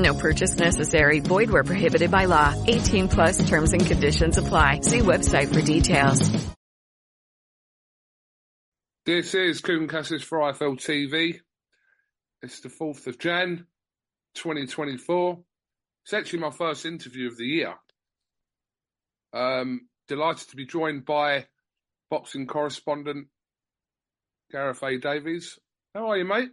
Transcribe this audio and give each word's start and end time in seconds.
No 0.00 0.14
purchase 0.14 0.56
necessary. 0.58 1.20
Void 1.20 1.50
where 1.50 1.64
prohibited 1.64 2.10
by 2.10 2.24
law. 2.24 2.54
18 2.66 3.08
plus 3.08 3.48
terms 3.48 3.72
and 3.72 3.84
conditions 3.84 4.38
apply. 4.38 4.80
See 4.80 5.00
website 5.00 5.52
for 5.52 5.60
details. 5.60 6.30
This 9.06 9.34
is 9.34 9.60
Kugan 9.60 9.88
Cassius 9.88 10.22
for 10.22 10.38
IFL 10.38 10.76
TV. 10.76 11.40
It's 12.42 12.60
the 12.60 12.68
4th 12.68 13.06
of 13.06 13.18
Jan, 13.18 13.66
2024. 14.34 15.38
It's 16.04 16.12
actually 16.12 16.38
my 16.38 16.50
first 16.50 16.86
interview 16.86 17.28
of 17.28 17.36
the 17.36 17.46
year. 17.46 17.74
Um, 19.32 19.88
delighted 20.08 20.48
to 20.50 20.56
be 20.56 20.66
joined 20.66 21.04
by 21.04 21.46
boxing 22.10 22.46
correspondent 22.46 23.28
Gareth 24.50 24.82
A. 24.82 24.98
Davies. 24.98 25.58
How 25.94 26.10
are 26.10 26.18
you, 26.18 26.24
mate? 26.24 26.50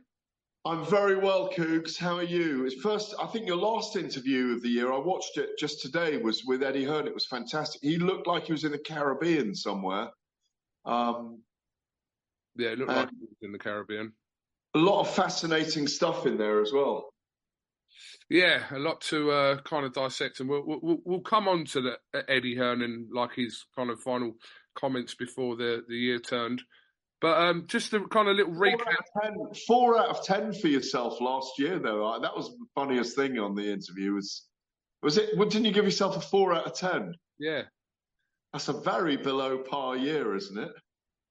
I'm 0.68 0.84
very 0.86 1.16
well, 1.16 1.50
Cougs. 1.50 1.98
How 1.98 2.18
are 2.18 2.24
you? 2.24 2.66
It's 2.66 2.76
first, 2.76 3.16
I 3.22 3.26
think 3.28 3.48
your 3.48 3.56
last 3.56 3.96
interview 3.96 4.54
of 4.54 4.62
the 4.62 4.68
year, 4.68 4.92
I 4.92 4.98
watched 4.98 5.38
it 5.38 5.58
just 5.58 5.82
today, 5.82 6.18
was 6.18 6.44
with 6.46 6.62
Eddie 6.62 6.84
Hearn. 6.84 7.08
It 7.08 7.14
was 7.14 7.26
fantastic. 7.26 7.82
He 7.82 7.98
looked 7.98 8.28
like 8.28 8.48
he 8.48 8.52
was 8.52 8.66
in 8.66 8.74
the 8.74 8.78
Caribbean 8.78 9.56
somewhere. 9.56 10.10
Um, 10.84 11.42
Yeah, 12.58 12.72
it 12.72 12.80
looked 12.80 12.92
like 12.92 13.10
he 13.10 13.16
was 13.22 13.38
in 13.42 13.54
the 13.54 13.60
Caribbean. 13.60 14.12
a 14.76 14.80
lot 14.80 15.00
of 15.00 15.10
fascinating 15.10 15.88
stuff 15.88 16.26
in 16.26 16.38
there 16.38 16.62
as 16.62 16.74
well. 16.74 17.10
Yeah, 18.30 18.64
a 18.72 18.80
lot 18.80 19.00
to 19.02 19.32
uh, 19.32 19.62
kind 19.62 19.86
of 19.86 19.94
dissect, 19.94 20.42
and 20.42 20.50
we'll, 20.50 20.64
we'll 20.66 21.00
we'll 21.06 21.22
come 21.22 21.48
on 21.48 21.64
to 21.66 21.82
the 21.82 21.92
uh, 22.14 22.24
Eddie 22.28 22.56
Hearn 22.56 22.82
and 22.82 23.08
like 23.14 23.34
his 23.34 23.66
kind 23.74 23.90
of 23.90 24.02
final 24.02 24.34
comments 24.76 25.16
before 25.16 25.56
the, 25.56 25.84
the 25.88 25.96
year 25.96 26.20
turned. 26.20 26.62
But 27.20 27.38
um, 27.40 27.66
just 27.68 27.94
a 27.94 28.02
kind 28.08 28.28
of 28.30 28.36
little 28.36 28.54
Four 28.54 28.64
recap. 28.64 28.88
out, 28.88 29.00
of 29.00 29.24
10, 29.24 29.64
four 29.68 29.98
out 29.98 30.10
of 30.10 30.24
ten 30.24 30.54
for 30.54 30.68
yourself 30.68 31.20
last 31.20 31.58
year, 31.58 31.80
though. 31.80 32.06
I- 32.06 32.20
That 32.20 32.36
was 32.36 32.50
the 32.50 32.66
funniest 32.76 33.16
thing 33.16 33.40
on 33.40 33.56
the 33.56 33.72
interview. 33.72 34.14
Was 34.14 34.46
was 35.02 35.18
it? 35.18 35.38
Didn't 35.38 35.66
you 35.66 35.72
give 35.72 35.86
yourself 35.86 36.16
a 36.18 36.22
four 36.22 36.54
out 36.54 36.66
of 36.68 36.74
ten? 36.76 37.16
Yeah, 37.40 37.64
That's 38.54 38.68
a 38.68 38.74
very 38.74 39.18
below 39.18 39.58
par 39.60 39.96
year, 39.96 40.36
isn't 40.36 40.58
it? 40.58 40.72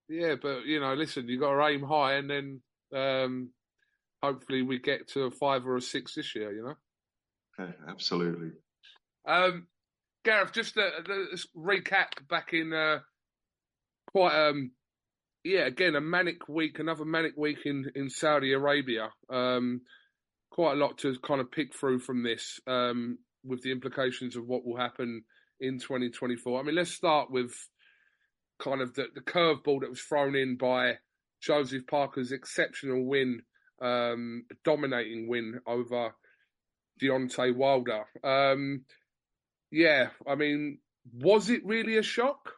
yeah, 0.08 0.34
but 0.40 0.64
you 0.66 0.78
know, 0.80 0.94
listen, 0.94 1.28
you 1.28 1.38
got 1.38 1.52
to 1.56 1.66
aim 1.66 1.82
high, 1.82 2.14
and 2.14 2.30
then 2.30 2.60
um, 2.94 3.50
hopefully 4.22 4.62
we 4.62 4.78
get 4.78 5.08
to 5.10 5.24
a 5.24 5.30
five 5.30 5.66
or 5.66 5.76
a 5.76 5.80
six 5.82 6.14
this 6.14 6.34
year. 6.34 6.52
You 6.52 6.62
know. 6.64 6.74
Yeah, 7.58 7.72
absolutely. 7.88 8.50
Um, 9.26 9.66
Gareth, 10.24 10.52
just 10.52 10.76
a, 10.76 10.86
a 10.98 11.36
recap 11.58 12.26
back 12.28 12.52
in 12.52 12.72
uh, 12.72 12.98
quite 14.12 14.48
um, 14.48 14.70
yeah, 15.46 15.66
again 15.66 15.94
a 15.94 16.00
manic 16.00 16.48
week, 16.48 16.78
another 16.78 17.04
manic 17.04 17.36
week 17.36 17.58
in 17.64 17.90
in 17.94 18.10
Saudi 18.10 18.52
Arabia. 18.52 19.10
Um, 19.30 19.82
quite 20.50 20.72
a 20.72 20.76
lot 20.76 20.98
to 20.98 21.16
kind 21.20 21.40
of 21.40 21.50
pick 21.52 21.74
through 21.74 22.00
from 22.00 22.22
this, 22.22 22.58
um, 22.66 23.18
with 23.44 23.62
the 23.62 23.70
implications 23.70 24.36
of 24.36 24.46
what 24.46 24.64
will 24.64 24.76
happen 24.76 25.22
in 25.60 25.78
2024. 25.78 26.58
I 26.58 26.62
mean, 26.62 26.74
let's 26.74 26.90
start 26.90 27.30
with 27.30 27.52
kind 28.58 28.80
of 28.80 28.94
the, 28.94 29.06
the 29.14 29.20
curveball 29.20 29.80
that 29.80 29.90
was 29.90 30.00
thrown 30.00 30.34
in 30.34 30.56
by 30.56 30.94
Joseph 31.40 31.86
Parker's 31.86 32.32
exceptional 32.32 33.04
win, 33.04 33.42
um, 33.82 34.44
dominating 34.64 35.28
win 35.28 35.60
over 35.66 36.14
Deontay 37.00 37.54
Wilder. 37.54 38.04
Um, 38.24 38.84
yeah, 39.70 40.08
I 40.26 40.34
mean, 40.34 40.78
was 41.12 41.50
it 41.50 41.64
really 41.64 41.98
a 41.98 42.02
shock? 42.02 42.52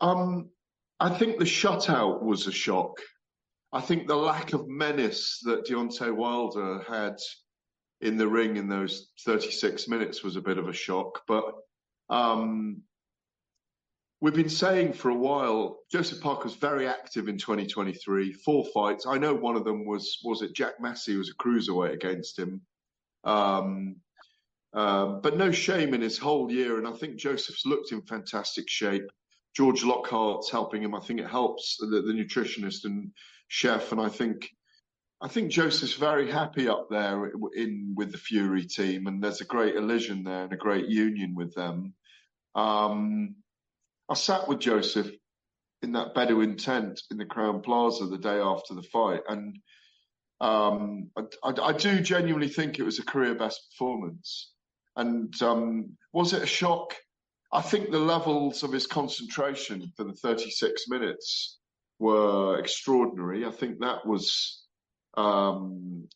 Um, 0.00 0.50
I 1.00 1.10
think 1.10 1.38
the 1.38 1.44
shutout 1.44 2.22
was 2.22 2.46
a 2.46 2.52
shock. 2.52 3.00
I 3.72 3.80
think 3.80 4.06
the 4.06 4.16
lack 4.16 4.52
of 4.52 4.68
menace 4.68 5.40
that 5.44 5.66
Deontay 5.66 6.14
Wilder 6.14 6.84
had 6.88 7.16
in 8.00 8.16
the 8.16 8.28
ring 8.28 8.56
in 8.56 8.68
those 8.68 9.10
36 9.24 9.88
minutes 9.88 10.22
was 10.22 10.36
a 10.36 10.40
bit 10.40 10.58
of 10.58 10.68
a 10.68 10.72
shock. 10.72 11.22
But 11.26 11.52
um, 12.08 12.82
we've 14.20 14.34
been 14.34 14.48
saying 14.48 14.92
for 14.92 15.10
a 15.10 15.16
while, 15.16 15.80
Joseph 15.90 16.20
Parker's 16.20 16.54
very 16.54 16.86
active 16.86 17.28
in 17.28 17.38
2023. 17.38 18.32
Four 18.32 18.64
fights. 18.72 19.06
I 19.06 19.18
know 19.18 19.34
one 19.34 19.56
of 19.56 19.64
them 19.64 19.84
was 19.86 20.20
was 20.24 20.42
it 20.42 20.54
Jack 20.54 20.80
Massey 20.80 21.16
was 21.16 21.30
a 21.30 21.42
cruiserweight 21.42 21.94
against 21.94 22.38
him. 22.38 22.60
Um, 23.24 23.96
um, 24.74 25.20
but 25.20 25.36
no 25.36 25.50
shame 25.50 25.94
in 25.94 26.00
his 26.00 26.18
whole 26.18 26.50
year, 26.50 26.78
and 26.78 26.86
I 26.86 26.92
think 26.92 27.16
Joseph's 27.16 27.64
looked 27.64 27.92
in 27.92 28.02
fantastic 28.02 28.68
shape. 28.68 29.10
George 29.54 29.84
Lockhart's 29.84 30.50
helping 30.50 30.82
him. 30.82 30.94
I 30.94 31.00
think 31.00 31.20
it 31.20 31.28
helps 31.28 31.76
the, 31.78 31.86
the 31.86 32.12
nutritionist 32.12 32.84
and 32.84 33.12
chef, 33.48 33.92
and 33.92 34.00
I 34.00 34.08
think 34.08 34.50
I 35.22 35.28
think 35.28 35.52
Joseph's 35.52 35.94
very 35.94 36.30
happy 36.30 36.68
up 36.68 36.88
there 36.90 37.32
in 37.54 37.94
with 37.96 38.12
the 38.12 38.18
Fury 38.18 38.64
team, 38.66 39.06
and 39.06 39.22
there's 39.22 39.40
a 39.40 39.46
great 39.46 39.76
elision 39.76 40.24
there 40.24 40.44
and 40.44 40.52
a 40.52 40.56
great 40.56 40.88
union 40.88 41.34
with 41.34 41.54
them. 41.54 41.94
Um, 42.54 43.36
I 44.08 44.14
sat 44.14 44.48
with 44.48 44.58
Joseph 44.58 45.10
in 45.82 45.92
that 45.92 46.14
Bedouin 46.14 46.56
tent 46.56 47.00
in 47.10 47.16
the 47.16 47.24
Crowne 47.24 47.62
Plaza 47.62 48.06
the 48.06 48.18
day 48.18 48.38
after 48.38 48.74
the 48.74 48.82
fight, 48.82 49.22
and 49.28 49.58
um, 50.40 51.10
I, 51.16 51.22
I, 51.42 51.68
I 51.68 51.72
do 51.72 52.00
genuinely 52.00 52.48
think 52.48 52.78
it 52.78 52.84
was 52.84 52.98
a 52.98 53.04
career 53.04 53.34
best 53.34 53.70
performance. 53.70 54.52
And 54.96 55.34
um, 55.42 55.96
was 56.12 56.32
it 56.32 56.42
a 56.42 56.46
shock? 56.46 56.94
I 57.54 57.62
think 57.62 57.90
the 57.90 58.00
levels 58.00 58.64
of 58.64 58.72
his 58.72 58.86
concentration 58.86 59.92
for 59.96 60.02
the 60.02 60.12
36 60.12 60.88
minutes 60.88 61.60
were 62.00 62.58
extraordinary. 62.58 63.46
I 63.46 63.52
think 63.52 63.78
that 63.78 64.04
was 64.04 64.64
um, 65.16 66.08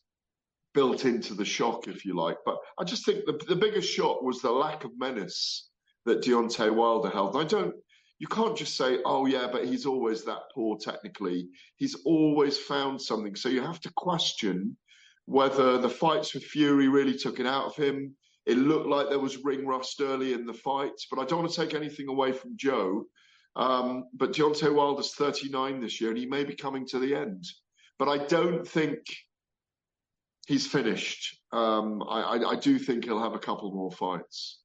built 0.75 1.05
into 1.05 1.35
the 1.35 1.45
shock, 1.45 1.87
if 1.87 2.05
you 2.05 2.17
like. 2.17 2.39
But 2.45 2.57
I 2.77 2.83
just 2.83 3.07
think 3.07 3.25
the, 3.25 3.41
the 3.47 3.55
biggest 3.55 3.89
shock 3.89 4.21
was 4.21 4.43
the 4.43 4.51
lack 4.51 4.83
of 4.83 4.91
menace 4.99 5.69
that 6.07 6.23
Deontay 6.23 6.75
Wilder 6.75 7.09
held. 7.09 7.37
And 7.37 7.45
I 7.45 7.47
don't, 7.47 7.75
you 8.19 8.27
can't 8.27 8.57
just 8.57 8.77
say, 8.77 8.99
oh, 9.05 9.27
yeah, 9.27 9.47
but 9.51 9.65
he's 9.65 9.87
always 9.87 10.25
that 10.25 10.43
poor 10.53 10.77
technically. 10.77 11.49
He's 11.77 11.95
always 12.05 12.59
found 12.59 13.01
something. 13.01 13.37
So 13.37 13.49
you 13.49 13.63
have 13.63 13.81
to 13.83 13.93
question 13.93 14.77
whether 15.27 15.79
the 15.79 15.91
fights 15.91 16.35
with 16.35 16.43
Fury 16.43 16.89
really 16.89 17.17
took 17.17 17.39
it 17.39 17.47
out 17.47 17.67
of 17.67 17.77
him. 17.77 18.17
It 18.49 18.57
looked 18.57 18.87
like 18.87 19.11
there 19.11 19.19
was 19.19 19.45
ring 19.45 19.67
rust 19.67 20.01
early 20.01 20.33
in 20.33 20.47
the 20.47 20.55
fight, 20.55 20.99
but 21.11 21.21
I 21.21 21.27
don't 21.27 21.41
want 21.41 21.53
to 21.53 21.61
take 21.61 21.75
anything 21.75 22.09
away 22.09 22.33
from 22.33 22.57
Joe. 22.57 23.05
Um, 23.55 24.05
but 24.15 24.33
Deontay 24.33 24.75
Wilder's 24.75 25.13
39 25.15 25.83
this 25.83 26.01
year, 26.01 26.09
and 26.09 26.19
he 26.19 26.25
may 26.25 26.45
be 26.45 26.55
coming 26.55 26.87
to 26.87 26.99
the 26.99 27.15
end. 27.15 27.45
But 27.99 28.09
I 28.09 28.25
don't 28.25 28.67
think 28.67 29.01
he's 30.47 30.67
finished. 30.67 31.39
Um, 31.53 32.03
I, 32.09 32.21
I, 32.21 32.51
I 32.53 32.57
do 32.57 32.79
think 32.79 33.05
he'll 33.05 33.23
have 33.23 33.35
a 33.35 33.39
couple 33.39 33.71
more 33.71 33.93
fights. 33.93 34.61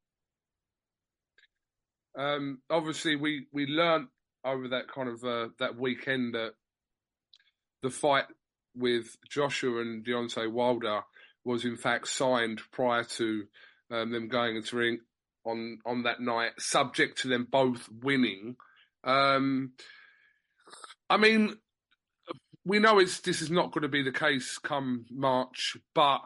Um, 2.17 2.61
obviously, 2.69 3.17
we 3.17 3.47
we 3.51 3.65
learned 3.65 4.07
over 4.45 4.69
that 4.69 4.87
kind 4.87 5.09
of 5.09 5.23
uh, 5.25 5.49
that 5.59 5.77
weekend 5.77 6.35
that 6.35 6.53
the 7.81 7.89
fight 7.89 8.25
with 8.75 9.17
Joshua 9.29 9.81
and 9.81 10.05
Deontay 10.05 10.49
Wilder 10.49 11.01
was 11.43 11.65
in 11.65 11.75
fact 11.75 12.07
signed 12.07 12.61
prior 12.71 13.03
to 13.03 13.43
um, 13.91 14.11
them 14.11 14.27
going 14.27 14.55
into 14.55 14.75
ring 14.75 14.99
on 15.45 15.79
on 15.85 16.03
that 16.03 16.19
night, 16.19 16.51
subject 16.59 17.21
to 17.21 17.27
them 17.27 17.47
both 17.49 17.89
winning. 18.01 18.55
Um, 19.03 19.73
I 21.09 21.17
mean, 21.17 21.55
we 22.65 22.79
know 22.79 22.99
it's 22.99 23.19
this 23.21 23.41
is 23.41 23.51
not 23.51 23.71
going 23.71 23.83
to 23.83 23.89
be 23.89 24.03
the 24.03 24.11
case 24.11 24.57
come 24.57 25.05
March, 25.11 25.77
but 25.93 26.21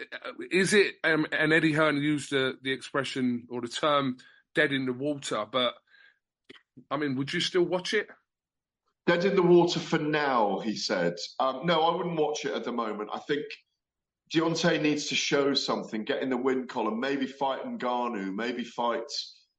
uh, 0.00 0.32
is 0.50 0.74
it? 0.74 0.94
Um, 1.04 1.26
and 1.32 1.52
Eddie 1.52 1.72
Hearn 1.72 1.96
used 1.98 2.30
the 2.30 2.56
the 2.62 2.72
expression 2.72 3.46
or 3.50 3.60
the 3.60 3.68
term 3.68 4.16
"dead 4.54 4.72
in 4.72 4.86
the 4.86 4.92
water," 4.92 5.44
but 5.50 5.74
I 6.90 6.96
mean, 6.96 7.16
would 7.16 7.32
you 7.32 7.40
still 7.40 7.64
watch 7.64 7.94
it? 7.94 8.08
Dead 9.06 9.24
in 9.24 9.36
the 9.36 9.42
water 9.42 9.80
for 9.80 9.98
now, 9.98 10.58
he 10.58 10.76
said. 10.76 11.14
Um, 11.40 11.62
no, 11.64 11.80
I 11.80 11.96
wouldn't 11.96 12.20
watch 12.20 12.44
it 12.44 12.52
at 12.52 12.64
the 12.64 12.72
moment. 12.72 13.08
I 13.12 13.18
think 13.20 13.44
Deontay 14.32 14.80
needs 14.82 15.06
to 15.06 15.14
show 15.14 15.54
something, 15.54 16.04
get 16.04 16.22
in 16.22 16.28
the 16.28 16.36
win 16.36 16.66
column, 16.66 17.00
maybe 17.00 17.26
fight 17.26 17.64
Ngannou, 17.64 18.34
maybe 18.34 18.64
fight 18.64 19.10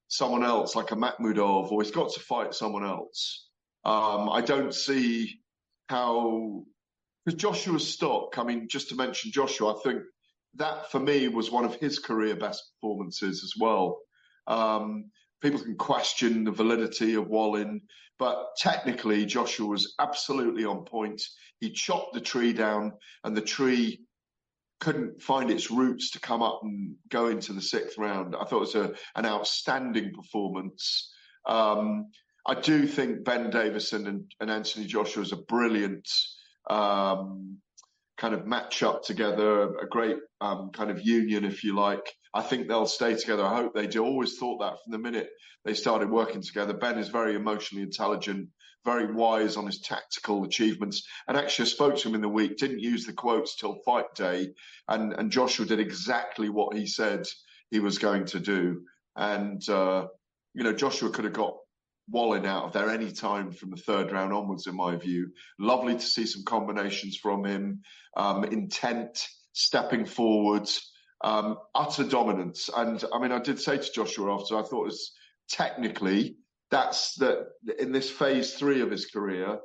someone 0.08 0.44
else 0.44 0.76
like 0.76 0.92
a 0.92 0.96
Makhmudov, 0.96 1.72
or 1.72 1.82
he's 1.82 1.92
got 1.92 2.12
to 2.14 2.20
fight 2.20 2.54
someone 2.54 2.86
else. 2.86 3.48
Um, 3.86 4.30
I 4.30 4.42
don't 4.42 4.74
see 4.74 5.40
how 5.88 6.64
because 7.26 7.40
Joshua's 7.40 7.88
stock. 7.88 8.38
I 8.38 8.44
mean, 8.44 8.68
just 8.70 8.90
to 8.90 8.96
mention 8.96 9.32
Joshua, 9.32 9.76
I 9.76 9.80
think 9.84 10.02
that 10.56 10.92
for 10.92 11.00
me 11.00 11.28
was 11.28 11.52
one 11.52 11.66
of 11.66 11.76
his 11.76 12.00
career 12.00 12.36
best 12.36 12.72
performances 12.74 13.44
as 13.44 13.54
well. 13.60 14.00
Um, 14.48 15.12
people 15.42 15.60
can 15.60 15.76
question 15.76 16.44
the 16.44 16.52
validity 16.52 17.16
of 17.16 17.28
Wallin, 17.28 17.82
but 18.18 18.56
technically 18.58 19.26
Joshua 19.26 19.68
was 19.68 19.96
absolutely 20.00 20.66
on 20.66 20.86
point. 20.86 21.22
He 21.60 21.72
chopped 21.72 22.14
the 22.14 22.22
tree 22.22 22.54
down, 22.54 22.94
and 23.24 23.36
the 23.36 23.42
tree 23.42 24.02
couldn't 24.80 25.22
find 25.22 25.52
its 25.52 25.70
roots 25.70 26.12
to 26.12 26.20
come 26.20 26.42
up 26.42 26.62
and 26.64 26.96
go 27.10 27.28
into 27.28 27.54
the 27.54 27.62
sixth 27.62 27.98
round. 27.98 28.36
I 28.36 28.46
thought 28.46 28.58
it 28.58 28.60
was 28.60 28.76
a, 28.76 28.94
an 29.16 29.26
outstanding 29.26 30.14
performance. 30.14 31.12
Um, 31.46 32.08
I 32.46 32.56
do 32.56 32.88
think 32.88 33.24
Ben 33.24 33.50
Davison 33.50 34.08
and, 34.08 34.24
and 34.40 34.50
Anthony 34.50 34.86
Joshua 34.86 35.24
is 35.24 35.34
a 35.34 35.38
brilliant 35.38 36.08
um, 36.70 37.58
kind 38.18 38.34
of 38.34 38.46
match 38.46 38.84
up 38.84 39.04
together, 39.04 39.76
a 39.78 39.88
great 39.88 40.18
um, 40.42 40.72
kind 40.74 40.92
of 40.92 41.02
union, 41.02 41.46
if 41.46 41.64
you 41.64 41.76
like. 41.76 42.14
I 42.34 42.42
think 42.42 42.68
they'll 42.68 42.86
stay 42.86 43.16
together. 43.16 43.44
I 43.44 43.56
hope 43.56 43.74
they 43.74 43.88
do. 43.88 44.04
Always 44.04 44.38
thought 44.38 44.60
that 44.60 44.78
from 44.84 44.92
the 44.92 45.00
minute 45.00 45.30
they 45.66 45.74
started 45.74 46.10
working 46.10 46.42
together. 46.42 46.74
Ben 46.74 46.98
is 46.98 47.10
very 47.10 47.36
emotionally 47.36 47.84
intelligent, 47.84 48.50
very 48.86 49.14
wise 49.14 49.58
on 49.58 49.66
his 49.66 49.82
tactical 49.82 50.44
achievements. 50.44 51.08
And 51.28 51.38
actually, 51.38 51.66
I 51.66 51.70
spoke 51.70 51.98
to 51.98 52.08
him 52.08 52.16
in 52.16 52.22
the 52.22 52.30
week, 52.30 52.58
didn't 52.58 52.80
use 52.80 53.06
the 53.06 53.14
quotes 53.14 53.56
till 53.56 53.82
fight 53.86 54.14
day. 54.16 54.54
And, 54.88 55.14
and 55.14 55.32
Joshua 55.32 55.66
did 55.66 55.80
exactly 55.80 56.50
what 56.50 56.76
he 56.76 56.86
said 56.86 57.26
he 57.72 57.80
was 57.80 57.98
going 57.98 58.26
to 58.26 58.40
do. 58.40 58.82
And, 59.16 59.68
uh, 59.70 60.08
you 60.54 60.64
know, 60.64 60.74
Joshua 60.74 61.10
could 61.10 61.26
have 61.26 61.34
got 61.34 61.56
Wallin 62.10 62.46
out 62.46 62.66
of 62.66 62.74
there 62.74 62.90
any 62.90 63.12
time 63.12 63.52
from 63.52 63.70
the 63.70 63.78
third 63.78 64.12
round 64.12 64.34
onwards, 64.34 64.66
in 64.68 64.76
my 64.76 64.96
view. 64.96 65.32
Lovely 65.60 65.94
to 65.94 66.02
see 66.02 66.26
some 66.26 66.44
combinations 66.44 67.18
from 67.18 67.46
him, 67.46 67.82
um, 68.18 68.44
intent, 68.46 69.28
stepping 69.54 70.06
forwards, 70.06 70.92
um, 71.22 71.58
utter 71.76 72.04
dominance. 72.04 72.70
And 72.76 73.04
I 73.14 73.20
mean, 73.20 73.32
I 73.32 73.40
did 73.40 73.60
say 73.60 73.78
to 73.78 73.92
Joshua 73.92 74.34
after, 74.34 74.58
I 74.58 74.64
thought 74.64 74.84
it 74.84 74.86
was 74.86 75.12
technically 75.50 76.38
that's 76.72 77.16
that 77.16 77.48
in 77.80 77.92
this 77.92 78.10
phase 78.10 78.54
three 78.54 78.82
of 78.82 78.92
his 78.92 79.08
career, 79.08 79.60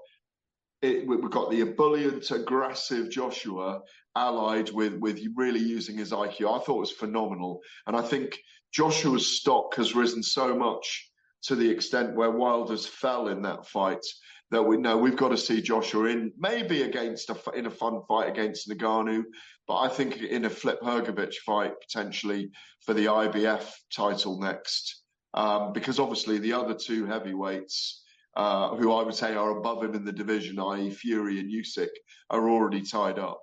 it, 0.83 1.07
we've 1.07 1.31
got 1.31 1.51
the 1.51 1.63
ebullient, 1.63 2.31
aggressive 2.31 3.11
Joshua 3.11 3.81
allied 4.17 4.71
with 4.71 4.95
with 4.95 5.21
really 5.35 5.61
using 5.61 5.97
his 5.97 6.13
IQ. 6.13 6.61
I 6.61 6.65
thought 6.65 6.77
it 6.77 6.81
was 6.81 6.93
phenomenal, 6.93 7.61
and 7.87 7.97
I 7.97 8.03
think 8.03 8.39
Joshua's 8.73 9.39
stock 9.39 9.75
has 9.77 9.95
risen 9.95 10.23
so 10.23 10.57
much 10.57 11.11
to 11.45 11.55
the 11.55 11.69
extent 11.69 12.17
where 12.17 12.31
Wilder's 12.31 12.87
fell 12.87 13.29
in 13.29 13.43
that 13.43 13.67
fight 13.67 14.05
that 14.51 14.63
we 14.63 14.77
know 14.77 14.97
we've 14.97 15.17
got 15.17 15.29
to 15.29 15.37
see 15.37 15.61
Joshua 15.61 16.07
in 16.07 16.33
maybe 16.39 16.83
against 16.83 17.31
a, 17.31 17.37
in 17.55 17.67
a 17.67 17.71
fun 17.71 18.01
fight 18.07 18.29
against 18.29 18.69
Ngannou, 18.69 19.25
but 19.67 19.79
I 19.79 19.89
think 19.89 20.19
in 20.23 20.45
a 20.45 20.51
Flip 20.51 20.81
Hrgovic 20.81 21.35
fight 21.47 21.73
potentially 21.81 22.51
for 22.85 22.95
the 22.95 23.07
IBF 23.07 23.65
title 23.95 24.41
next, 24.41 25.04
um, 25.35 25.73
because 25.73 25.99
obviously 25.99 26.39
the 26.39 26.53
other 26.53 26.75
two 26.75 27.07
heavyweights. 27.07 28.01
Uh, 28.37 28.75
who 28.75 28.93
I 28.93 29.05
would 29.05 29.15
say 29.15 29.37
are 29.37 29.57
above 29.57 29.85
him 29.85 29.95
in 29.95 30.05
the 30.05 30.11
division, 30.11 30.59
i.e., 30.59 30.91
Fury 30.91 31.39
and 31.39 31.49
Usyk, 31.49 31.87
are 32.31 32.51
already 32.51 32.83
tied 32.83 33.17
up. 33.17 33.41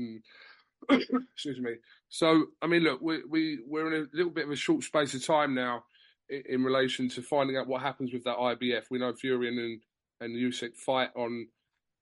Mm. 0.00 0.22
Excuse 0.90 1.60
me. 1.60 1.74
So, 2.08 2.46
I 2.62 2.66
mean, 2.66 2.82
look, 2.82 3.00
we 3.02 3.22
we 3.28 3.58
we're 3.66 3.92
in 3.92 4.02
a 4.02 4.16
little 4.16 4.32
bit 4.32 4.46
of 4.46 4.50
a 4.50 4.56
short 4.56 4.82
space 4.82 5.14
of 5.14 5.24
time 5.24 5.54
now 5.54 5.84
in 6.28 6.64
relation 6.64 7.08
to 7.10 7.22
finding 7.22 7.56
out 7.56 7.66
what 7.66 7.82
happens 7.82 8.12
with 8.12 8.24
that 8.24 8.36
IBF. 8.36 8.84
We 8.90 8.98
know 8.98 9.12
Fury 9.12 9.48
and 9.48 9.80
and 10.20 10.36
Usyk 10.36 10.76
fight 10.76 11.10
on 11.16 11.46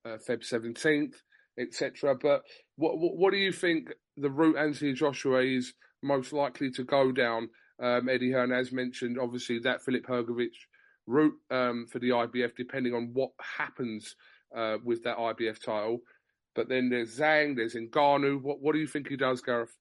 uh, 0.05 0.19
Feb 0.29 0.45
seventeenth, 0.45 1.21
etc. 1.59 2.15
But 2.15 2.43
what, 2.77 2.99
what, 2.99 3.17
what 3.17 3.33
do 3.33 3.39
you 3.39 3.53
think 3.53 3.93
the 4.17 4.31
route 4.31 4.57
Anthony 4.57 4.93
Joshua 4.93 5.43
is 5.43 5.75
most 6.03 6.33
likely 6.33 6.71
to 6.73 6.85
go 6.85 7.13
down? 7.13 7.49
Um, 7.83 8.09
Eddie 8.09 8.31
Hearn 8.31 8.51
has 8.51 8.73
mentioned 8.73 9.19
obviously 9.19 9.59
that 9.61 9.83
Filip 9.83 10.07
Hrgovic 10.07 10.55
route 11.07 11.35
um, 11.51 11.87
for 11.91 11.99
the 11.99 12.11
IBF, 12.11 12.53
depending 12.57 12.95
on 12.95 13.11
what 13.13 13.33
happens 13.41 14.15
uh, 14.57 14.77
with 14.85 15.03
that 15.03 15.19
IBF 15.19 15.63
title. 15.63 15.99
But 16.55 16.69
then 16.69 16.89
there's 16.89 17.19
Zhang, 17.19 17.57
there's 17.57 17.75
Ngannou. 17.75 18.41
What 18.43 18.61
what 18.61 18.75
do 18.75 18.79
you 18.79 18.87
think 18.87 19.09
he 19.09 19.17
does, 19.17 19.41
Gareth? 19.41 19.75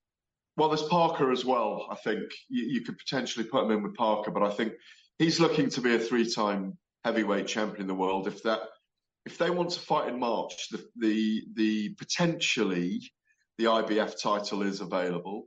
Well, 0.57 0.69
there's 0.69 0.83
Parker 0.83 1.31
as 1.31 1.45
well. 1.45 1.87
I 1.91 1.95
think 1.95 2.23
you, 2.49 2.65
you, 2.65 2.81
could 2.81 2.97
potentially 2.97 3.45
put 3.45 3.63
him 3.63 3.71
in 3.71 3.83
with 3.83 3.95
Parker, 3.95 4.31
but 4.31 4.43
I 4.43 4.49
think 4.49 4.73
he's 5.17 5.39
looking 5.39 5.69
to 5.69 5.81
be 5.81 5.95
a 5.95 5.99
three-time 5.99 6.77
heavyweight 7.05 7.47
champion 7.47 7.81
in 7.81 7.87
the 7.87 7.95
world. 7.95 8.27
If 8.27 8.43
that, 8.43 8.59
if 9.25 9.37
they 9.37 9.49
want 9.49 9.69
to 9.71 9.79
fight 9.79 10.09
in 10.09 10.19
March, 10.19 10.69
the 10.69 10.83
the, 10.97 11.43
the 11.55 11.89
potentially 11.95 13.01
the 13.57 13.65
IBF 13.65 14.21
title 14.21 14.63
is 14.63 14.81
available. 14.81 15.45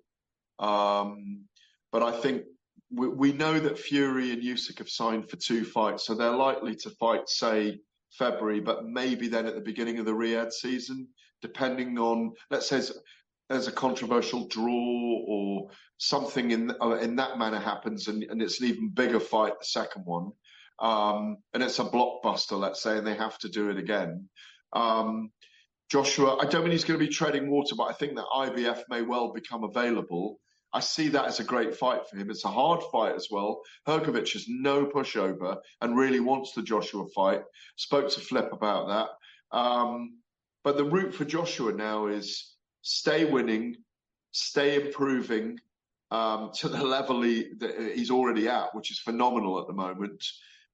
Um, 0.58 1.44
but 1.94 2.02
I 2.02 2.10
think 2.10 2.42
we, 2.90 3.06
we 3.06 3.32
know 3.32 3.60
that 3.60 3.78
Fury 3.78 4.32
and 4.32 4.42
Usyk 4.42 4.78
have 4.78 4.88
signed 4.88 5.30
for 5.30 5.36
two 5.36 5.64
fights, 5.64 6.04
so 6.04 6.16
they're 6.16 6.32
likely 6.32 6.74
to 6.74 6.90
fight, 6.90 7.28
say, 7.28 7.78
February, 8.18 8.58
but 8.58 8.84
maybe 8.84 9.28
then 9.28 9.46
at 9.46 9.54
the 9.54 9.60
beginning 9.60 10.00
of 10.00 10.04
the 10.04 10.12
Riyadh 10.12 10.52
season, 10.52 11.06
depending 11.40 11.96
on, 11.96 12.32
let's 12.50 12.68
say, 12.68 12.82
there's 13.48 13.68
a 13.68 13.72
controversial 13.72 14.48
draw 14.48 15.24
or 15.28 15.68
something 15.98 16.50
in 16.50 16.72
uh, 16.82 16.98
in 17.00 17.14
that 17.16 17.38
manner 17.38 17.60
happens, 17.60 18.08
and, 18.08 18.24
and 18.24 18.42
it's 18.42 18.60
an 18.60 18.66
even 18.66 18.88
bigger 18.88 19.20
fight, 19.20 19.52
the 19.60 19.64
second 19.64 20.02
one, 20.04 20.32
um, 20.80 21.36
and 21.52 21.62
it's 21.62 21.78
a 21.78 21.84
blockbuster, 21.84 22.58
let's 22.58 22.82
say, 22.82 22.98
and 22.98 23.06
they 23.06 23.14
have 23.14 23.38
to 23.38 23.48
do 23.48 23.70
it 23.70 23.78
again. 23.78 24.28
Um, 24.72 25.30
Joshua, 25.92 26.38
I 26.40 26.46
don't 26.46 26.64
mean 26.64 26.72
he's 26.72 26.82
going 26.82 26.98
to 26.98 27.06
be 27.06 27.12
treading 27.12 27.48
water, 27.48 27.76
but 27.76 27.84
I 27.84 27.92
think 27.92 28.16
that 28.16 28.24
IBF 28.34 28.82
may 28.88 29.02
well 29.02 29.32
become 29.32 29.62
available. 29.62 30.40
I 30.74 30.80
see 30.80 31.08
that 31.08 31.26
as 31.26 31.38
a 31.38 31.44
great 31.44 31.76
fight 31.76 32.00
for 32.08 32.16
him. 32.16 32.30
It's 32.30 32.44
a 32.44 32.48
hard 32.48 32.82
fight 32.90 33.14
as 33.14 33.28
well. 33.30 33.62
Hrgovic 33.86 34.34
is 34.34 34.46
no 34.48 34.84
pushover 34.84 35.56
and 35.80 35.96
really 35.96 36.18
wants 36.18 36.52
the 36.52 36.62
Joshua 36.62 37.06
fight. 37.14 37.42
Spoke 37.76 38.10
to 38.10 38.20
Flip 38.20 38.52
about 38.52 38.88
that. 38.88 39.56
Um, 39.56 40.18
but 40.64 40.76
the 40.76 40.84
route 40.84 41.14
for 41.14 41.24
Joshua 41.24 41.72
now 41.72 42.08
is 42.08 42.56
stay 42.82 43.24
winning, 43.24 43.76
stay 44.32 44.84
improving 44.84 45.60
um, 46.10 46.50
to 46.56 46.68
the 46.68 46.82
level 46.82 47.22
he, 47.22 47.52
he's 47.94 48.10
already 48.10 48.48
at, 48.48 48.74
which 48.74 48.90
is 48.90 48.98
phenomenal 48.98 49.60
at 49.60 49.68
the 49.68 49.72
moment. 49.72 50.24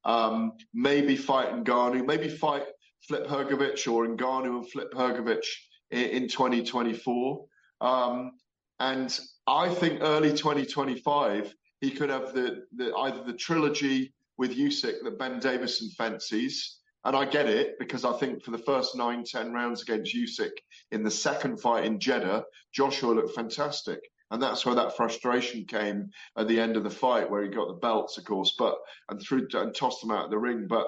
Um, 0.04 0.52
maybe 0.72 1.14
fight 1.14 1.52
Ngannou, 1.52 2.06
maybe 2.06 2.28
fight 2.28 2.64
Flip 3.06 3.26
Hrgovic 3.26 3.92
or 3.92 4.06
Ngannou 4.06 4.60
and 4.60 4.70
Flip 4.70 4.90
Hrgovic 4.94 5.44
in, 5.90 6.04
in 6.04 6.28
2024. 6.28 7.44
Um, 7.82 8.32
and 8.80 9.18
I 9.46 9.68
think 9.68 10.00
early 10.00 10.30
2025, 10.30 11.54
he 11.80 11.90
could 11.90 12.10
have 12.10 12.32
the, 12.32 12.64
the 12.74 12.94
either 12.94 13.22
the 13.24 13.34
trilogy 13.34 14.12
with 14.38 14.56
Usyk 14.56 15.02
that 15.04 15.18
Ben 15.18 15.38
Davison 15.38 15.90
fancies, 15.90 16.78
and 17.04 17.14
I 17.14 17.24
get 17.24 17.46
it 17.46 17.78
because 17.78 18.04
I 18.04 18.12
think 18.14 18.42
for 18.42 18.50
the 18.50 18.58
first 18.58 18.96
nine, 18.96 19.24
ten 19.24 19.52
rounds 19.52 19.82
against 19.82 20.14
Usyk 20.14 20.52
in 20.92 21.02
the 21.02 21.10
second 21.10 21.60
fight 21.60 21.84
in 21.84 22.00
Jeddah, 22.00 22.44
Joshua 22.72 23.12
looked 23.12 23.34
fantastic. 23.34 24.00
And 24.30 24.40
that's 24.40 24.64
where 24.64 24.76
that 24.76 24.96
frustration 24.96 25.64
came 25.64 26.10
at 26.36 26.46
the 26.46 26.60
end 26.60 26.76
of 26.76 26.84
the 26.84 26.90
fight, 26.90 27.28
where 27.28 27.42
he 27.42 27.48
got 27.48 27.66
the 27.66 27.74
belts, 27.74 28.16
of 28.16 28.24
course, 28.24 28.54
but 28.56 28.78
and 29.08 29.20
threw 29.20 29.46
and 29.54 29.74
tossed 29.74 30.00
them 30.00 30.12
out 30.12 30.26
of 30.26 30.30
the 30.30 30.38
ring. 30.38 30.66
But 30.68 30.86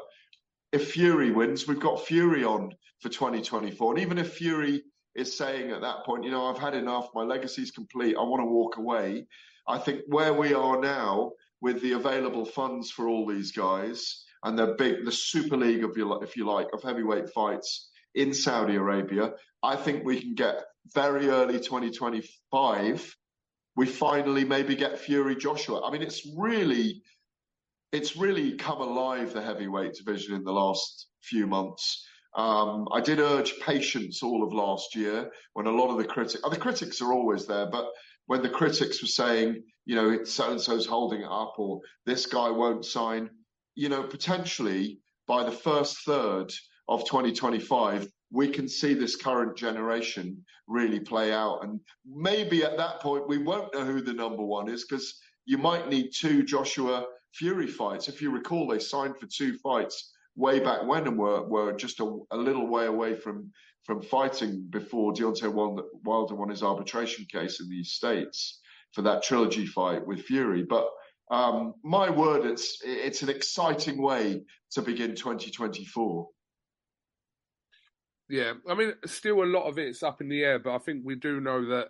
if 0.72 0.92
Fury 0.92 1.32
wins, 1.32 1.66
we've 1.66 1.80
got 1.80 2.06
Fury 2.06 2.44
on 2.44 2.72
for 3.00 3.08
2024. 3.08 3.94
And 3.94 4.02
even 4.02 4.18
if 4.18 4.34
Fury 4.34 4.82
is 5.14 5.36
saying 5.36 5.70
at 5.70 5.82
that 5.82 6.04
point, 6.04 6.24
you 6.24 6.30
know, 6.30 6.46
I've 6.46 6.58
had 6.58 6.74
enough, 6.74 7.10
my 7.14 7.22
legacy's 7.22 7.70
complete, 7.70 8.16
I 8.16 8.22
want 8.22 8.40
to 8.40 8.46
walk 8.46 8.76
away. 8.76 9.26
I 9.68 9.78
think 9.78 10.02
where 10.06 10.32
we 10.32 10.54
are 10.54 10.80
now, 10.80 11.32
with 11.60 11.80
the 11.80 11.92
available 11.92 12.44
funds 12.44 12.90
for 12.90 13.08
all 13.08 13.26
these 13.26 13.52
guys 13.52 14.24
and 14.42 14.58
the 14.58 14.74
big, 14.76 15.04
the 15.04 15.12
Super 15.12 15.56
League, 15.56 15.84
of 15.84 15.96
you, 15.96 16.12
if 16.20 16.36
you 16.36 16.44
like, 16.44 16.66
of 16.72 16.82
heavyweight 16.82 17.30
fights 17.30 17.88
in 18.14 18.34
Saudi 18.34 18.74
Arabia, 18.74 19.32
I 19.62 19.76
think 19.76 20.04
we 20.04 20.20
can 20.20 20.34
get 20.34 20.64
very 20.92 21.28
early 21.28 21.54
2025. 21.54 23.16
We 23.76 23.86
finally 23.86 24.44
maybe 24.44 24.74
get 24.74 24.98
Fury 24.98 25.36
Joshua. 25.36 25.82
I 25.86 25.92
mean, 25.92 26.02
it's 26.02 26.26
really, 26.36 27.02
it's 27.92 28.16
really 28.16 28.56
come 28.56 28.80
alive 28.80 29.32
the 29.32 29.40
heavyweight 29.40 29.94
division 29.94 30.34
in 30.34 30.42
the 30.42 30.52
last 30.52 31.06
few 31.22 31.46
months. 31.46 32.04
Um, 32.34 32.88
I 32.92 33.00
did 33.00 33.20
urge 33.20 33.60
patience 33.60 34.22
all 34.22 34.42
of 34.42 34.52
last 34.52 34.94
year 34.94 35.30
when 35.52 35.66
a 35.66 35.70
lot 35.70 35.90
of 35.90 35.98
the 35.98 36.04
critics, 36.04 36.40
oh, 36.42 36.50
the 36.50 36.56
critics 36.56 37.00
are 37.00 37.12
always 37.12 37.46
there, 37.46 37.66
but 37.66 37.90
when 38.26 38.42
the 38.42 38.48
critics 38.48 39.02
were 39.02 39.08
saying, 39.08 39.62
you 39.84 39.96
know, 39.96 40.10
it's 40.10 40.32
so 40.32 40.50
and 40.50 40.60
so's 40.60 40.86
holding 40.86 41.22
it 41.22 41.30
up 41.30 41.54
or 41.58 41.80
this 42.06 42.24
guy 42.26 42.48
won't 42.48 42.84
sign, 42.84 43.28
you 43.74 43.88
know, 43.88 44.02
potentially 44.02 45.00
by 45.26 45.44
the 45.44 45.52
first 45.52 45.98
third 46.06 46.52
of 46.88 47.04
2025, 47.04 48.08
we 48.30 48.48
can 48.48 48.66
see 48.66 48.94
this 48.94 49.16
current 49.16 49.56
generation 49.56 50.42
really 50.66 51.00
play 51.00 51.32
out. 51.32 51.60
And 51.62 51.80
maybe 52.06 52.64
at 52.64 52.78
that 52.78 53.00
point, 53.00 53.28
we 53.28 53.38
won't 53.38 53.74
know 53.74 53.84
who 53.84 54.00
the 54.00 54.14
number 54.14 54.42
one 54.42 54.70
is 54.70 54.86
because 54.88 55.20
you 55.44 55.58
might 55.58 55.88
need 55.88 56.12
two 56.14 56.42
Joshua 56.42 57.04
Fury 57.34 57.66
fights. 57.66 58.08
If 58.08 58.22
you 58.22 58.30
recall, 58.30 58.66
they 58.66 58.78
signed 58.78 59.18
for 59.18 59.26
two 59.26 59.58
fights 59.58 60.12
way 60.36 60.60
back 60.60 60.86
when 60.86 61.06
and 61.06 61.18
were, 61.18 61.42
were 61.42 61.72
just 61.72 62.00
a, 62.00 62.18
a 62.30 62.36
little 62.36 62.66
way 62.66 62.86
away 62.86 63.14
from 63.14 63.50
from 63.84 64.00
fighting 64.00 64.64
before 64.70 65.12
Deontay 65.12 65.52
Wilder 66.04 66.34
won 66.36 66.50
his 66.50 66.62
arbitration 66.62 67.26
case 67.30 67.60
in 67.60 67.68
the 67.68 67.82
States 67.82 68.60
for 68.92 69.02
that 69.02 69.24
trilogy 69.24 69.66
fight 69.66 70.06
with 70.06 70.22
Fury. 70.22 70.62
But 70.62 70.88
um, 71.32 71.74
my 71.82 72.08
word, 72.10 72.46
it's 72.46 72.78
it's 72.84 73.22
an 73.22 73.28
exciting 73.28 74.00
way 74.00 74.42
to 74.72 74.82
begin 74.82 75.14
2024. 75.14 76.28
Yeah, 78.28 78.52
I 78.68 78.74
mean, 78.74 78.92
still 79.04 79.42
a 79.42 79.44
lot 79.44 79.68
of 79.68 79.78
it's 79.78 80.02
up 80.02 80.20
in 80.20 80.28
the 80.28 80.44
air, 80.44 80.58
but 80.58 80.74
I 80.74 80.78
think 80.78 81.02
we 81.04 81.16
do 81.16 81.40
know 81.40 81.66
that. 81.66 81.88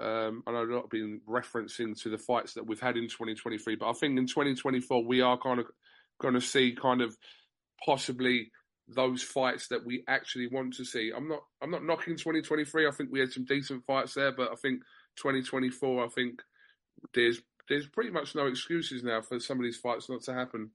Um, 0.00 0.42
I 0.46 0.52
know 0.52 0.64
a 0.64 0.74
lot 0.74 0.88
been 0.88 1.20
referencing 1.28 2.00
to 2.02 2.08
the 2.08 2.16
fights 2.16 2.54
that 2.54 2.66
we've 2.66 2.80
had 2.80 2.96
in 2.96 3.08
2023, 3.08 3.76
but 3.76 3.90
I 3.90 3.92
think 3.92 4.18
in 4.18 4.26
2024 4.26 5.04
we 5.04 5.20
are 5.20 5.36
kind 5.36 5.60
of 5.60 5.66
going 6.18 6.32
to 6.32 6.40
see 6.40 6.74
kind 6.74 7.02
of 7.02 7.14
possibly 7.84 8.50
those 8.88 9.22
fights 9.22 9.68
that 9.68 9.84
we 9.84 10.04
actually 10.08 10.48
want 10.48 10.74
to 10.74 10.84
see. 10.84 11.12
I'm 11.14 11.28
not 11.28 11.40
I'm 11.62 11.70
not 11.70 11.84
knocking 11.84 12.16
2023. 12.16 12.86
I 12.86 12.90
think 12.90 13.10
we 13.10 13.20
had 13.20 13.32
some 13.32 13.44
decent 13.44 13.84
fights 13.84 14.14
there, 14.14 14.32
but 14.32 14.50
I 14.50 14.56
think 14.56 14.82
2024, 15.16 16.04
I 16.04 16.08
think 16.08 16.42
there's 17.14 17.40
there's 17.68 17.86
pretty 17.86 18.10
much 18.10 18.34
no 18.34 18.46
excuses 18.46 19.02
now 19.02 19.22
for 19.22 19.38
some 19.38 19.58
of 19.58 19.64
these 19.64 19.78
fights 19.78 20.08
not 20.08 20.22
to 20.24 20.34
happen. 20.34 20.70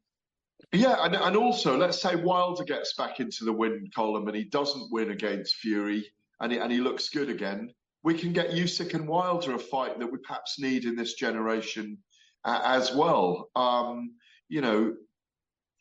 Yeah, 0.71 0.95
and, 1.01 1.15
and 1.15 1.35
also 1.35 1.77
let's 1.77 2.01
say 2.01 2.15
Wilder 2.15 2.63
gets 2.63 2.93
back 2.95 3.19
into 3.19 3.45
the 3.45 3.53
win 3.53 3.89
column 3.93 4.27
and 4.27 4.35
he 4.35 4.45
doesn't 4.45 4.91
win 4.91 5.11
against 5.11 5.55
Fury 5.55 6.07
and 6.39 6.51
he, 6.51 6.57
and 6.57 6.71
he 6.71 6.79
looks 6.79 7.09
good 7.09 7.29
again. 7.29 7.73
We 8.03 8.15
can 8.15 8.33
get 8.33 8.51
Usyk 8.51 8.93
and 8.93 9.07
Wilder 9.07 9.53
a 9.53 9.59
fight 9.59 9.99
that 9.99 10.11
we 10.11 10.17
perhaps 10.19 10.59
need 10.59 10.85
in 10.85 10.95
this 10.95 11.13
generation 11.13 11.97
uh, 12.43 12.61
as 12.63 12.93
well. 12.95 13.49
Um, 13.55 14.15
you 14.49 14.61
know, 14.61 14.95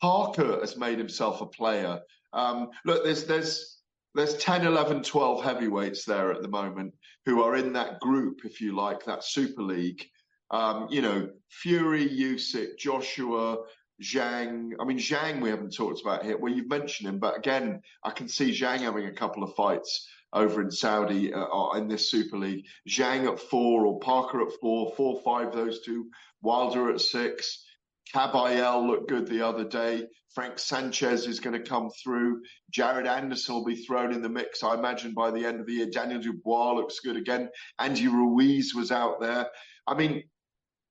Parker 0.01 0.59
has 0.59 0.77
made 0.77 0.97
himself 0.97 1.41
a 1.41 1.45
player. 1.45 1.99
Um, 2.33 2.69
look, 2.85 3.03
there's 3.03 3.25
there's 3.25 3.77
there's 4.15 4.37
10, 4.37 4.65
11, 4.65 5.03
12 5.03 5.43
heavyweights 5.43 6.03
there 6.05 6.31
at 6.31 6.41
the 6.41 6.47
moment 6.47 6.93
who 7.25 7.43
are 7.43 7.55
in 7.55 7.73
that 7.73 7.99
group, 7.99 8.45
if 8.45 8.59
you 8.61 8.75
like, 8.75 9.05
that 9.05 9.23
Super 9.23 9.61
League. 9.61 10.03
Um, 10.49 10.87
you 10.89 11.01
know, 11.01 11.29
Fury, 11.49 12.07
Usyk, 12.07 12.77
Joshua, 12.79 13.57
Zhang. 14.01 14.71
I 14.79 14.85
mean, 14.85 14.97
Zhang 14.97 15.41
we 15.41 15.49
haven't 15.49 15.75
talked 15.75 16.01
about 16.01 16.23
here. 16.23 16.37
Well, 16.37 16.53
you've 16.53 16.69
mentioned 16.69 17.09
him, 17.09 17.19
but 17.19 17.37
again, 17.37 17.81
I 18.03 18.11
can 18.11 18.27
see 18.27 18.51
Zhang 18.51 18.79
having 18.79 19.05
a 19.05 19.13
couple 19.13 19.43
of 19.43 19.53
fights 19.55 20.07
over 20.33 20.61
in 20.61 20.71
Saudi 20.71 21.33
uh, 21.33 21.45
uh 21.45 21.73
in 21.73 21.87
this 21.87 22.09
Super 22.09 22.37
League. 22.37 22.65
Zhang 22.87 23.31
at 23.31 23.39
four 23.39 23.85
or 23.85 23.99
Parker 23.99 24.41
at 24.41 24.53
four, 24.61 24.93
four, 24.95 25.21
five, 25.21 25.53
those 25.53 25.81
two. 25.81 26.09
Wilder 26.41 26.91
at 26.91 27.01
six. 27.01 27.65
Kabayel 28.13 28.87
looked 28.87 29.09
good 29.09 29.27
the 29.27 29.45
other 29.45 29.63
day. 29.63 30.07
Frank 30.33 30.59
Sanchez 30.59 31.25
is 31.25 31.39
going 31.39 31.61
to 31.61 31.69
come 31.69 31.89
through. 32.03 32.41
Jared 32.69 33.07
Anderson 33.07 33.55
will 33.55 33.65
be 33.65 33.83
thrown 33.83 34.13
in 34.13 34.21
the 34.21 34.29
mix, 34.29 34.63
I 34.63 34.75
imagine, 34.75 35.13
by 35.13 35.31
the 35.31 35.45
end 35.45 35.59
of 35.59 35.65
the 35.65 35.73
year. 35.73 35.89
Daniel 35.89 36.21
Dubois 36.21 36.73
looks 36.73 36.99
good 36.99 37.17
again. 37.17 37.49
Andy 37.79 38.07
Ruiz 38.07 38.75
was 38.75 38.91
out 38.91 39.19
there. 39.19 39.49
I 39.87 39.95
mean, 39.95 40.23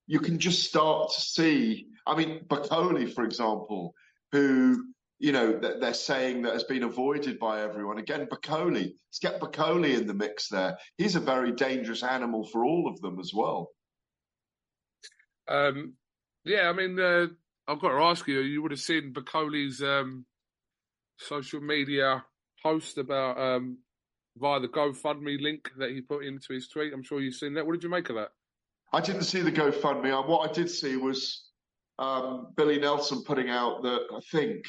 you 0.07 0.21
can 0.21 0.39
just 0.39 0.65
start 0.65 1.13
to 1.13 1.21
see. 1.21 1.87
I 2.07 2.17
mean, 2.17 2.45
Bakole, 2.49 3.13
for 3.13 3.25
example, 3.25 3.95
who 4.33 4.85
you 5.19 5.33
know 5.33 5.59
they're 5.59 5.95
saying 5.95 6.43
that 6.43 6.53
has 6.53 6.65
been 6.65 6.83
avoided 6.83 7.39
by 7.39 7.63
everyone. 7.63 7.99
Again, 7.99 8.27
Bakole. 8.27 8.73
let's 8.73 9.19
get 9.21 9.41
Bakole 9.41 9.99
in 9.99 10.07
the 10.07 10.15
mix 10.15 10.49
there. 10.49 10.77
He's 10.99 11.17
a 11.17 11.21
very 11.21 11.53
dangerous 11.53 12.03
animal 12.03 12.47
for 12.47 12.65
all 12.65 12.89
of 12.89 13.01
them 13.01 13.19
as 13.19 13.33
well. 13.35 13.71
Um, 15.49 15.95
yeah, 16.47 16.69
I 16.69 16.73
mean, 16.73 16.99
uh, 16.99 17.27
I've 17.69 17.81
got 17.81 17.89
to 17.89 18.05
ask 18.05 18.27
you. 18.29 18.41
You 18.41 18.63
would 18.63 18.71
have 18.71 18.81
seen 18.81 19.13
Bakole's 19.13 19.83
um, 19.83 20.25
social 21.19 21.61
media 21.61 22.25
post 22.63 22.99
about 22.99 23.39
um, 23.39 23.79
via 24.37 24.61
the 24.61 24.69
GoFundMe 24.69 25.41
link 25.41 25.71
that 25.79 25.91
he 25.91 26.01
put 26.01 26.25
into 26.25 26.53
his 26.53 26.69
tweet. 26.69 26.93
I'm 26.93 27.03
sure 27.03 27.21
you've 27.21 27.35
seen 27.35 27.55
that. 27.55 27.67
What 27.67 27.73
did 27.73 27.83
you 27.83 27.91
make 27.91 28.09
of 28.11 28.17
that? 28.17 28.31
I 28.93 29.01
didn't 29.01 29.25
see 29.25 29.41
the 29.41 29.53
GoFundMe. 29.53 30.27
What 30.27 30.49
I 30.49 30.53
did 30.53 30.71
see 30.71 30.97
was 30.97 31.45
um, 31.99 32.49
Billy 32.57 32.79
Nelson 32.79 33.25
putting 33.25 33.51
out 33.51 33.83
that 33.83 34.03
I 34.15 34.21
think 34.31 34.65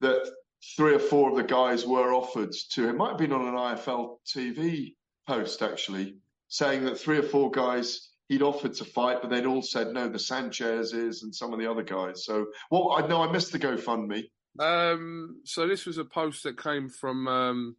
that 0.00 0.28
three 0.76 0.94
or 0.94 0.98
four 0.98 1.30
of 1.30 1.36
the 1.36 1.42
guys 1.42 1.86
were 1.86 2.12
offered 2.12 2.52
to 2.72 2.88
him. 2.88 2.96
Might 2.96 3.10
have 3.10 3.18
been 3.18 3.32
on 3.32 3.46
an 3.46 3.54
IFL 3.54 4.16
TV 4.26 4.94
post 5.28 5.62
actually, 5.62 6.16
saying 6.48 6.84
that 6.84 6.98
three 6.98 7.18
or 7.18 7.22
four 7.22 7.50
guys 7.50 8.08
he'd 8.32 8.40
offered 8.40 8.72
to 8.72 8.84
fight, 8.84 9.18
but 9.20 9.28
they'd 9.28 9.44
all 9.44 9.60
said 9.60 9.88
no. 9.92 10.08
The 10.08 10.18
Sanchez's 10.18 11.22
and 11.22 11.34
some 11.34 11.52
of 11.52 11.58
the 11.58 11.70
other 11.70 11.82
guys. 11.82 12.24
So, 12.24 12.46
well, 12.70 12.92
I 12.96 13.06
know 13.06 13.22
I 13.22 13.30
missed 13.30 13.52
the 13.52 13.58
GoFundMe. 13.58 14.24
Um, 14.58 15.42
so 15.44 15.68
this 15.68 15.84
was 15.84 15.98
a 15.98 16.04
post 16.04 16.42
that 16.44 16.62
came 16.62 16.88
from 16.88 17.28
um, 17.28 17.76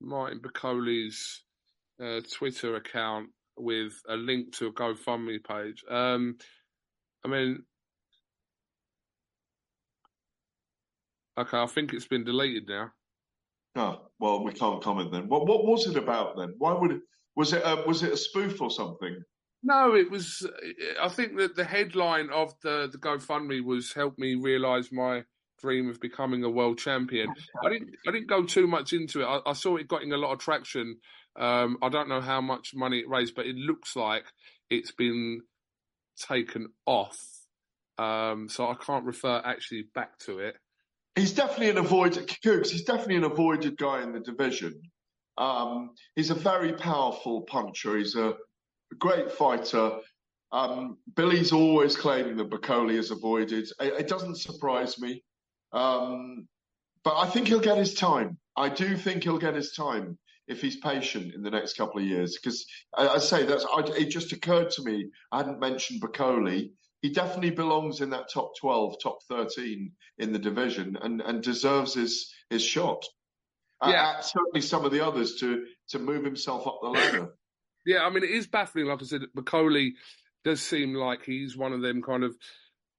Martin 0.00 0.40
Bakole's 0.40 1.42
uh, 2.00 2.20
Twitter 2.32 2.76
account 2.76 3.30
with 3.56 3.92
a 4.08 4.14
link 4.14 4.52
to 4.58 4.68
a 4.68 4.72
GoFundMe 4.72 5.42
page. 5.42 5.82
Um, 5.90 6.36
I 7.24 7.28
mean, 7.28 7.64
okay, 11.36 11.58
I 11.58 11.66
think 11.66 11.92
it's 11.92 12.06
been 12.06 12.24
deleted 12.24 12.68
now. 12.68 12.90
Oh 13.74 14.02
well, 14.20 14.44
we 14.44 14.52
can't 14.52 14.82
comment 14.82 15.10
then. 15.10 15.28
What 15.28 15.46
what 15.46 15.64
was 15.64 15.86
it 15.86 15.96
about 15.96 16.36
then? 16.36 16.54
Why 16.58 16.72
would 16.72 16.92
it? 16.92 17.00
Was 17.34 17.52
it 17.54 17.62
a, 17.64 17.82
was 17.86 18.02
it 18.02 18.12
a 18.12 18.16
spoof 18.16 18.60
or 18.60 18.70
something? 18.70 19.22
No, 19.62 19.94
it 19.94 20.10
was. 20.10 20.46
I 21.00 21.08
think 21.08 21.36
that 21.38 21.54
the 21.54 21.64
headline 21.64 22.30
of 22.30 22.54
the 22.62 22.88
the 22.90 22.98
GoFundMe 22.98 23.64
was 23.64 23.92
"Help 23.92 24.18
me 24.18 24.34
realize 24.34 24.90
my 24.90 25.24
dream 25.60 25.88
of 25.88 26.00
becoming 26.00 26.42
a 26.42 26.50
world 26.50 26.78
champion." 26.78 27.28
I 27.64 27.70
didn't. 27.70 27.90
I 28.06 28.10
didn't 28.10 28.28
go 28.28 28.44
too 28.44 28.66
much 28.66 28.92
into 28.92 29.22
it. 29.22 29.26
I, 29.26 29.40
I 29.46 29.52
saw 29.52 29.76
it 29.76 29.88
getting 29.88 30.12
a 30.12 30.16
lot 30.16 30.32
of 30.32 30.40
traction. 30.40 30.98
Um, 31.38 31.78
I 31.80 31.88
don't 31.88 32.08
know 32.08 32.20
how 32.20 32.40
much 32.40 32.72
money 32.74 32.98
it 33.00 33.08
raised, 33.08 33.34
but 33.34 33.46
it 33.46 33.56
looks 33.56 33.94
like 33.94 34.24
it's 34.68 34.92
been 34.92 35.42
taken 36.16 36.68
off. 36.86 37.18
Um, 37.98 38.48
so 38.48 38.68
I 38.68 38.74
can't 38.74 39.04
refer 39.04 39.40
actually 39.44 39.84
back 39.94 40.18
to 40.20 40.40
it. 40.40 40.56
He's 41.14 41.32
definitely 41.32 41.70
an 41.70 41.78
avoided 41.78 42.34
Cooks. 42.42 42.70
He's 42.70 42.84
definitely 42.84 43.16
an 43.16 43.24
avoided 43.24 43.76
guy 43.76 44.02
in 44.02 44.12
the 44.12 44.20
division. 44.20 44.80
Um, 45.38 45.90
he's 46.16 46.30
a 46.30 46.34
very 46.34 46.72
powerful 46.72 47.42
puncher. 47.42 47.96
He's 47.96 48.16
a 48.16 48.34
a 48.92 48.94
great 48.96 49.32
fighter. 49.32 49.98
Um, 50.52 50.98
Billy's 51.16 51.52
always 51.52 51.96
claiming 51.96 52.36
that 52.36 52.50
Bakole 52.50 52.96
is 52.96 53.10
avoided. 53.10 53.68
It, 53.80 53.94
it 54.00 54.08
doesn't 54.08 54.36
surprise 54.36 55.00
me. 55.00 55.24
Um, 55.72 56.46
but 57.04 57.16
I 57.16 57.26
think 57.26 57.48
he'll 57.48 57.60
get 57.60 57.78
his 57.78 57.94
time. 57.94 58.38
I 58.56 58.68
do 58.68 58.96
think 58.96 59.24
he'll 59.24 59.38
get 59.38 59.54
his 59.54 59.72
time 59.72 60.18
if 60.46 60.60
he's 60.60 60.76
patient 60.76 61.34
in 61.34 61.42
the 61.42 61.50
next 61.50 61.76
couple 61.76 62.00
of 62.00 62.06
years. 62.06 62.36
Because 62.36 62.66
I, 62.96 63.08
I, 63.08 63.18
say 63.18 63.44
that's 63.44 63.64
I, 63.64 63.80
it 63.96 64.10
just 64.10 64.32
occurred 64.32 64.70
to 64.72 64.82
me. 64.82 65.10
I 65.32 65.38
hadn't 65.38 65.60
mentioned 65.60 66.02
Bakole. 66.02 66.70
He 67.00 67.10
definitely 67.10 67.50
belongs 67.50 68.00
in 68.00 68.10
that 68.10 68.30
top 68.32 68.52
twelve, 68.60 68.96
top 69.02 69.18
thirteen 69.28 69.92
in 70.18 70.32
the 70.32 70.38
division, 70.38 70.96
and 71.00 71.20
and 71.20 71.42
deserves 71.42 71.94
his 71.94 72.32
his 72.50 72.62
shot. 72.62 73.04
Yeah, 73.84 74.14
uh, 74.18 74.20
certainly 74.20 74.60
some 74.60 74.84
of 74.84 74.92
the 74.92 75.04
others 75.04 75.36
to 75.36 75.64
to 75.88 75.98
move 75.98 76.24
himself 76.24 76.66
up 76.66 76.78
the 76.82 76.88
ladder. 76.90 77.34
Yeah, 77.84 78.04
I 78.04 78.10
mean, 78.10 78.24
it 78.24 78.30
is 78.30 78.46
baffling. 78.46 78.86
Like 78.86 79.02
I 79.02 79.06
said, 79.06 79.22
Bakole 79.36 79.92
does 80.44 80.62
seem 80.62 80.94
like 80.94 81.24
he's 81.24 81.56
one 81.56 81.72
of 81.72 81.82
them 81.82 82.02
kind 82.02 82.24
of. 82.24 82.36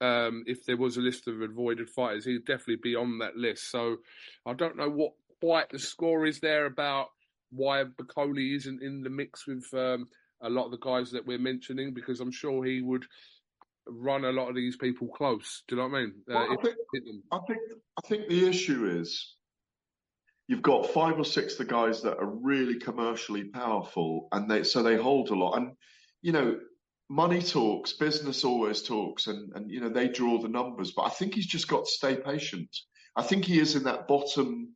Um, 0.01 0.43
if 0.47 0.65
there 0.65 0.75
was 0.75 0.97
a 0.97 1.01
list 1.01 1.29
of 1.29 1.41
avoided 1.41 1.89
fighters, 1.89 2.25
he'd 2.25 2.45
definitely 2.45 2.79
be 2.83 2.95
on 2.95 3.19
that 3.19 3.37
list. 3.37 3.71
So 3.71 3.97
I 4.45 4.51
don't 4.53 4.75
know 4.75 4.89
what 4.89 5.13
quite 5.41 5.69
the 5.69 5.79
score 5.79 6.25
is 6.25 6.41
there 6.41 6.65
about 6.65 7.07
why 7.51 7.83
Bakole 7.83 8.55
isn't 8.55 8.81
in 8.81 9.01
the 9.01 9.09
mix 9.09 9.47
with 9.47 9.65
um, 9.73 10.07
a 10.41 10.49
lot 10.49 10.65
of 10.65 10.71
the 10.71 10.77
guys 10.77 11.11
that 11.11 11.25
we're 11.25 11.37
mentioning, 11.37 11.93
because 11.93 12.19
I'm 12.19 12.31
sure 12.31 12.65
he 12.65 12.81
would 12.81 13.05
run 13.87 14.25
a 14.25 14.31
lot 14.31 14.49
of 14.49 14.55
these 14.55 14.75
people 14.75 15.07
close. 15.07 15.63
Do 15.67 15.75
you 15.75 15.81
know 15.81 15.87
what 15.87 15.97
I 15.97 16.01
mean? 16.01 16.13
Well, 16.27 16.37
I, 16.51 16.61
think, 16.61 16.75
I 17.31 17.39
think 17.47 17.59
I 17.97 18.07
think 18.07 18.27
the 18.27 18.47
issue 18.47 18.85
is 18.99 19.35
you've 20.53 20.61
got 20.61 20.91
five 20.91 21.17
or 21.17 21.25
six 21.25 21.53
of 21.53 21.57
the 21.57 21.73
guys 21.73 22.03
that 22.03 22.19
are 22.19 22.29
really 22.29 22.77
commercially 22.77 23.43
powerful, 23.43 24.27
and 24.31 24.49
they 24.49 24.63
so 24.63 24.83
they 24.83 24.95
hold 24.95 25.31
a 25.31 25.35
lot. 25.35 25.57
And 25.57 25.71
you 26.21 26.31
know, 26.31 26.59
money 27.09 27.41
talks, 27.41 27.93
business 27.93 28.43
always 28.43 28.83
talks, 28.83 29.25
and 29.25 29.51
and 29.55 29.71
you 29.71 29.81
know 29.81 29.89
they 29.89 30.09
draw 30.09 30.39
the 30.39 30.49
numbers. 30.49 30.91
But 30.95 31.07
I 31.07 31.09
think 31.09 31.33
he's 31.33 31.47
just 31.47 31.67
got 31.67 31.85
to 31.85 31.91
stay 31.91 32.17
patient. 32.17 32.69
I 33.15 33.23
think 33.23 33.45
he 33.45 33.59
is 33.59 33.75
in 33.75 33.85
that 33.85 34.07
bottom 34.07 34.75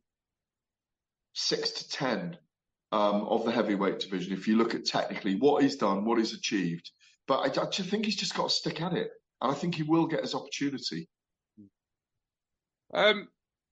six 1.34 1.70
to 1.70 1.88
ten 1.88 2.36
um, 2.90 3.22
of 3.28 3.44
the 3.44 3.52
heavyweight 3.52 4.00
division. 4.00 4.32
If 4.32 4.48
you 4.48 4.56
look 4.56 4.74
at 4.74 4.84
technically 4.84 5.36
what 5.36 5.62
he's 5.62 5.76
done, 5.76 6.04
what 6.04 6.18
he's 6.18 6.34
achieved, 6.34 6.90
but 7.28 7.38
I, 7.38 7.62
I 7.62 7.66
just 7.70 7.88
think 7.88 8.04
he's 8.04 8.16
just 8.16 8.34
got 8.34 8.48
to 8.48 8.54
stick 8.54 8.80
at 8.82 8.94
it, 8.94 9.10
and 9.40 9.52
I 9.52 9.54
think 9.54 9.76
he 9.76 9.84
will 9.84 10.08
get 10.08 10.22
his 10.22 10.34
opportunity. 10.34 11.08
Um, 12.92 13.28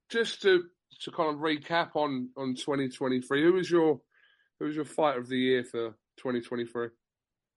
just 0.08 0.42
to 0.42 0.62
to 1.02 1.10
kind 1.10 1.34
of 1.34 1.40
recap 1.40 1.90
on 1.94 2.30
on 2.36 2.54
2023, 2.54 3.42
who 3.42 3.52
was 3.52 3.70
your 3.70 4.00
who 4.58 4.66
was 4.66 4.76
your 4.76 4.84
fighter 4.84 5.20
of 5.20 5.28
the 5.28 5.38
year 5.38 5.64
for 5.64 5.90
2023? 6.18 6.88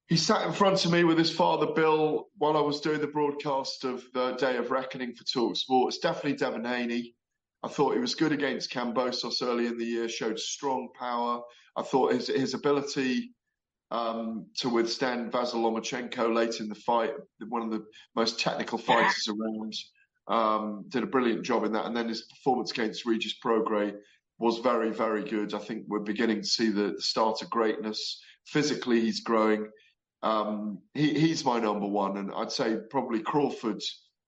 He 0.08 0.17
sat 0.17 0.46
in 0.46 0.53
front 0.53 0.86
of 0.86 0.91
me 0.91 1.03
with 1.03 1.17
his 1.17 1.31
father 1.31 1.67
Bill 1.67 2.29
while 2.38 2.58
I 2.58 2.62
was 2.62 2.81
doing 2.81 3.00
the 3.00 3.08
broadcast 3.08 3.84
of 3.84 4.03
the 4.13 4.31
Day 4.34 4.58
of 4.58 4.72
Reckoning 4.72 5.13
for 5.13 5.24
Talk 5.24 5.55
Sport. 5.55 5.93
It's 5.93 6.00
definitely 6.00 6.34
Devin 6.34 6.65
Haney. 6.65 7.13
I 7.62 7.67
thought 7.67 7.93
he 7.93 8.00
was 8.00 8.15
good 8.15 8.31
against 8.31 8.72
Kambosos 8.72 9.43
early 9.43 9.67
in 9.67 9.77
the 9.77 9.86
year, 9.86 10.10
showed 10.10 10.39
strong 10.39 10.89
power. 10.98 11.41
I 11.75 11.84
thought 11.84 12.13
his 12.13 12.27
his 12.27 12.53
ability 12.53 13.31
um, 13.91 14.48
to 14.58 14.69
withstand 14.69 15.31
Vasyl 15.31 15.55
Lomachenko 15.55 16.34
late 16.34 16.60
in 16.60 16.69
the 16.69 16.75
fight, 16.75 17.12
one 17.48 17.62
of 17.62 17.72
the 17.72 17.86
most 18.15 18.39
technical 18.39 18.77
fighters 18.77 19.27
around, 19.27 19.74
um, 20.30 20.86
did 20.90 21.04
a 21.04 21.08
brilliant 21.08 21.44
job 21.44 21.64
in 21.64 21.74
that. 21.74 21.86
And 21.86 21.96
then 21.96 22.08
his 22.08 22.24
performance 22.24 22.72
against 22.72 23.06
Regis 23.06 23.36
Prograis 23.44 23.96
was 24.38 24.60
very, 24.60 24.92
very 24.92 25.24
good. 25.24 25.54
I 25.54 25.60
think 25.60 25.84
we're 25.88 26.00
beginning 26.00 26.42
to 26.42 26.48
see 26.48 26.70
the, 26.70 26.96
start 27.00 27.42
of 27.42 27.50
greatness. 27.50 28.22
Physically, 28.46 29.02
he's 29.02 29.22
growing. 29.22 29.68
Um, 30.22 30.80
he, 30.94 31.20
he's 31.20 31.44
my 31.44 31.60
number 31.60 31.88
one, 31.88 32.18
and 32.18 32.32
I'd 32.36 32.52
say 32.52 32.78
probably 32.90 33.22
Crawford 33.22 33.82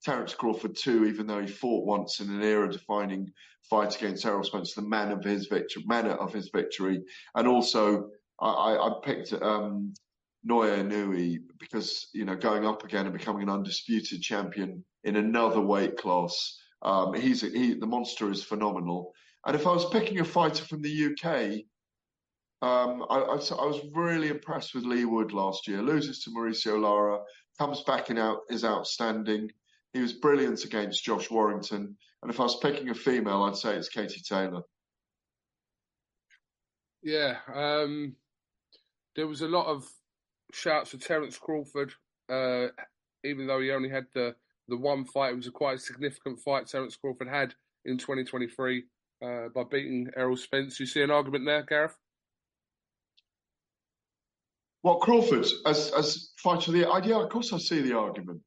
Terence 0.03 0.33
Crawford 0.33 0.75
too, 0.75 1.05
even 1.05 1.27
though 1.27 1.41
he 1.41 1.47
fought 1.47 1.85
once 1.85 2.19
in 2.19 2.29
an 2.29 2.41
era-defining 2.41 3.31
fight 3.69 3.95
against 3.95 4.25
Errol 4.25 4.43
Spence, 4.43 4.73
the 4.73 4.81
man 4.81 5.11
of 5.11 5.23
his 5.23 5.47
victory, 5.47 5.83
manner 5.85 6.13
of 6.13 6.33
his 6.33 6.49
victory, 6.53 7.03
and 7.35 7.47
also 7.47 8.09
I, 8.39 8.77
I 8.77 8.91
picked 9.03 9.33
um, 9.33 9.93
Naoya 10.49 10.83
Inoue 10.83 11.37
because 11.59 12.07
you 12.13 12.25
know 12.25 12.35
going 12.35 12.65
up 12.65 12.83
again 12.83 13.05
and 13.05 13.15
becoming 13.15 13.43
an 13.43 13.49
undisputed 13.49 14.21
champion 14.21 14.83
in 15.03 15.15
another 15.15 15.61
weight 15.61 15.97
class. 15.97 16.57
Um, 16.81 17.13
he's 17.13 17.41
he, 17.41 17.73
the 17.73 17.85
monster 17.85 18.31
is 18.31 18.43
phenomenal. 18.43 19.13
And 19.45 19.55
if 19.55 19.65
I 19.65 19.71
was 19.71 19.89
picking 19.89 20.19
a 20.19 20.25
fighter 20.25 20.63
from 20.63 20.81
the 20.81 21.05
UK, 21.05 21.63
um, 22.61 23.05
I, 23.09 23.17
I, 23.17 23.35
I, 23.35 23.65
was 23.65 23.81
really 23.93 24.29
impressed 24.29 24.75
with 24.75 24.83
Leigh 24.83 25.05
Wood 25.05 25.33
last 25.33 25.67
year. 25.67 25.81
Loses 25.81 26.23
to 26.23 26.29
Mauricio 26.29 26.79
Lara, 26.79 27.19
comes 27.57 27.81
back 27.81 28.09
and 28.09 28.19
out 28.19 28.41
is 28.49 28.63
outstanding. 28.63 29.49
He 29.93 29.99
was 29.99 30.13
brilliant 30.13 30.63
against 30.63 31.03
Josh 31.03 31.31
Warrington. 31.31 31.97
And 32.21 32.31
if 32.31 32.39
I 32.39 32.43
was 32.43 32.57
picking 32.57 32.89
a 32.89 32.95
female, 32.95 33.43
I'd 33.43 33.55
say 33.55 33.75
it's 33.75 33.89
Katie 33.89 34.21
Taylor. 34.21 34.61
Yeah, 37.01 37.37
um, 37.51 38.15
there 39.15 39.27
was 39.27 39.41
a 39.41 39.47
lot 39.47 39.65
of 39.65 39.89
shouts 40.53 40.91
for 40.91 40.97
Terence 40.97 41.37
Crawford, 41.37 41.93
uh, 42.29 42.67
even 43.23 43.47
though 43.47 43.59
he 43.59 43.71
only 43.71 43.89
had 43.89 44.05
the, 44.13 44.35
the 44.71 44.77
one 44.77 45.05
fight. 45.05 45.33
It 45.33 45.35
was 45.35 45.47
a 45.47 45.51
quite 45.51 45.79
significant 45.81 46.39
fight 46.39 46.65
Terence 46.65 46.95
Crawford 46.95 47.27
had 47.27 47.53
in 47.85 47.97
2023 47.97 48.83
uh, 49.23 49.49
by 49.53 49.63
beating 49.69 50.09
Errol 50.15 50.37
Spence. 50.37 50.79
You 50.79 50.87
see 50.87 51.01
an 51.01 51.11
argument 51.11 51.45
there, 51.45 51.63
Gareth? 51.63 51.95
Well, 54.81 54.97
Crawford 54.97 55.45
as 55.67 55.91
as 55.91 56.31
fighter 56.37 56.71
of 56.71 56.73
the 56.73 56.89
idea, 56.89 57.15
of 57.15 57.29
course, 57.29 57.53
I 57.53 57.59
see 57.59 57.81
the 57.81 57.95
argument. 57.95 58.41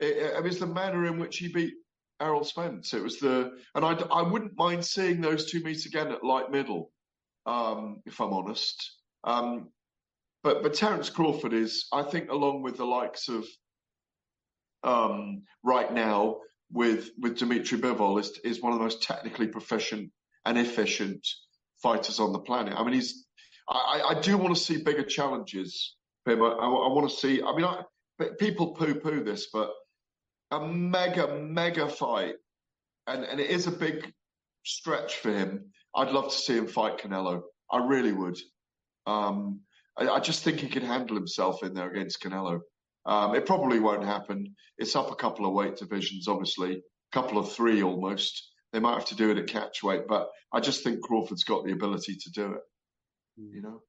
It, 0.00 0.16
it 0.16 0.42
was 0.42 0.58
the 0.58 0.66
manner 0.66 1.04
in 1.04 1.18
which 1.18 1.36
he 1.36 1.48
beat 1.48 1.74
Errol 2.22 2.44
Spence. 2.44 2.94
It 2.94 3.02
was 3.02 3.18
the, 3.18 3.52
and 3.74 3.84
I, 3.84 3.92
I 3.92 4.22
wouldn't 4.22 4.56
mind 4.56 4.84
seeing 4.84 5.20
those 5.20 5.50
two 5.50 5.60
meet 5.60 5.84
again 5.84 6.10
at 6.10 6.24
light 6.24 6.50
middle, 6.50 6.90
um, 7.44 8.00
if 8.06 8.20
I'm 8.20 8.32
honest. 8.32 8.98
Um, 9.24 9.68
but 10.42 10.62
but 10.62 10.74
Terence 10.74 11.10
Crawford 11.10 11.52
is, 11.52 11.86
I 11.92 12.02
think, 12.02 12.30
along 12.30 12.62
with 12.62 12.76
the 12.76 12.86
likes 12.86 13.28
of 13.28 13.44
um, 14.84 15.42
right 15.62 15.92
now 15.92 16.38
with 16.72 17.10
with 17.18 17.38
Dimitri 17.38 17.78
Bivol, 17.78 18.20
is 18.20 18.38
is 18.44 18.60
one 18.60 18.72
of 18.72 18.78
the 18.78 18.84
most 18.84 19.02
technically 19.02 19.48
proficient 19.48 20.10
and 20.44 20.58
efficient 20.58 21.26
fighters 21.82 22.20
on 22.20 22.32
the 22.32 22.38
planet. 22.38 22.74
I 22.76 22.84
mean, 22.84 22.94
he's. 22.94 23.26
I, 23.68 24.02
I 24.10 24.20
do 24.20 24.36
want 24.36 24.54
to 24.54 24.60
see 24.60 24.82
bigger 24.82 25.04
challenges. 25.04 25.96
I, 26.26 26.32
I, 26.32 26.34
I 26.34 26.92
want 26.92 27.08
to 27.08 27.16
see. 27.16 27.42
I 27.42 27.54
mean, 27.56 27.64
I, 27.64 27.82
people 28.38 28.74
poo 28.74 28.94
poo 28.94 29.24
this, 29.24 29.48
but 29.52 29.70
a 30.50 30.66
mega, 30.66 31.38
mega 31.40 31.88
fight, 31.88 32.34
and, 33.06 33.24
and 33.24 33.40
it 33.40 33.50
is 33.50 33.66
a 33.66 33.72
big 33.72 34.12
stretch 34.64 35.16
for 35.16 35.32
him. 35.32 35.70
I'd 35.94 36.10
love 36.10 36.30
to 36.30 36.38
see 36.38 36.56
him 36.56 36.66
fight 36.66 36.98
Canelo. 36.98 37.42
I 37.70 37.78
really 37.78 38.12
would. 38.12 38.38
Um, 39.06 39.60
I, 39.96 40.08
I, 40.08 40.20
just 40.20 40.42
think 40.42 40.60
he 40.60 40.68
can 40.68 40.82
handle 40.82 41.16
himself 41.16 41.62
in 41.62 41.74
there 41.74 41.90
against 41.90 42.22
Canelo. 42.22 42.60
Um, 43.06 43.34
it 43.34 43.46
probably 43.46 43.80
won't 43.80 44.04
happen. 44.04 44.54
It's 44.78 44.96
up 44.96 45.10
a 45.10 45.16
couple 45.16 45.46
of 45.46 45.52
weight 45.52 45.76
divisions, 45.76 46.28
obviously, 46.28 46.72
a 46.74 46.80
couple 47.12 47.38
of 47.38 47.52
three 47.52 47.82
almost. 47.82 48.50
They 48.72 48.80
might 48.80 48.94
have 48.94 49.06
to 49.06 49.16
do 49.16 49.30
it 49.30 49.38
at 49.38 49.46
catch 49.46 49.82
weight, 49.82 50.08
but 50.08 50.30
I 50.52 50.60
just 50.60 50.82
think 50.82 51.02
Crawford's 51.02 51.44
got 51.44 51.64
the 51.64 51.72
ability 51.72 52.16
to 52.16 52.30
do 52.30 52.52
it. 52.54 52.62
You 53.36 53.62
know. 53.62 53.82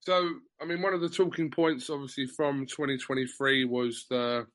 So, 0.00 0.30
I 0.60 0.64
mean, 0.64 0.80
one 0.80 0.94
of 0.94 1.00
the 1.00 1.08
talking 1.08 1.50
points, 1.50 1.90
obviously, 1.90 2.26
from 2.26 2.66
2023 2.66 3.64
was 3.64 4.06
the 4.08 4.46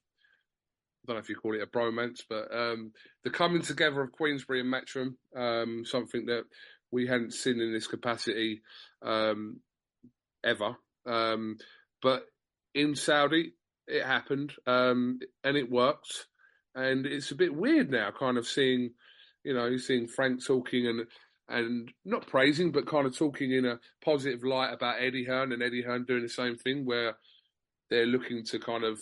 I 1.03 1.05
don't 1.11 1.17
know 1.17 1.19
if 1.19 1.29
you 1.29 1.35
call 1.35 1.53
it 1.53 1.61
a 1.61 1.67
bromance, 1.67 2.21
but 2.29 2.47
um, 2.55 2.93
the 3.25 3.29
coming 3.29 3.61
together 3.61 4.01
of 4.01 4.13
Queensberry 4.13 4.61
and 4.61 4.73
Matchroom, 4.73 5.15
um, 5.35 5.83
something 5.85 6.27
that 6.27 6.45
we 6.91 7.07
hadn't 7.07 7.33
seen 7.33 7.59
in 7.59 7.73
this 7.73 7.87
capacity 7.87 8.61
um, 9.01 9.59
ever. 10.45 10.77
Um, 11.05 11.57
but 12.01 12.23
in 12.73 12.95
Saudi, 12.95 13.53
it 13.87 14.03
happened 14.03 14.53
um, 14.65 15.19
and 15.43 15.57
it 15.57 15.69
worked. 15.69 16.27
And 16.75 17.05
it's 17.05 17.31
a 17.31 17.35
bit 17.35 17.53
weird 17.53 17.91
now, 17.91 18.11
kind 18.17 18.37
of 18.37 18.47
seeing, 18.47 18.91
you 19.43 19.53
know, 19.53 19.77
seeing 19.77 20.07
Frank 20.07 20.43
talking 20.43 20.87
and 20.87 21.07
and 21.49 21.91
not 22.05 22.25
praising, 22.25 22.71
but 22.71 22.87
kind 22.87 23.05
of 23.05 23.15
talking 23.15 23.51
in 23.51 23.65
a 23.65 23.79
positive 24.03 24.43
light 24.43 24.73
about 24.73 25.01
Eddie 25.01 25.25
Hearn 25.25 25.51
and 25.51 25.61
Eddie 25.61 25.83
Hearn 25.83 26.05
doing 26.05 26.23
the 26.23 26.29
same 26.29 26.55
thing, 26.55 26.85
where 26.85 27.17
they're 27.89 28.05
looking 28.07 28.43
to 28.45 28.59
kind 28.59 28.83
of 28.83 28.99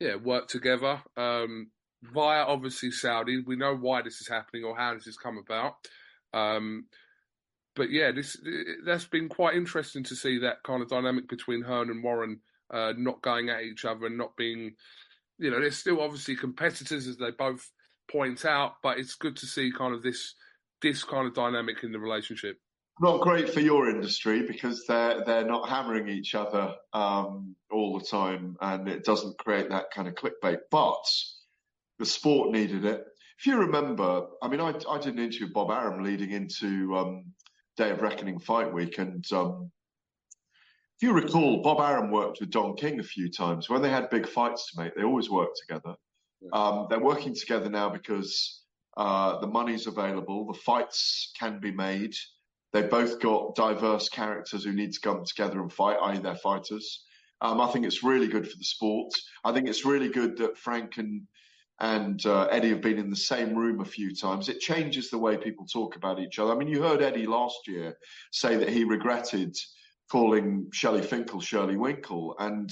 yeah, 0.00 0.16
work 0.16 0.48
together 0.48 1.02
um, 1.16 1.70
via 2.02 2.44
obviously 2.44 2.90
Saudi. 2.90 3.42
We 3.44 3.56
know 3.56 3.76
why 3.76 4.02
this 4.02 4.20
is 4.20 4.28
happening 4.28 4.64
or 4.64 4.76
how 4.76 4.94
this 4.94 5.04
has 5.04 5.16
come 5.16 5.38
about. 5.38 5.74
Um, 6.32 6.86
but 7.76 7.90
yeah, 7.90 8.12
this 8.12 8.36
that's 8.84 9.06
been 9.06 9.28
quite 9.28 9.56
interesting 9.56 10.04
to 10.04 10.16
see 10.16 10.38
that 10.38 10.62
kind 10.64 10.82
of 10.82 10.88
dynamic 10.88 11.28
between 11.28 11.62
Hearn 11.62 11.90
and 11.90 12.02
Warren 12.02 12.40
uh, 12.72 12.92
not 12.96 13.22
going 13.22 13.48
at 13.48 13.62
each 13.62 13.84
other 13.84 14.06
and 14.06 14.18
not 14.18 14.36
being, 14.36 14.74
you 15.38 15.50
know, 15.50 15.60
they're 15.60 15.70
still 15.70 16.00
obviously 16.00 16.36
competitors 16.36 17.06
as 17.06 17.16
they 17.16 17.30
both 17.30 17.70
point 18.10 18.44
out, 18.44 18.74
but 18.82 18.98
it's 18.98 19.14
good 19.14 19.36
to 19.36 19.46
see 19.46 19.72
kind 19.76 19.94
of 19.94 20.02
this 20.02 20.34
this 20.82 21.02
kind 21.02 21.26
of 21.26 21.34
dynamic 21.34 21.82
in 21.82 21.92
the 21.92 21.98
relationship 21.98 22.58
not 23.00 23.20
great 23.20 23.52
for 23.52 23.60
your 23.60 23.88
industry 23.88 24.46
because 24.46 24.86
they're 24.86 25.24
they're 25.24 25.46
not 25.46 25.68
hammering 25.68 26.08
each 26.08 26.34
other 26.34 26.74
um, 26.92 27.56
all 27.70 27.98
the 27.98 28.04
time, 28.04 28.56
and 28.60 28.88
it 28.88 29.04
doesn't 29.04 29.38
create 29.38 29.68
that 29.70 29.90
kind 29.92 30.06
of 30.06 30.14
clickbait. 30.14 30.58
But 30.70 31.04
the 31.98 32.06
sport 32.06 32.52
needed 32.52 32.84
it. 32.84 33.04
If 33.38 33.46
you 33.46 33.58
remember, 33.58 34.26
I 34.42 34.48
mean, 34.48 34.60
I, 34.60 34.74
I 34.88 34.98
did 34.98 35.14
an 35.14 35.18
interview 35.18 35.46
with 35.46 35.54
Bob 35.54 35.70
Arum 35.70 36.04
leading 36.04 36.30
into 36.30 36.96
um, 36.96 37.24
Day 37.76 37.90
of 37.90 38.00
Reckoning 38.00 38.38
Fight 38.38 38.72
Week, 38.72 38.98
and 38.98 39.24
um, 39.32 39.72
you 41.04 41.12
recall, 41.12 41.60
Bob 41.60 41.80
Arum 41.80 42.10
worked 42.10 42.40
with 42.40 42.50
Don 42.50 42.74
King 42.76 42.98
a 42.98 43.02
few 43.02 43.30
times 43.30 43.68
when 43.68 43.82
they 43.82 43.90
had 43.90 44.08
big 44.08 44.26
fights 44.26 44.70
to 44.70 44.82
make. 44.82 44.96
They 44.96 45.02
always 45.02 45.28
worked 45.28 45.60
together. 45.60 45.96
Um, 46.52 46.86
they're 46.88 46.98
working 46.98 47.34
together 47.34 47.68
now 47.68 47.90
because 47.90 48.62
uh, 48.96 49.38
the 49.38 49.46
money's 49.46 49.86
available, 49.86 50.46
the 50.46 50.58
fights 50.58 51.32
can 51.38 51.60
be 51.60 51.70
made. 51.70 52.14
They've 52.72 52.88
both 52.88 53.20
got 53.20 53.54
diverse 53.54 54.08
characters 54.08 54.64
who 54.64 54.72
need 54.72 54.94
to 54.94 55.00
come 55.00 55.24
together 55.26 55.60
and 55.60 55.70
fight, 55.70 55.98
i.e., 56.00 56.18
they're 56.18 56.36
fighters. 56.36 57.04
Um, 57.42 57.60
I 57.60 57.68
think 57.68 57.84
it's 57.84 58.02
really 58.02 58.26
good 58.26 58.50
for 58.50 58.56
the 58.56 58.64
sport. 58.64 59.12
I 59.44 59.52
think 59.52 59.68
it's 59.68 59.84
really 59.84 60.08
good 60.08 60.38
that 60.38 60.56
Frank 60.56 60.96
and 60.96 61.22
and 61.80 62.24
uh, 62.24 62.44
Eddie 62.52 62.68
have 62.70 62.80
been 62.80 62.98
in 62.98 63.10
the 63.10 63.16
same 63.16 63.54
room 63.54 63.80
a 63.80 63.84
few 63.84 64.14
times. 64.14 64.48
It 64.48 64.60
changes 64.60 65.10
the 65.10 65.18
way 65.18 65.36
people 65.36 65.66
talk 65.66 65.96
about 65.96 66.20
each 66.20 66.38
other. 66.38 66.52
I 66.52 66.54
mean, 66.54 66.68
you 66.68 66.80
heard 66.80 67.02
Eddie 67.02 67.26
last 67.26 67.66
year 67.66 67.98
say 68.30 68.56
that 68.56 68.68
he 68.68 68.84
regretted 68.84 69.56
calling 70.10 70.68
Shelly 70.72 71.02
Finkel 71.02 71.40
Shirley 71.40 71.76
Winkle, 71.76 72.36
and 72.38 72.70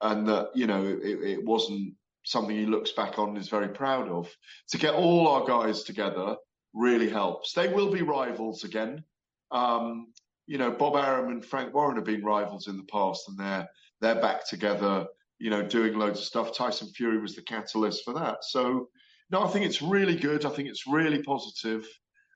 and 0.00 0.28
that 0.28 0.50
you 0.54 0.66
know 0.66 0.84
it, 0.84 1.22
it 1.22 1.44
wasn't 1.44 1.94
something 2.24 2.56
he 2.56 2.66
looks 2.66 2.92
back 2.92 3.18
on 3.18 3.30
and 3.30 3.38
is 3.38 3.48
very 3.48 3.68
proud 3.68 4.08
of. 4.08 4.30
To 4.70 4.78
get 4.78 4.94
all 4.94 5.28
our 5.28 5.46
guys 5.46 5.82
together 5.82 6.36
really 6.72 7.08
helps. 7.08 7.52
They 7.52 7.68
will 7.68 7.90
be 7.90 8.02
rivals 8.02 8.64
again. 8.64 9.04
Um, 9.50 10.12
you 10.46 10.58
know, 10.58 10.70
Bob 10.70 10.96
Arum 10.96 11.30
and 11.30 11.44
Frank 11.44 11.74
Warren 11.74 11.96
have 11.96 12.04
been 12.04 12.24
rivals 12.24 12.68
in 12.68 12.76
the 12.76 12.84
past, 12.84 13.28
and 13.28 13.38
they're 13.38 13.68
they're 14.00 14.20
back 14.20 14.48
together. 14.48 15.06
You 15.38 15.50
know, 15.50 15.62
doing 15.62 15.98
loads 15.98 16.20
of 16.20 16.24
stuff. 16.24 16.56
Tyson 16.56 16.88
Fury 16.88 17.18
was 17.18 17.34
the 17.34 17.42
catalyst 17.42 18.04
for 18.04 18.14
that. 18.14 18.44
So, 18.44 18.88
no, 19.30 19.42
I 19.42 19.48
think 19.48 19.66
it's 19.66 19.82
really 19.82 20.14
good. 20.14 20.46
I 20.46 20.50
think 20.50 20.68
it's 20.68 20.86
really 20.86 21.20
positive. 21.22 21.84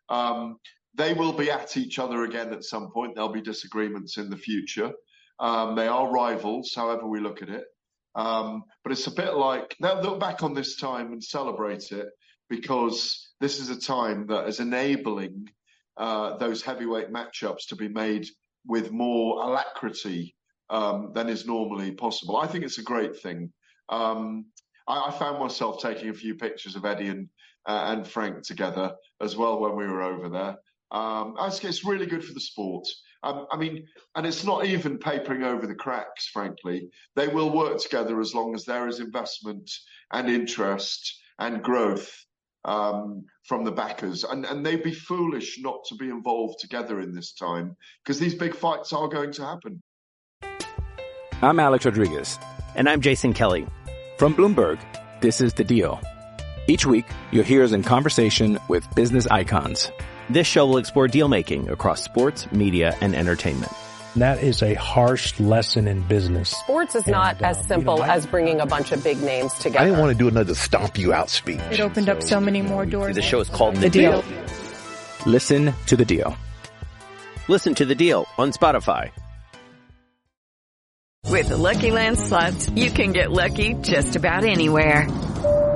Um, 0.09 0.59
they 0.97 1.13
will 1.13 1.33
be 1.33 1.51
at 1.51 1.77
each 1.77 1.99
other 1.99 2.25
again 2.25 2.53
at 2.53 2.65
some 2.65 2.91
point. 2.91 3.15
There'll 3.15 3.33
be 3.33 3.43
disagreements 3.43 4.17
in 4.17 4.31
the 4.31 4.37
future. 4.37 4.93
Um, 5.39 5.77
they 5.77 5.87
are 5.87 6.11
rivals, 6.11 6.73
however 6.75 7.07
we 7.07 7.21
look 7.21 7.43
at 7.43 7.51
it. 7.51 7.65
Um, 8.15 8.65
but 8.83 8.93
it's 8.93 9.07
a 9.07 9.15
bit 9.15 9.35
like 9.35 9.77
they'll 9.81 10.01
look 10.01 10.19
back 10.19 10.43
on 10.43 10.55
this 10.55 10.77
time 10.77 11.13
and 11.13 11.23
celebrate 11.23 11.93
it 11.93 12.09
because 12.49 13.31
this 13.41 13.61
is 13.61 13.69
a 13.69 13.79
time 13.79 14.27
that 14.29 14.49
is 14.49 14.59
enabling 14.59 15.49
uh, 15.99 16.39
those 16.39 16.63
heavyweight 16.63 17.13
matchups 17.13 17.69
to 17.69 17.77
be 17.77 17.89
made 17.89 18.27
with 18.67 18.91
more 18.91 19.43
alacrity 19.43 20.35
um, 20.71 21.13
than 21.15 21.29
is 21.29 21.47
normally 21.47 21.93
possible. 21.93 22.37
I 22.37 22.47
think 22.47 22.65
it's 22.65 22.79
a 22.79 22.83
great 22.83 23.21
thing. 23.21 23.53
Um, 23.89 24.47
I, 24.89 25.09
I, 25.09 25.11
found 25.13 25.39
myself 25.39 25.81
taking 25.81 26.09
a 26.09 26.15
few 26.15 26.35
pictures 26.35 26.75
of 26.75 26.85
Eddie 26.85 27.09
and 27.09 27.29
uh, 27.67 27.95
and 27.97 28.07
Frank 28.07 28.43
together 28.45 28.95
as 29.21 29.37
well 29.37 29.61
when 29.61 29.77
we 29.77 29.87
were 29.87 30.03
over 30.03 30.29
there. 30.29 30.57
Um, 30.91 31.35
it's 31.39 31.85
really 31.85 32.07
good 32.07 32.25
for 32.25 32.33
the 32.33 32.41
sport. 32.41 32.87
Um, 33.23 33.47
I 33.51 33.57
mean, 33.57 33.87
and 34.15 34.27
it's 34.27 34.45
not 34.45 34.67
even 34.67 34.99
papering 34.99 35.43
over 35.43 35.67
the 35.67 35.75
cracks, 35.75 36.29
frankly. 36.29 36.89
They 37.17 37.29
will 37.29 37.51
work 37.51 37.79
together 37.79 38.21
as 38.21 38.35
long 38.35 38.55
as 38.55 38.65
there 38.65 38.87
is 38.87 39.01
investment 39.01 39.71
and 40.13 40.29
interest 40.29 41.21
and 41.39 41.63
growth 41.63 42.13
um, 42.65 43.25
from 43.45 43.65
the 43.65 43.73
backers. 43.73 44.25
And, 44.25 44.45
and 44.45 44.65
they'd 44.65 44.83
be 44.83 44.93
foolish 44.93 45.59
not 45.61 45.81
to 45.89 45.97
be 45.97 46.09
involved 46.09 46.61
together 46.61 47.01
in 47.01 47.15
this 47.15 47.33
time 47.33 47.77
because 48.05 48.19
these 48.21 48.35
big 48.35 48.55
fights 48.55 48.93
are 48.93 49.09
going 49.09 49.33
to 49.33 49.45
happen. 49.45 49.83
I'm 51.43 51.61
Alex 51.61 51.85
Rodriguez. 51.85 52.39
And 52.75 52.89
I'm 52.89 53.01
Jason 53.01 53.33
Kelly. 53.33 53.67
From 54.19 54.35
Bloomberg, 54.35 54.79
this 55.21 55.41
is 55.41 55.53
The 55.53 55.65
Deal. 55.65 56.01
Each 56.69 56.85
week, 56.85 57.07
you'll 57.31 57.45
hear 57.45 57.63
us 57.63 57.73
in 57.73 57.83
conversation 57.83 58.59
with 58.69 58.93
business 58.95 59.27
icons. 59.29 59.91
This 60.29 60.47
show 60.47 60.67
will 60.67 60.79
explore 60.79 61.07
deal 61.07 61.29
making 61.29 61.69
across 61.69 62.03
sports, 62.03 62.51
media, 62.51 62.97
and 63.01 63.15
entertainment. 63.15 63.73
That 64.17 64.43
is 64.43 64.63
a 64.63 64.75
harsh 64.75 65.39
lesson 65.39 65.87
in 65.87 66.01
business. 66.03 66.51
Sports 66.51 66.95
is 66.95 67.05
and, 67.05 67.13
not 67.13 67.41
uh, 67.43 67.49
as 67.49 67.67
simple 67.67 67.97
you 67.97 68.01
know, 68.01 68.11
as 68.11 68.27
bringing 68.27 68.61
a 68.61 68.67
bunch 68.67 68.91
of 68.91 69.05
big 69.05 69.21
names 69.23 69.53
together. 69.55 69.79
I 69.81 69.85
didn't 69.85 70.01
want 70.01 70.13
to 70.13 70.19
do 70.19 70.27
another 70.27 70.55
stomp 70.55 70.99
you 70.99 71.13
out 71.13 71.29
speech. 71.29 71.61
It 71.71 71.81
opened 71.81 72.07
so, 72.07 72.13
up 72.13 72.23
so 72.23 72.41
many 72.41 72.63
more 72.63 72.87
doors. 72.87 73.15
The 73.15 73.23
show 73.23 73.41
is 73.41 73.51
called 73.51 73.77
The, 73.77 73.81
the 73.83 73.91
deal. 73.91 74.23
deal. 74.23 74.45
Listen 75.27 75.75
to 75.87 75.97
the 75.97 76.05
deal. 76.05 76.37
Listen 77.49 77.75
to 77.75 77.85
the 77.85 77.95
deal 77.95 78.27
on 78.39 78.53
Spotify. 78.53 79.11
With 81.29 81.49
the 81.49 81.57
Lucky 81.57 81.91
Land 81.91 82.19
slots, 82.19 82.71
you 82.71 82.91
can 82.91 83.13
get 83.13 83.31
lucky 83.31 83.75
just 83.75 84.17
about 84.17 84.45
anywhere. 84.45 85.07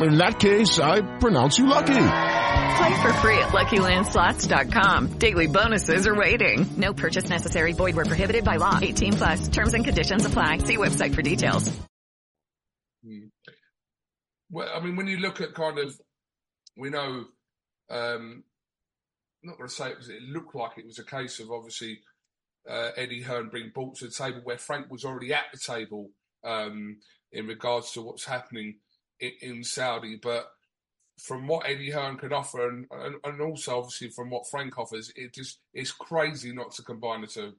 In 0.00 0.16
that 0.16 0.40
case, 0.40 0.78
I 0.78 1.02
pronounce 1.18 1.58
you 1.58 1.66
lucky. 1.66 1.92
Play 1.92 3.02
for 3.02 3.12
free 3.14 3.38
at 3.38 3.50
LuckyLandSlots.com. 3.50 5.18
Daily 5.18 5.46
bonuses 5.46 6.06
are 6.06 6.14
waiting. 6.14 6.66
No 6.78 6.94
purchase 6.94 7.28
necessary. 7.28 7.72
Void 7.72 7.96
were 7.96 8.06
prohibited 8.06 8.44
by 8.44 8.56
law. 8.56 8.78
18 8.80 9.12
plus. 9.12 9.48
Terms 9.48 9.74
and 9.74 9.84
conditions 9.84 10.24
apply. 10.24 10.58
See 10.58 10.78
website 10.78 11.14
for 11.14 11.20
details. 11.20 11.70
Hmm. 13.04 13.26
Well, 14.50 14.68
I 14.74 14.80
mean, 14.80 14.96
when 14.96 15.06
you 15.06 15.18
look 15.18 15.42
at 15.42 15.54
kind 15.54 15.78
of, 15.78 15.94
we 16.76 16.88
know, 16.88 17.26
um, 17.90 18.44
I'm 19.42 19.50
not 19.50 19.58
going 19.58 19.68
to 19.68 19.74
say 19.74 19.90
it, 19.90 19.98
was, 19.98 20.08
it 20.08 20.22
looked 20.22 20.54
like 20.54 20.78
it 20.78 20.86
was 20.86 20.98
a 20.98 21.04
case 21.04 21.40
of 21.40 21.50
obviously 21.50 22.00
uh, 22.68 22.90
Eddie 22.96 23.22
Hearn 23.22 23.50
being 23.52 23.70
brought 23.74 23.96
to 23.96 24.06
the 24.06 24.10
table 24.10 24.40
where 24.44 24.58
Frank 24.58 24.90
was 24.90 25.04
already 25.04 25.34
at 25.34 25.44
the 25.52 25.58
table 25.58 26.10
um, 26.44 26.96
in 27.32 27.46
regards 27.46 27.92
to 27.92 28.02
what's 28.02 28.24
happening 28.24 28.78
in, 29.20 29.32
in 29.40 29.64
Saudi, 29.64 30.18
but 30.20 30.50
from 31.18 31.46
what 31.46 31.68
Eddie 31.68 31.90
Hearn 31.90 32.16
could 32.16 32.32
offer, 32.32 32.68
and, 32.68 32.86
and, 32.90 33.16
and 33.24 33.40
also 33.40 33.78
obviously 33.78 34.08
from 34.08 34.30
what 34.30 34.48
Frank 34.50 34.78
offers, 34.78 35.12
it 35.16 35.34
just 35.34 35.60
it's 35.74 35.92
crazy 35.92 36.52
not 36.52 36.72
to 36.72 36.82
combine 36.82 37.20
the 37.20 37.26
two. 37.26 37.52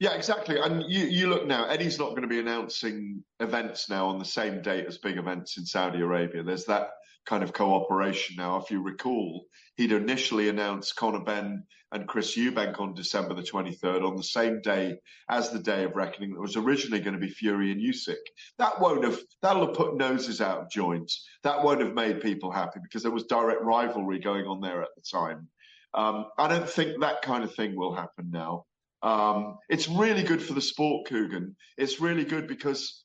Yeah, 0.00 0.14
exactly. 0.14 0.58
And 0.58 0.84
you, 0.88 1.06
you 1.06 1.28
look 1.28 1.46
now, 1.46 1.66
Eddie's 1.66 1.98
not 1.98 2.10
going 2.10 2.22
to 2.22 2.28
be 2.28 2.40
announcing 2.40 3.22
events 3.40 3.88
now 3.88 4.08
on 4.08 4.18
the 4.18 4.24
same 4.24 4.60
date 4.60 4.86
as 4.86 4.98
big 4.98 5.18
events 5.18 5.56
in 5.56 5.64
Saudi 5.64 6.00
Arabia. 6.00 6.42
There's 6.42 6.64
that 6.66 6.90
kind 7.26 7.42
of 7.42 7.52
cooperation 7.52 8.36
now. 8.36 8.56
If 8.56 8.70
you 8.70 8.82
recall, 8.82 9.46
he'd 9.76 9.92
initially 9.92 10.48
announced 10.48 10.96
Conor 10.96 11.24
Benn 11.24 11.64
and 11.92 12.08
Chris 12.08 12.36
Eubank 12.36 12.80
on 12.80 12.94
December 12.94 13.34
the 13.34 13.42
23rd 13.42 14.04
on 14.04 14.16
the 14.16 14.22
same 14.22 14.60
day 14.60 14.96
as 15.28 15.50
the 15.50 15.60
Day 15.60 15.84
of 15.84 15.94
Reckoning 15.94 16.34
that 16.34 16.40
was 16.40 16.56
originally 16.56 17.00
going 17.00 17.14
to 17.14 17.20
be 17.20 17.28
Fury 17.28 17.70
and 17.70 17.80
Usyk. 17.80 18.16
That 18.58 18.80
won't 18.80 19.04
have, 19.04 19.18
that'll 19.42 19.66
have 19.66 19.76
put 19.76 19.96
noses 19.96 20.40
out 20.40 20.58
of 20.58 20.70
joints. 20.70 21.24
That 21.44 21.62
won't 21.62 21.80
have 21.80 21.94
made 21.94 22.20
people 22.20 22.50
happy 22.50 22.80
because 22.82 23.02
there 23.02 23.12
was 23.12 23.24
direct 23.24 23.62
rivalry 23.62 24.18
going 24.18 24.46
on 24.46 24.60
there 24.60 24.82
at 24.82 24.88
the 24.96 25.02
time. 25.02 25.48
Um, 25.94 26.26
I 26.36 26.48
don't 26.48 26.68
think 26.68 27.00
that 27.00 27.22
kind 27.22 27.44
of 27.44 27.54
thing 27.54 27.76
will 27.76 27.94
happen 27.94 28.30
now. 28.30 28.64
Um, 29.02 29.58
it's 29.68 29.88
really 29.88 30.24
good 30.24 30.42
for 30.42 30.54
the 30.54 30.60
sport, 30.60 31.06
Kugan. 31.06 31.54
It's 31.78 32.00
really 32.00 32.24
good 32.24 32.48
because 32.48 33.04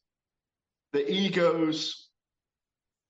the 0.94 1.08
egos 1.10 2.09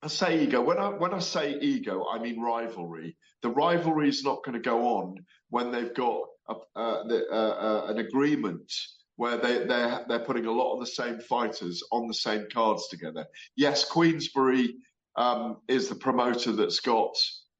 I 0.01 0.07
say 0.07 0.43
ego. 0.43 0.61
When 0.61 0.77
I 0.77 0.89
when 0.89 1.13
I 1.13 1.19
say 1.19 1.59
ego, 1.59 2.05
I 2.09 2.19
mean 2.19 2.39
rivalry. 2.39 3.17
The 3.41 3.49
rivalry 3.49 4.09
is 4.09 4.23
not 4.23 4.43
going 4.43 4.53
to 4.53 4.69
go 4.69 4.97
on 4.97 5.15
when 5.49 5.71
they've 5.71 5.93
got 5.93 6.21
a, 6.47 6.53
uh, 6.75 7.07
the, 7.07 7.25
uh, 7.31 7.35
uh, 7.35 7.85
an 7.89 7.97
agreement 7.99 8.71
where 9.17 9.37
they 9.37 9.65
they're 9.65 10.05
they're 10.07 10.19
putting 10.19 10.45
a 10.45 10.51
lot 10.51 10.73
of 10.73 10.79
the 10.79 10.87
same 10.87 11.19
fighters 11.19 11.83
on 11.91 12.07
the 12.07 12.13
same 12.13 12.45
cards 12.51 12.87
together. 12.87 13.25
Yes, 13.57 13.83
Queensberry 13.83 14.75
um, 15.17 15.57
is 15.67 15.89
the 15.89 15.95
promoter 15.95 16.53
that's 16.53 16.79
got 16.79 17.15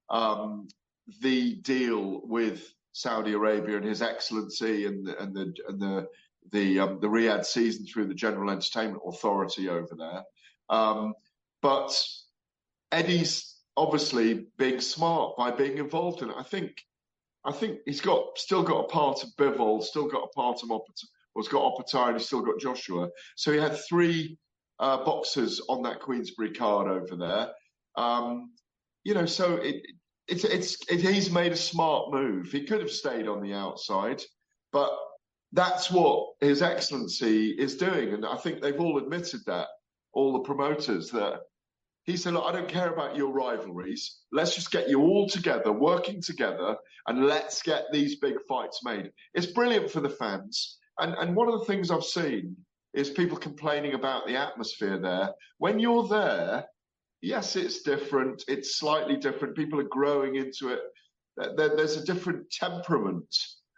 um, 0.10 0.70
the 1.22 1.56
deal 1.56 2.22
with 2.24 2.74
Saudi 2.94 3.34
Arabia 3.34 3.78
and 3.78 3.86
His 3.86 4.02
Excellency 4.02 4.86
and 4.86 5.06
the 5.06 5.22
and 5.22 5.36
the 5.36 5.54
and 5.68 5.80
the 5.82 6.08
the, 6.52 6.80
um, 6.80 7.00
the 7.00 7.08
Riyadh 7.08 7.46
season 7.46 7.86
through 7.86 8.08
the 8.08 8.14
General 8.14 8.50
Entertainment 8.50 9.04
Authority 9.06 9.70
over 9.70 9.94
there. 9.96 10.24
Um, 10.70 11.14
but 11.62 11.96
Eddie's 12.92 13.56
obviously 13.78 14.48
being 14.58 14.82
smart 14.82 15.38
by 15.38 15.52
being 15.52 15.78
involved 15.78 16.22
in 16.22 16.30
it. 16.30 16.36
I 16.38 16.44
think, 16.44 16.72
I 17.46 17.52
think 17.52 17.80
he's 17.86 18.02
got 18.02 18.38
still 18.38 18.64
got 18.64 18.86
a 18.86 18.88
part 18.88 19.24
of 19.24 19.30
Bivol, 19.38 19.84
still 19.84 20.08
got 20.08 20.24
a 20.24 20.36
part 20.36 20.62
of 20.64 20.70
he's 21.36 21.48
got 21.48 21.64
and 22.08 22.18
he's 22.18 22.28
still 22.28 22.42
got 22.42 22.60
Joshua. 22.60 23.10
So 23.36 23.52
he 23.52 23.60
had 23.60 23.78
three 23.88 24.38
uh, 24.80 25.04
boxers 25.04 25.62
on 25.70 25.84
that 25.84 26.02
Queensberry 26.02 26.54
card 26.54 26.88
over 26.88 27.16
there. 27.16 27.52
Um, 27.96 28.52
you 29.04 29.14
know, 29.14 29.26
so 29.26 29.56
it, 29.56 29.84
it's 30.28 30.44
it's 30.44 30.78
it, 30.90 31.02
he's 31.02 31.32
made 31.32 31.52
a 31.52 31.58
smart 31.58 32.12
move. 32.12 32.52
He 32.52 32.66
could 32.66 32.82
have 32.82 32.92
stayed 32.92 33.28
on 33.28 33.42
the 33.42 33.54
outside, 33.54 34.22
but 34.72 34.92
that's 35.52 35.90
what 35.90 36.28
His 36.42 36.62
Excellency 36.62 37.52
is 37.52 37.78
doing, 37.78 38.14
and 38.14 38.26
I 38.26 38.36
think 38.36 38.62
they've 38.62 38.80
all 38.80 38.98
admitted 38.98 39.42
that. 39.48 39.68
All 40.12 40.34
the 40.34 40.40
promoters 40.40 41.12
that 41.12 41.42
he 42.10 42.18
said, 42.18 42.34
Look, 42.34 42.46
I 42.46 42.52
don't 42.52 42.68
care 42.68 42.92
about 42.92 43.16
your 43.16 43.32
rivalries. 43.32 44.20
Let's 44.32 44.56
just 44.56 44.72
get 44.72 44.90
you 44.90 45.02
all 45.02 45.28
together, 45.28 45.72
working 45.72 46.22
together, 46.22 46.76
and 47.08 47.26
let's 47.26 47.62
get 47.62 47.86
these 47.92 48.18
big 48.18 48.36
fights 48.48 48.82
made. 48.84 49.12
It's 49.34 49.48
brilliant 49.48 49.92
for 49.92 50.02
the 50.02 50.10
fans. 50.10 50.78
And, 51.00 51.14
and 51.14 51.36
one 51.36 51.48
of 51.48 51.60
the 51.60 51.66
things 51.66 51.92
I've 51.92 52.04
seen 52.04 52.56
is 52.94 53.10
people 53.10 53.38
complaining 53.38 53.94
about 53.94 54.26
the 54.26 54.36
atmosphere 54.36 54.98
there. 54.98 55.32
When 55.60 55.80
you're 55.80 56.08
there, 56.08 56.66
yes, 57.22 57.56
it's 57.56 57.84
different. 57.84 58.44
It's 58.48 58.78
slightly 58.78 59.16
different. 59.16 59.56
People 59.56 59.80
are 59.80 59.84
growing 59.90 60.36
into 60.36 60.70
it. 60.70 60.80
There, 61.38 61.76
there's 61.76 61.98
a 61.98 62.06
different 62.06 62.50
temperament 62.52 63.34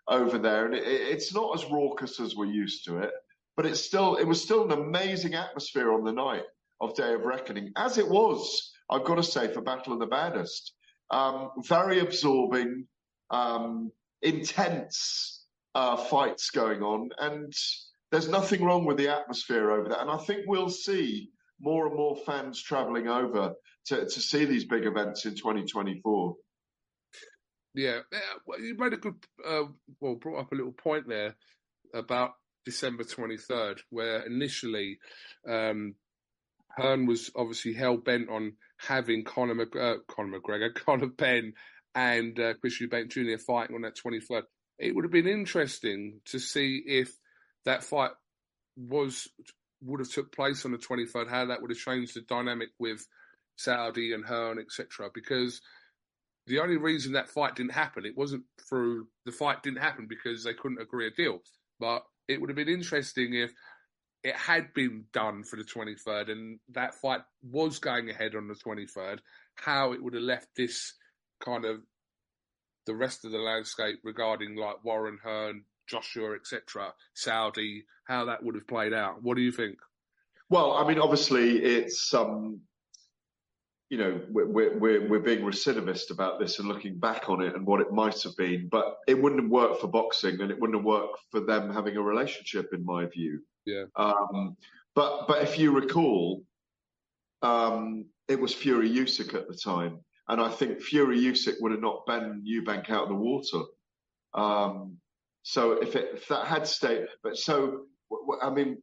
over 0.08 0.38
there, 0.38 0.65
and 0.65 0.74
it, 0.74 0.84
it's 0.86 1.34
not 1.34 1.56
as 1.56 1.70
raucous 1.70 2.20
as 2.20 2.36
we're 2.36 2.46
used 2.46 2.86
to 2.86 3.00
it. 3.00 3.12
But 3.58 3.65
it's 3.65 3.82
still, 3.82 4.15
it 4.15 4.26
was 4.26 4.41
still 4.41 4.63
an 4.63 4.72
amazing 4.72 5.36
atmosphere 5.36 5.91
on 5.91 6.04
the 6.06 6.13
night 6.13 6.44
of 6.82 6.96
Day 6.96 7.13
of 7.13 7.22
Reckoning, 7.22 7.72
as 7.78 7.98
it 7.98 8.08
was. 8.08 8.72
I've 8.89 9.06
got 9.06 9.15
to 9.15 9.24
say 9.24 9.54
for 9.54 9.62
Battle 9.62 9.94
of 9.94 10.00
the 10.00 10.08
Baddest, 10.08 10.74
um, 11.12 11.52
very 11.60 12.00
absorbing, 12.00 12.88
um, 13.30 13.91
intense 14.22 15.46
uh, 15.76 15.96
fights 15.96 16.50
going 16.50 16.82
on, 16.82 17.10
and 17.20 17.54
there's 18.12 18.28
nothing 18.28 18.63
wrong 18.63 18.86
with 18.86 18.98
the 18.98 19.08
atmosphere 19.08 19.72
over 19.72 19.89
there. 19.89 20.02
And 20.02 20.10
I 20.10 20.17
think 20.17 20.41
we'll 20.46 20.70
see 20.70 21.30
more 21.62 21.88
and 21.88 21.96
more 21.96 22.17
fans 22.26 22.62
travelling 22.62 23.08
over 23.08 23.54
to, 23.86 24.06
to 24.06 24.10
see 24.22 24.46
these 24.46 24.65
big 24.65 24.86
events 24.86 25.26
in 25.26 25.36
2024. 25.36 26.36
Yeah, 27.74 28.00
you 28.60 28.76
made 28.78 28.94
a 28.94 28.98
good, 28.98 29.15
uh, 29.48 29.63
well, 30.02 30.15
brought 30.15 30.41
up 30.41 30.52
a 30.52 30.56
little 30.56 30.74
point 30.74 31.08
there 31.08 31.36
about 31.94 32.32
December 32.65 33.04
23rd, 33.04 33.80
where 33.89 34.26
initially 34.26 35.00
um, 35.48 35.96
Hearn 36.77 37.05
was 37.05 37.31
obviously 37.36 37.73
hell 37.73 37.97
bent 37.97 38.29
on 38.29 38.53
having 38.77 39.23
Conor, 39.23 39.55
Mc, 39.55 39.75
uh, 39.75 39.95
Conor 40.07 40.39
McGregor, 40.39 40.73
Conor 40.86 41.07
Benn, 41.07 41.53
and 41.95 42.39
uh, 42.39 42.53
Chris 42.55 42.81
Eubank 42.81 43.10
Jr. 43.10 43.38
fighting 43.38 43.75
on 43.75 43.81
that 43.81 43.97
23rd. 43.97 44.43
It 44.79 44.95
would 44.95 45.05
have 45.05 45.12
been 45.12 45.27
interesting 45.27 46.21
to 46.25 46.39
see 46.39 46.81
if 46.86 47.12
that 47.65 47.84
fight 47.84 48.12
was 48.75 49.27
would 49.84 49.99
have 49.99 50.10
took 50.10 50.31
place 50.31 50.65
on 50.65 50.71
the 50.71 50.77
23rd, 50.77 51.29
how 51.29 51.45
that 51.45 51.62
would 51.62 51.71
have 51.71 51.77
changed 51.77 52.15
the 52.15 52.21
dynamic 52.21 52.69
with 52.79 53.05
Saudi 53.57 54.13
and 54.13 54.23
Hearn, 54.23 54.60
etc. 54.60 55.10
Because 55.13 55.62
the 56.47 56.60
only 56.60 56.77
reason 56.77 57.13
that 57.13 57.29
fight 57.29 57.55
didn't 57.55 57.73
happen, 57.73 58.05
it 58.05 58.17
wasn't 58.17 58.43
through 58.69 59.07
the 59.25 59.31
fight 59.31 59.63
didn't 59.63 59.81
happen 59.81 60.07
because 60.07 60.43
they 60.43 60.53
couldn't 60.53 60.81
agree 60.81 61.07
a 61.07 61.12
deal. 61.12 61.39
But 61.79 62.03
it 62.27 62.39
would 62.39 62.49
have 62.49 62.55
been 62.55 62.69
interesting 62.69 63.34
if 63.34 63.51
it 64.23 64.36
had 64.36 64.73
been 64.73 65.05
done 65.13 65.43
for 65.43 65.55
the 65.55 65.63
23rd 65.63 66.31
and 66.31 66.60
that 66.69 66.93
fight 66.95 67.21
was 67.41 67.79
going 67.79 68.10
ahead 68.10 68.36
on 68.36 68.47
the 68.47 68.53
23rd, 68.53 69.19
how 69.55 69.93
it 69.93 70.03
would 70.03 70.13
have 70.13 70.23
left 70.23 70.47
this 70.55 70.93
kind 71.43 71.65
of 71.65 71.81
the 72.86 72.95
rest 72.95 73.25
of 73.25 73.31
the 73.31 73.38
landscape 73.38 73.99
regarding 74.03 74.55
like 74.55 74.84
Warren 74.84 75.19
Hearn, 75.23 75.63
Joshua, 75.88 76.36
etc., 76.36 76.93
Saudi, 77.13 77.86
how 78.05 78.25
that 78.25 78.43
would 78.43 78.55
have 78.55 78.67
played 78.67 78.93
out. 78.93 79.21
What 79.21 79.38
do 79.38 79.41
you 79.41 79.51
think? 79.51 79.77
Well, 80.49 80.73
I 80.73 80.88
mean, 80.88 80.99
obviously, 80.99 81.57
it's 81.57 82.13
um, 82.13 82.62
you 83.89 83.97
know, 83.97 84.21
we're 84.29 84.77
we're 84.77 85.07
we're 85.07 85.19
being 85.19 85.41
recidivist 85.41 86.12
about 86.12 86.39
this 86.39 86.60
and 86.60 86.67
looking 86.67 86.97
back 86.97 87.29
on 87.29 87.41
it 87.41 87.55
and 87.55 87.65
what 87.65 87.81
it 87.81 87.91
might 87.91 88.21
have 88.23 88.36
been, 88.38 88.67
but 88.71 88.97
it 89.07 89.21
wouldn't 89.21 89.41
have 89.41 89.51
worked 89.51 89.81
for 89.81 89.88
boxing 89.88 90.41
and 90.41 90.51
it 90.51 90.60
wouldn't 90.60 90.77
have 90.77 90.86
worked 90.86 91.19
for 91.31 91.41
them 91.41 91.73
having 91.73 91.97
a 91.97 92.01
relationship, 92.01 92.69
in 92.73 92.86
my 92.86 93.05
view. 93.05 93.41
Yeah. 93.65 93.86
Um, 93.95 94.58
but 94.95 95.28
but 95.28 95.43
if 95.43 95.58
you 95.58 95.71
recall, 95.71 96.43
um, 97.41 98.06
it 98.28 98.39
was 98.39 98.54
Fury 98.54 98.89
Usyk 98.89 99.34
at 99.34 99.47
the 99.47 99.56
time, 99.56 100.00
and 100.28 100.41
I 100.41 100.50
think 100.50 100.82
Fury 100.82 101.19
Usyk 101.19 101.56
would 101.62 101.71
have 101.71 101.82
knocked 101.82 102.08
Benn 102.08 102.43
Eubank 102.47 102.89
out 102.89 103.04
of 103.04 103.10
the 103.10 103.15
water. 103.15 103.62
Um, 104.34 104.97
so 105.43 105.74
if, 105.74 105.95
it, 105.95 106.12
if 106.13 106.28
that 106.28 106.45
had 106.45 106.67
stayed, 106.67 107.08
but 107.24 107.38
so 107.38 107.86
I 108.41 108.50
mean, 108.50 108.78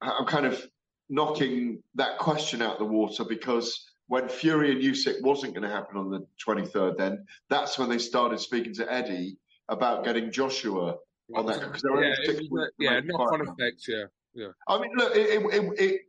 I'm 0.00 0.26
kind 0.26 0.46
of 0.46 0.64
knocking 1.08 1.82
that 1.94 2.18
question 2.18 2.62
out 2.62 2.74
of 2.74 2.78
the 2.78 2.84
water 2.84 3.24
because 3.24 3.90
when 4.08 4.28
Fury 4.28 4.72
and 4.72 4.82
Usyk 4.82 5.20
wasn't 5.22 5.54
going 5.54 5.68
to 5.68 5.74
happen 5.74 5.96
on 5.96 6.10
the 6.10 6.26
23rd, 6.46 6.96
then 6.96 7.24
that's 7.50 7.78
when 7.78 7.88
they 7.88 7.98
started 7.98 8.38
speaking 8.38 8.74
to 8.74 8.92
Eddie 8.92 9.36
about 9.68 10.04
getting 10.04 10.30
Joshua 10.30 10.96
on 11.34 11.46
that 11.46 11.60
because 11.60 11.82
yeah, 12.00 12.66
yeah, 12.78 13.00
knock 13.04 13.32
on 13.32 13.40
effects, 13.42 13.88
yeah, 13.88 14.04
yeah. 14.36 14.48
I 14.68 14.80
mean, 14.80 14.92
look, 14.96 15.16
it, 15.16 15.42
it, 15.42 15.80
it, 15.80 16.00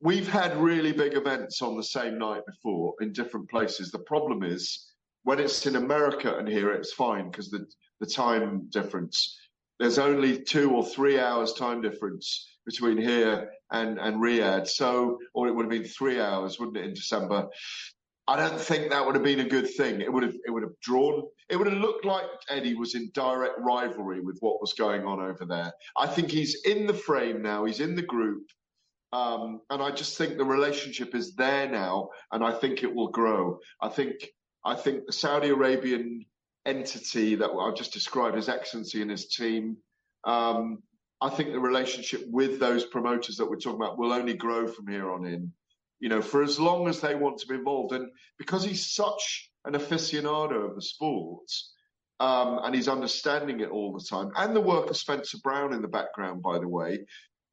we've 0.00 0.28
had 0.28 0.56
really 0.56 0.92
big 0.92 1.14
events 1.14 1.62
on 1.62 1.76
the 1.76 1.84
same 1.84 2.18
night 2.18 2.42
before 2.46 2.94
in 3.00 3.12
different 3.12 3.48
places. 3.48 3.90
The 3.90 4.00
problem 4.00 4.42
is 4.42 4.92
when 5.22 5.38
it's 5.38 5.66
in 5.66 5.76
America 5.76 6.36
and 6.36 6.48
here, 6.48 6.72
it's 6.72 6.92
fine 6.92 7.30
because 7.30 7.50
the 7.50 7.66
the 8.00 8.06
time 8.06 8.68
difference. 8.70 9.38
There's 9.78 9.98
only 9.98 10.42
two 10.42 10.70
or 10.70 10.84
three 10.84 11.18
hours 11.18 11.52
time 11.52 11.82
difference 11.82 12.48
between 12.64 12.96
here 12.96 13.50
and, 13.70 13.98
and 13.98 14.16
Riyadh. 14.16 14.66
So, 14.66 15.18
or 15.34 15.48
it 15.48 15.54
would 15.54 15.64
have 15.64 15.70
been 15.70 15.84
three 15.84 16.20
hours, 16.20 16.58
wouldn't 16.58 16.78
it, 16.78 16.84
in 16.84 16.94
December? 16.94 17.46
I 18.26 18.36
don't 18.36 18.60
think 18.60 18.90
that 18.90 19.04
would 19.04 19.14
have 19.14 19.24
been 19.24 19.40
a 19.40 19.48
good 19.48 19.68
thing. 19.70 20.00
It 20.00 20.12
would 20.12 20.24
have 20.24 20.34
it 20.46 20.50
would 20.50 20.62
have 20.62 20.78
drawn 20.82 21.24
it 21.48 21.56
would 21.56 21.68
have 21.68 21.78
looked 21.78 22.04
like 22.04 22.24
Eddie 22.48 22.74
was 22.74 22.94
in 22.94 23.10
direct 23.14 23.58
rivalry 23.58 24.20
with 24.20 24.38
what 24.40 24.60
was 24.60 24.72
going 24.72 25.04
on 25.04 25.20
over 25.20 25.44
there. 25.44 25.72
I 25.96 26.06
think 26.06 26.30
he's 26.30 26.62
in 26.64 26.86
the 26.86 26.94
frame 26.94 27.42
now, 27.42 27.64
he's 27.64 27.80
in 27.80 27.94
the 27.94 28.02
group. 28.02 28.50
Um, 29.12 29.60
and 29.70 29.80
I 29.82 29.92
just 29.92 30.18
think 30.18 30.36
the 30.36 30.44
relationship 30.44 31.14
is 31.14 31.34
there 31.36 31.68
now 31.68 32.10
and 32.32 32.44
I 32.44 32.52
think 32.52 32.82
it 32.82 32.92
will 32.92 33.08
grow. 33.08 33.58
I 33.80 33.88
think 33.88 34.26
I 34.64 34.74
think 34.74 35.06
the 35.06 35.12
Saudi 35.12 35.50
Arabian 35.50 36.26
entity 36.66 37.36
that 37.36 37.50
I've 37.50 37.76
just 37.76 37.92
described 37.92 38.36
as 38.36 38.48
excellency 38.48 39.00
and 39.00 39.10
his 39.10 39.28
team. 39.28 39.76
Um, 40.24 40.82
I 41.20 41.30
think 41.30 41.52
the 41.52 41.60
relationship 41.60 42.24
with 42.26 42.58
those 42.58 42.84
promoters 42.84 43.36
that 43.36 43.48
we're 43.48 43.56
talking 43.56 43.80
about 43.80 43.96
will 43.96 44.12
only 44.12 44.34
grow 44.34 44.66
from 44.66 44.88
here 44.88 45.10
on 45.10 45.24
in. 45.24 45.52
You 46.00 46.10
know, 46.10 46.20
for 46.20 46.42
as 46.42 46.60
long 46.60 46.88
as 46.88 47.00
they 47.00 47.14
want 47.14 47.38
to 47.38 47.46
be 47.46 47.54
involved, 47.54 47.94
and 47.94 48.10
because 48.38 48.62
he's 48.64 48.92
such 48.92 49.50
an 49.66 49.74
aficionado 49.74 50.68
of 50.68 50.74
the 50.74 50.82
sport, 50.82 51.50
um, 52.20 52.60
and 52.62 52.74
he's 52.74 52.88
understanding 52.88 53.60
it 53.60 53.70
all 53.70 53.92
the 53.92 54.04
time, 54.04 54.30
and 54.36 54.54
the 54.54 54.60
work 54.60 54.88
of 54.88 54.96
Spencer 54.96 55.38
Brown 55.42 55.72
in 55.72 55.82
the 55.82 55.88
background, 55.88 56.42
by 56.42 56.58
the 56.58 56.68
way, 56.68 57.06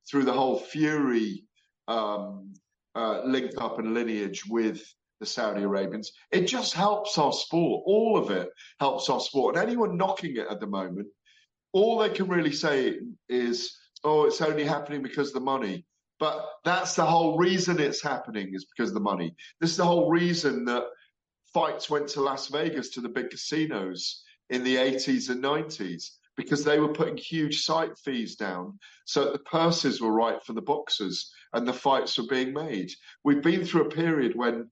through 0.10 0.23
the 0.23 0.34
whole 0.34 0.58
Fury 0.58 1.43
um, 1.88 2.54
uh, 2.95 3.23
link 3.26 3.52
up 3.58 3.80
and 3.80 3.93
lineage 3.93 4.43
with 4.47 4.84
the 5.19 5.26
Saudi 5.26 5.63
Arabians. 5.63 6.12
It 6.32 6.47
just 6.47 6.73
helps 6.73 7.17
our 7.17 7.34
sport. 7.34 7.84
All 7.86 8.17
of 8.17 8.30
it 8.30 8.49
helps 8.80 9.10
our 9.10 9.19
sport. 9.19 9.56
And 9.56 9.65
anyone 9.65 9.97
knocking 9.97 10.36
it 10.36 10.47
at 10.49 10.60
the 10.60 10.67
moment, 10.67 11.08
all 11.71 11.97
they 11.97 12.10
can 12.10 12.28
really 12.28 12.52
say 12.52 12.99
is, 13.30 13.78
oh, 14.04 14.26
it's 14.26 14.41
only 14.41 14.63
happening 14.63 15.02
because 15.02 15.32
the 15.32 15.39
money. 15.39 15.86
But 16.19 16.45
that's 16.63 16.95
the 16.95 17.06
whole 17.06 17.38
reason 17.38 17.80
it's 17.80 18.02
happening 18.02 18.54
is 18.54 18.65
because 18.65 18.93
the 18.93 18.99
money. 18.99 19.36
This 19.60 19.71
is 19.71 19.78
the 19.78 19.86
whole 19.86 20.10
reason 20.10 20.65
that 20.65 20.84
fights 21.54 21.89
went 21.89 22.08
to 22.10 22.22
Las 22.22 22.48
Vegas 22.48 22.89
to 22.89 23.02
the 23.02 23.10
big 23.10 23.30
casinos 23.30 24.24
in 24.50 24.63
the 24.63 24.76
80s 24.76 25.30
and 25.30 25.44
90s 25.44 26.10
because 26.36 26.63
they 26.63 26.80
were 26.80 26.94
putting 26.94 27.16
huge 27.16 27.62
site 27.62 27.98
fees 28.00 28.36
down 28.36 28.78
so 29.06 29.32
the 29.32 29.39
purses 29.39 30.02
were 30.02 30.12
right 30.12 30.44
for 30.44 30.54
the 30.54 30.62
boxers 30.62 31.32
and 31.54 31.68
the 31.68 31.74
fights 31.74 32.18
were 32.18 32.28
being 32.28 32.54
made. 32.54 32.92
We've 33.24 33.44
been 33.44 33.66
through 33.66 33.86
a 33.86 33.89
period 33.89 34.36
when 34.36 34.70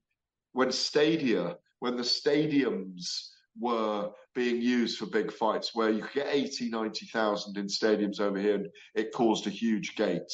when 0.54 0.72
stadia, 0.72 1.58
when 1.80 1.96
the 1.96 2.04
stadiums 2.04 3.30
were 3.58 4.10
being 4.36 4.62
used 4.62 4.98
for 4.98 5.06
big 5.06 5.32
fights, 5.32 5.74
where 5.74 5.90
you 5.90 6.02
could 6.02 6.14
get 6.14 6.28
80, 6.30 6.70
90,000 6.70 7.58
in 7.58 7.68
stadiums 7.68 8.20
over 8.20 8.38
here, 8.38 8.56
and 8.56 8.68
it 8.96 9.14
caused 9.14 9.48
a 9.48 9.50
huge 9.50 9.96
gate. 9.96 10.32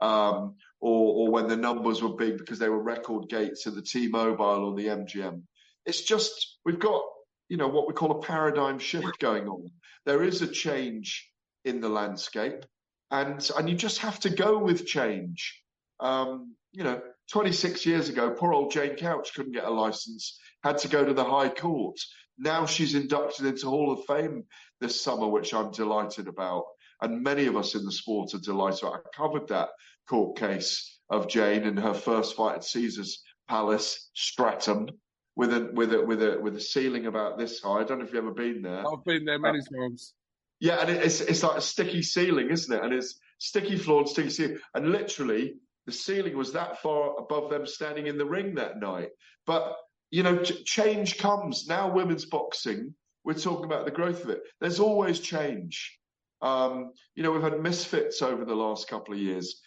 Um, 0.00 0.56
or, 0.80 1.26
or 1.26 1.30
when 1.30 1.46
the 1.46 1.56
numbers 1.56 2.02
were 2.02 2.16
big 2.16 2.38
because 2.38 2.58
they 2.58 2.68
were 2.68 2.82
record 2.82 3.28
gates 3.28 3.66
at 3.66 3.74
the 3.74 3.82
T-Mobile 3.82 4.64
or 4.64 4.74
the 4.74 4.86
MGM. 4.86 5.42
It's 5.86 6.02
just 6.02 6.58
we've 6.64 6.78
got 6.78 7.02
you 7.48 7.56
know 7.56 7.68
what 7.68 7.88
we 7.88 7.94
call 7.94 8.12
a 8.12 8.22
paradigm 8.22 8.78
shift 8.78 9.18
going 9.18 9.48
on. 9.48 9.70
There 10.06 10.22
is 10.22 10.42
a 10.42 10.46
change 10.46 11.30
in 11.64 11.80
the 11.80 11.88
landscape, 11.88 12.64
and 13.10 13.48
and 13.56 13.68
you 13.68 13.76
just 13.76 13.98
have 13.98 14.20
to 14.20 14.30
go 14.30 14.58
with 14.58 14.86
change. 14.86 15.62
Um, 15.98 16.54
you 16.72 16.84
know, 16.84 17.02
26 17.32 17.84
years 17.84 18.08
ago, 18.08 18.30
poor 18.30 18.52
old 18.52 18.72
Jane 18.72 18.96
Couch 18.96 19.34
couldn't 19.34 19.52
get 19.52 19.64
a 19.64 19.70
license, 19.70 20.38
had 20.62 20.78
to 20.78 20.88
go 20.88 21.04
to 21.04 21.12
the 21.12 21.24
High 21.24 21.48
Court. 21.48 21.98
Now 22.38 22.64
she's 22.64 22.94
inducted 22.94 23.46
into 23.46 23.66
Hall 23.68 23.92
of 23.92 24.04
Fame 24.06 24.44
this 24.80 25.02
summer, 25.02 25.28
which 25.28 25.52
I'm 25.52 25.70
delighted 25.70 26.26
about. 26.26 26.64
And 27.02 27.22
many 27.22 27.46
of 27.46 27.56
us 27.56 27.74
in 27.74 27.84
the 27.84 27.92
sport 27.92 28.34
are 28.34 28.38
delighted. 28.38 28.84
I 28.84 28.98
covered 29.14 29.48
that 29.48 29.70
court 30.08 30.38
case 30.38 31.00
of 31.08 31.28
Jane 31.28 31.64
in 31.64 31.76
her 31.76 31.94
first 31.94 32.36
fight 32.36 32.56
at 32.56 32.64
Caesar's 32.64 33.22
Palace, 33.48 34.10
Streatham, 34.14 34.88
with 35.36 35.52
a 35.52 35.70
with 35.72 35.92
a 35.92 36.00
with 36.00 36.22
a 36.22 36.38
with 36.40 36.56
a 36.56 36.60
ceiling 36.60 37.06
about 37.06 37.38
this 37.38 37.60
high. 37.60 37.80
I 37.80 37.84
don't 37.84 37.98
know 37.98 38.04
if 38.04 38.12
you've 38.12 38.24
ever 38.24 38.34
been 38.34 38.62
there. 38.62 38.86
I've 38.86 39.04
been 39.04 39.24
there 39.24 39.38
many 39.38 39.60
uh, 39.60 39.80
times. 39.80 40.14
Yeah, 40.60 40.80
and 40.80 40.90
it's 40.90 41.20
it's 41.20 41.42
like 41.42 41.56
a 41.56 41.62
sticky 41.62 42.02
ceiling, 42.02 42.50
isn't 42.50 42.74
it? 42.74 42.84
And 42.84 42.92
it's 42.92 43.18
sticky 43.38 43.76
floor 43.76 44.00
and 44.00 44.08
sticky 44.08 44.30
ceiling, 44.30 44.58
and 44.74 44.90
literally 44.90 45.54
the 45.86 45.92
ceiling 45.92 46.36
was 46.36 46.52
that 46.52 46.80
far 46.80 47.18
above 47.18 47.50
them 47.50 47.66
standing 47.66 48.06
in 48.06 48.18
the 48.18 48.24
ring 48.24 48.54
that 48.54 48.78
night. 48.78 49.08
But, 49.46 49.74
you 50.10 50.22
know, 50.22 50.42
ch- 50.42 50.64
change 50.64 51.18
comes. 51.18 51.66
Now, 51.66 51.90
women's 51.90 52.26
boxing, 52.26 52.94
we're 53.24 53.34
talking 53.34 53.64
about 53.64 53.86
the 53.86 53.90
growth 53.90 54.22
of 54.22 54.30
it. 54.30 54.42
There's 54.60 54.80
always 54.80 55.20
change. 55.20 55.98
Um, 56.42 56.92
you 57.14 57.22
know, 57.22 57.32
we've 57.32 57.42
had 57.42 57.60
misfits 57.60 58.22
over 58.22 58.44
the 58.44 58.54
last 58.54 58.88
couple 58.88 59.14
of 59.14 59.20
years. 59.20 59.60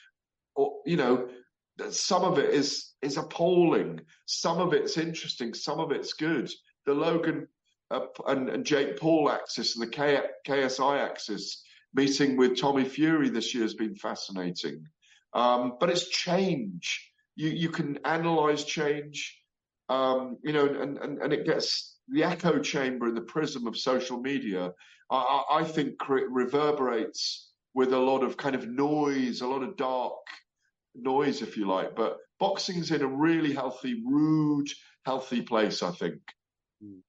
Or, 0.55 0.81
you 0.85 0.97
know, 0.97 1.27
some 1.89 2.23
of 2.23 2.37
it 2.37 2.49
is 2.51 2.93
is 3.01 3.17
appalling. 3.17 4.01
Some 4.25 4.59
of 4.59 4.73
it's 4.73 4.97
interesting. 4.97 5.53
Some 5.53 5.79
of 5.79 5.91
it's 5.91 6.13
good. 6.13 6.49
The 6.85 6.93
Logan 6.93 7.47
uh, 7.91 8.05
and, 8.27 8.49
and, 8.49 8.65
Jake 8.65 8.97
Paul 8.99 9.29
axis 9.29 9.75
and 9.75 9.83
the 9.85 9.91
K, 9.91 10.21
KSI 10.47 10.99
axis 10.99 11.63
meeting 11.93 12.37
with 12.37 12.59
Tommy 12.59 12.85
Fury 12.85 13.29
this 13.29 13.53
year 13.53 13.63
has 13.63 13.75
been 13.75 13.95
fascinating. 13.95 14.85
Um, 15.33 15.77
but 15.79 15.89
it's 15.89 16.09
change. 16.09 17.11
You 17.35 17.49
you 17.49 17.69
can 17.69 17.99
analyze 18.05 18.63
change. 18.65 19.39
Um, 19.89 20.37
you 20.43 20.53
know, 20.53 20.65
and, 20.65 20.97
and 20.97 21.19
and 21.19 21.33
it 21.33 21.45
gets 21.45 21.97
the 22.07 22.23
echo 22.23 22.59
chamber 22.59 23.07
and 23.07 23.17
the 23.17 23.21
prism 23.21 23.67
of 23.67 23.77
social 23.77 24.19
media. 24.19 24.73
I, 25.09 25.43
I 25.51 25.63
think 25.63 25.95
reverberates 26.07 27.51
with 27.73 27.93
a 27.93 27.99
lot 27.99 28.23
of 28.23 28.37
kind 28.37 28.55
of 28.55 28.67
noise, 28.67 29.41
a 29.41 29.47
lot 29.47 29.63
of 29.63 29.75
dark 29.77 30.13
noise, 30.95 31.41
if 31.41 31.57
you 31.57 31.67
like. 31.67 31.95
But 31.95 32.17
boxing's 32.39 32.91
in 32.91 33.01
a 33.01 33.07
really 33.07 33.53
healthy, 33.53 34.01
rude, 34.05 34.67
healthy 35.05 35.41
place, 35.41 35.83
I 35.83 35.91
think. 35.91 36.19
Mm. 36.83 36.99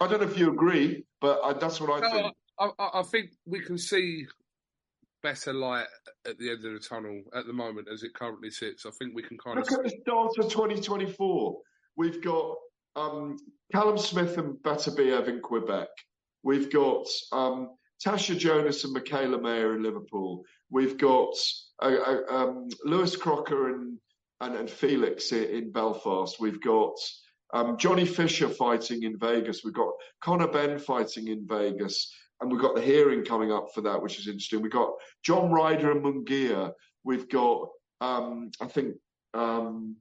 I 0.00 0.06
don't 0.06 0.20
know 0.20 0.28
if 0.28 0.38
you 0.38 0.52
agree, 0.52 1.04
but 1.20 1.40
I, 1.42 1.52
that's 1.54 1.80
what 1.80 1.90
I 1.90 2.00
no, 2.00 2.10
think. 2.10 2.34
I, 2.60 2.70
I, 2.94 3.02
think 3.02 3.30
we 3.46 3.60
can 3.60 3.78
see 3.78 4.26
better 5.22 5.52
light 5.52 5.86
at 6.26 6.38
the 6.38 6.50
end 6.50 6.64
of 6.64 6.72
the 6.72 6.78
tunnel 6.78 7.22
at 7.34 7.46
the 7.46 7.52
moment 7.52 7.88
as 7.92 8.02
it 8.02 8.14
currently 8.14 8.50
sits. 8.50 8.86
I 8.86 8.90
think 8.98 9.14
we 9.14 9.22
can 9.22 9.38
kind 9.38 9.58
Look 9.58 9.70
of 9.70 9.78
look 9.78 9.86
at 9.86 9.92
the 9.92 9.98
start 10.02 10.38
of 10.38 10.50
2024. 10.50 11.58
We've 11.96 12.22
got 12.22 12.56
um, 12.96 13.36
Callum 13.72 13.98
Smith 13.98 14.38
and 14.38 14.54
Beterbiev 14.62 15.28
in 15.28 15.40
Quebec. 15.40 15.88
We've 16.42 16.70
got 16.70 17.06
um, 17.32 17.70
Tasha 18.04 18.38
Jonas 18.38 18.84
and 18.84 18.92
Michaela 18.92 19.40
Mayer 19.40 19.74
in 19.74 19.82
Liverpool. 19.82 20.44
We've 20.70 20.98
got 20.98 21.34
uh, 21.80 22.16
um, 22.28 22.68
Lewis 22.84 23.16
Crocker 23.16 23.74
and, 23.74 23.98
and, 24.40 24.54
and 24.56 24.70
Felix 24.70 25.32
in, 25.32 25.72
Belfast. 25.72 26.38
We've 26.40 26.60
got 26.60 26.94
um, 27.52 27.76
Johnny 27.78 28.04
Fisher 28.04 28.48
fighting 28.48 29.04
in 29.04 29.18
Vegas. 29.18 29.62
We've 29.64 29.74
got 29.74 29.92
Conor 30.20 30.48
Benn 30.48 30.78
fighting 30.78 31.28
in 31.28 31.46
Vegas. 31.46 32.12
And 32.40 32.52
we've 32.52 32.60
got 32.60 32.76
the 32.76 32.82
hearing 32.82 33.24
coming 33.24 33.50
up 33.50 33.68
for 33.74 33.80
that, 33.82 34.00
which 34.00 34.18
is 34.18 34.28
interesting. 34.28 34.62
We've 34.62 34.70
got 34.70 34.90
John 35.24 35.50
Ryder 35.50 35.90
and 35.90 36.04
Munguia. 36.04 36.72
We've 37.02 37.28
got, 37.28 37.68
um, 38.00 38.50
I 38.60 38.66
think, 38.66 38.94
um, 39.34 39.96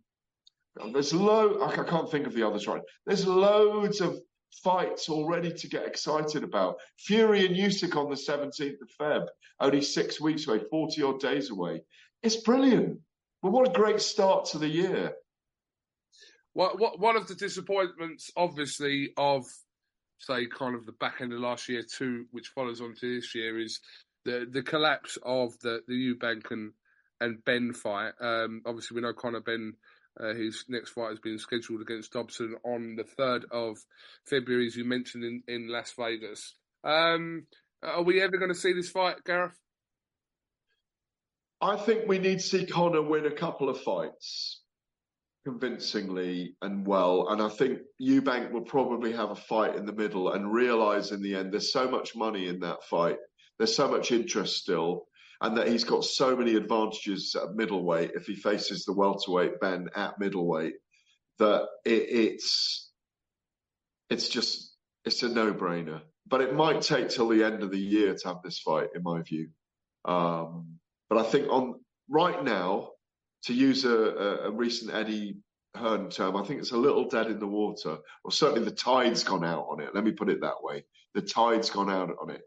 there's 0.94 1.14
low. 1.14 1.64
I 1.64 1.72
can't 1.72 2.12
think 2.12 2.28
of 2.28 2.36
the 2.36 2.46
others 2.46 2.68
right. 2.68 2.82
There's 3.08 3.26
loads 3.26 4.02
of 4.02 4.20
fights 4.64 5.10
already 5.10 5.52
to 5.52 5.68
get 5.68 5.86
excited 5.86 6.44
about. 6.44 6.78
Fury 6.98 7.46
and 7.46 7.56
Usyk 7.56 7.96
on 7.96 8.10
the 8.10 8.16
17th 8.16 8.82
of 8.82 8.90
Feb, 9.00 9.28
only 9.60 9.82
six 9.82 10.20
weeks 10.20 10.48
away, 10.48 10.62
40 10.70 11.04
odd 11.04 11.20
days 11.20 11.50
away. 11.50 11.84
It's 12.24 12.38
brilliant. 12.38 13.00
But 13.42 13.52
what 13.52 13.70
a 13.70 13.74
great 13.74 14.02
start 14.02 14.46
to 14.46 14.58
the 14.58 14.68
year. 14.68 15.14
Well, 16.56 16.74
what, 16.78 17.00
one 17.00 17.16
of 17.16 17.28
the 17.28 17.36
disappointments, 17.36 18.32
obviously, 18.36 19.14
of 19.16 19.46
say 20.20 20.48
kind 20.48 20.76
of 20.76 20.86
the 20.86 20.94
back 20.94 21.22
end 21.22 21.34
of 21.34 21.40
last 21.40 21.70
year 21.70 21.84
too, 21.84 22.26
which 22.32 22.48
follows 22.48 22.82
on 22.82 22.96
to 22.96 23.16
this 23.16 23.36
year, 23.36 23.60
is 23.60 23.80
the 24.26 24.48
the 24.50 24.64
collapse 24.64 25.18
of 25.24 25.58
the 25.60 25.82
the 25.88 25.94
Eubank 25.94 26.50
and 26.50 26.72
and 27.22 27.44
Benn 27.46 27.74
fight. 27.74 28.14
Um, 28.20 28.62
obviously, 28.66 28.96
we 28.96 29.02
know 29.02 29.14
Conor 29.14 29.42
Benn 29.42 29.74
uh, 30.20 30.34
his 30.34 30.66
next 30.68 30.92
fight 30.92 31.10
has 31.10 31.20
been 31.20 31.38
scheduled 31.38 31.82
against 31.82 32.14
Dobson 32.14 32.56
on 32.64 32.96
the 32.96 33.04
3rd 33.04 33.44
of 33.52 33.78
February, 34.26 34.68
as 34.68 34.76
you 34.76 34.86
mentioned, 34.86 35.24
in, 35.24 35.44
in 35.48 35.68
Las 35.70 35.94
Vegas. 35.98 36.56
Um, 36.84 37.48
are 37.84 38.04
we 38.04 38.22
ever 38.22 38.38
going 38.38 38.52
to 38.52 38.60
see 38.60 38.74
this 38.74 38.90
fight, 38.90 39.24
Gareth? 39.26 39.58
I 41.62 41.76
think 41.76 42.08
we 42.08 42.20
need 42.20 42.40
to 42.40 42.46
see 42.46 42.66
Conor 42.66 43.02
win 43.02 43.26
a 43.26 43.32
couple 43.32 43.70
of 43.70 43.82
fights 43.82 44.62
convincingly 45.46 46.56
and 46.62 46.86
well. 46.86 47.28
And 47.30 47.42
I 47.42 47.50
think 47.50 47.80
Eubank 48.02 48.52
will 48.52 48.66
probably 48.66 49.14
have 49.14 49.32
a 49.32 49.36
fight 49.36 49.76
in 49.76 49.86
the 49.86 49.94
middle 49.94 50.34
and 50.34 50.52
realise 50.52 51.12
in 51.12 51.22
the 51.22 51.36
end 51.36 51.54
there's 51.54 51.72
so 51.72 51.90
much 51.90 52.16
money 52.16 52.48
in 52.48 52.60
that 52.60 52.84
fight. 52.84 53.18
There's 53.58 53.76
so 53.76 53.88
much 53.88 54.12
interest 54.12 54.58
still 54.58 55.08
and 55.42 55.58
that 55.58 55.68
he's 55.68 55.84
got 55.84 56.04
so 56.04 56.36
many 56.36 56.56
advantages 56.56 57.36
at 57.36 57.56
middleweight 57.56 58.12
if 58.16 58.26
he 58.26 58.36
faces 58.36 58.86
the 58.86 58.94
welterweight 58.94 59.60
Benn 59.60 59.90
at 59.96 60.20
middleweight 60.20 60.76
that 61.40 61.68
it, 61.86 62.04
it's 62.10 62.92
it's 64.10 64.30
just 64.30 64.76
it's 65.06 65.24
a 65.24 65.30
no-brainer. 65.30 66.02
But 66.28 66.42
it 66.42 66.54
might 66.54 66.82
take 66.82 67.10
till 67.10 67.30
the 67.30 67.44
end 67.44 67.64
of 67.64 67.72
the 67.72 67.80
year 67.80 68.14
to 68.14 68.28
have 68.28 68.42
this 68.44 68.60
fight, 68.60 68.90
in 68.94 69.04
my 69.04 69.22
view. 69.22 69.50
Um, 70.04 70.80
but 71.10 71.20
I 71.20 71.24
think 71.24 71.48
on 71.50 71.80
right 72.10 72.44
now, 72.44 72.90
to 73.44 73.54
use 73.54 73.86
a, 73.86 73.98
a, 73.98 74.38
a 74.48 74.52
recent 74.52 74.94
Eddie 74.94 75.38
Hearn 75.76 76.10
term, 76.10 76.36
I 76.36 76.44
think 76.44 76.60
it's 76.60 76.72
a 76.72 76.78
little 76.78 77.08
dead 77.08 77.28
in 77.28 77.40
the 77.40 77.48
water, 77.48 77.98
or 78.26 78.32
certainly 78.32 78.66
the 78.66 78.76
tide's 78.76 79.24
gone 79.24 79.46
out 79.46 79.68
on 79.70 79.80
it. 79.80 79.96
Let 79.96 80.04
me 80.04 80.12
put 80.12 80.30
it 80.30 80.42
that 80.42 80.62
way. 80.62 80.84
The 81.14 81.22
tide's 81.22 81.70
gone 81.70 81.90
out 81.90 82.14
on 82.22 82.30
it 82.30 82.42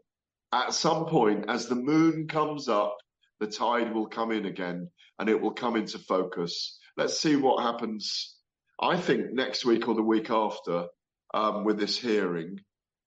at 0.53 0.73
some 0.73 1.05
point, 1.05 1.45
as 1.47 1.67
the 1.67 1.75
moon 1.75 2.27
comes 2.27 2.67
up, 2.67 2.97
the 3.39 3.47
tide 3.47 3.93
will 3.93 4.07
come 4.07 4.31
in 4.31 4.45
again 4.45 4.89
and 5.17 5.29
it 5.29 5.39
will 5.39 5.51
come 5.51 5.75
into 5.75 5.97
focus. 5.97 6.77
Let's 6.97 7.19
see 7.19 7.35
what 7.35 7.63
happens. 7.63 8.35
I 8.81 8.97
think 8.97 9.33
next 9.33 9.65
week 9.65 9.87
or 9.87 9.95
the 9.95 10.03
week 10.03 10.29
after 10.29 10.87
um, 11.33 11.63
with 11.63 11.79
this 11.79 11.97
hearing. 11.97 12.59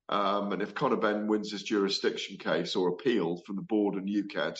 Um, 0.08 0.52
and 0.52 0.62
if 0.62 0.74
Conor 0.74 0.96
Benn 0.96 1.26
wins 1.28 1.50
his 1.50 1.62
jurisdiction 1.62 2.36
case 2.38 2.76
or 2.76 2.88
appeal 2.88 3.38
from 3.46 3.56
the 3.56 3.62
board 3.62 3.94
and 3.94 4.08
UKAD, 4.08 4.58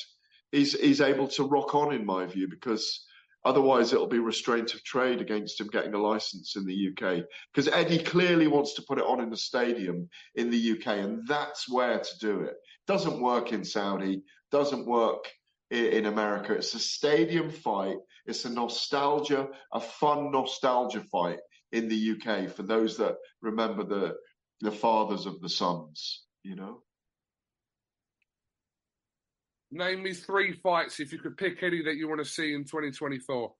he's 0.52 0.72
he's 0.78 1.00
able 1.00 1.28
to 1.28 1.44
rock 1.44 1.74
on, 1.74 1.92
in 1.92 2.06
my 2.06 2.26
view, 2.26 2.48
because 2.48 3.04
Otherwise, 3.44 3.92
it'll 3.92 4.06
be 4.06 4.18
restraint 4.18 4.72
of 4.72 4.82
trade 4.84 5.20
against 5.20 5.60
him 5.60 5.66
getting 5.66 5.92
a 5.92 5.98
license 5.98 6.56
in 6.56 6.64
the 6.64 6.88
UK. 6.88 7.24
Because 7.52 7.68
Eddie 7.68 7.98
clearly 7.98 8.46
wants 8.46 8.74
to 8.74 8.82
put 8.82 8.98
it 8.98 9.04
on 9.04 9.20
in 9.20 9.28
the 9.28 9.36
stadium 9.36 10.08
in 10.34 10.50
the 10.50 10.72
UK, 10.72 10.86
and 10.86 11.26
that's 11.26 11.68
where 11.68 11.98
to 11.98 12.18
do 12.20 12.40
it. 12.40 12.54
Doesn't 12.86 13.20
work 13.20 13.52
in 13.52 13.64
Saudi, 13.64 14.22
doesn't 14.50 14.86
work 14.86 15.30
in 15.70 16.06
America. 16.06 16.52
It's 16.54 16.74
a 16.74 16.78
stadium 16.78 17.50
fight. 17.50 17.96
It's 18.26 18.44
a 18.44 18.50
nostalgia, 18.50 19.48
a 19.72 19.80
fun 19.80 20.30
nostalgia 20.30 21.02
fight 21.02 21.38
in 21.72 21.88
the 21.88 22.12
UK 22.12 22.50
for 22.50 22.62
those 22.62 22.96
that 22.98 23.16
remember 23.42 23.84
the 23.84 24.14
the 24.60 24.70
fathers 24.70 25.26
of 25.26 25.40
the 25.40 25.48
sons, 25.48 26.22
you 26.42 26.56
know. 26.56 26.82
Name 29.70 30.04
me 30.04 30.12
three 30.14 30.52
fights 30.52 31.00
if 31.00 31.12
you 31.12 31.18
could 31.18 31.36
pick 31.36 31.62
any 31.62 31.82
that 31.82 31.96
you 31.96 32.08
want 32.08 32.22
to 32.22 32.30
see 32.30 32.54
in 32.54 32.62
2024. 32.62 33.52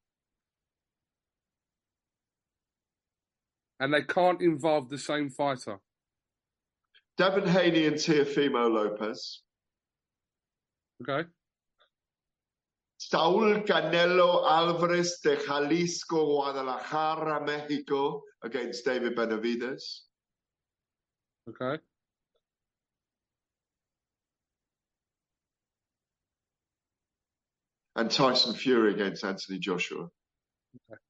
And 3.81 3.93
they 3.93 4.03
can't 4.03 4.41
involve 4.41 4.89
the 4.89 4.99
same 4.99 5.29
fighter. 5.29 5.81
Devin 7.17 7.47
Haney 7.47 7.87
and 7.87 7.97
Teofimo 7.97 8.71
Lopez. 8.71 9.43
Okay. 11.03 11.29
Saul 12.99 13.61
Canelo 13.63 14.45
Alvarez 14.49 15.21
de 15.23 15.37
Jalisco, 15.37 16.25
Guadalajara, 16.25 17.45
Mexico 17.45 18.23
against 18.43 18.85
David 18.85 19.15
Benavidez. 19.15 20.01
Okay. 21.49 21.79
and 27.97 28.11
Tyson 28.11 28.55
Fury 28.55 28.93
against 28.93 29.25
Anthony 29.25 29.59
Joshua. 29.59 30.09
Okay. 30.91 31.01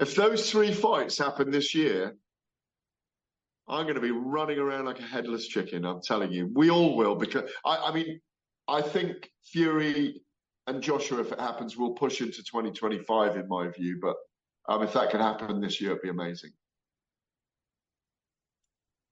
If 0.00 0.14
those 0.14 0.50
three 0.50 0.72
fights 0.72 1.18
happen 1.18 1.50
this 1.50 1.74
year, 1.74 2.16
I'm 3.68 3.84
going 3.84 3.96
to 3.96 4.00
be 4.00 4.10
running 4.10 4.58
around 4.58 4.86
like 4.86 4.98
a 4.98 5.04
headless 5.04 5.46
chicken. 5.46 5.84
I'm 5.84 6.00
telling 6.02 6.32
you, 6.32 6.50
we 6.54 6.70
all 6.70 6.96
will 6.96 7.14
because 7.14 7.50
I, 7.64 7.76
I 7.76 7.94
mean, 7.94 8.20
I 8.66 8.82
think 8.82 9.30
Fury 9.44 10.22
and 10.66 10.82
Joshua, 10.82 11.20
if 11.20 11.32
it 11.32 11.40
happens, 11.40 11.76
will 11.76 11.92
push 11.92 12.20
into 12.20 12.42
2025 12.42 13.36
in 13.36 13.48
my 13.48 13.68
view. 13.68 13.98
But 14.00 14.16
um, 14.68 14.82
if 14.82 14.92
that 14.94 15.10
can 15.10 15.20
happen 15.20 15.60
this 15.60 15.80
year, 15.80 15.90
it'd 15.90 16.02
be 16.02 16.10
amazing. 16.10 16.50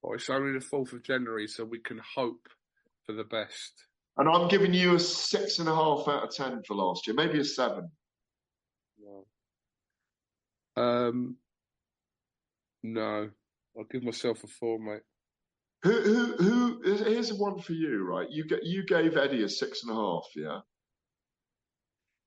Well, 0.02 0.14
it's 0.14 0.30
only 0.30 0.58
the 0.58 0.64
4th 0.64 0.92
of 0.92 1.02
January, 1.02 1.48
so 1.48 1.64
we 1.64 1.80
can 1.80 2.00
hope 2.14 2.48
for 3.06 3.12
the 3.12 3.24
best. 3.24 3.72
And 4.18 4.28
I'm 4.28 4.48
giving 4.48 4.72
you 4.72 4.94
a 4.94 5.00
six 5.00 5.58
and 5.58 5.68
a 5.68 5.74
half 5.74 6.08
out 6.08 6.24
of 6.24 6.34
ten 6.34 6.62
for 6.66 6.74
last 6.74 7.06
year, 7.06 7.14
maybe 7.14 7.38
a 7.38 7.44
seven. 7.44 7.90
Um, 10.76 11.36
no, 12.82 13.30
I'll 13.76 13.84
give 13.84 14.02
myself 14.02 14.42
a 14.44 14.46
four, 14.46 14.78
mate. 14.78 15.02
Who, 15.82 15.92
who, 16.00 16.36
who? 16.36 17.04
Here's 17.04 17.32
one 17.32 17.60
for 17.60 17.72
you, 17.72 18.04
right? 18.04 18.26
You 18.30 18.44
get, 18.46 18.64
you 18.64 18.84
gave 18.84 19.16
Eddie 19.16 19.44
a 19.44 19.48
six 19.48 19.82
and 19.82 19.92
a 19.92 19.94
half, 19.94 20.24
yeah. 20.34 20.60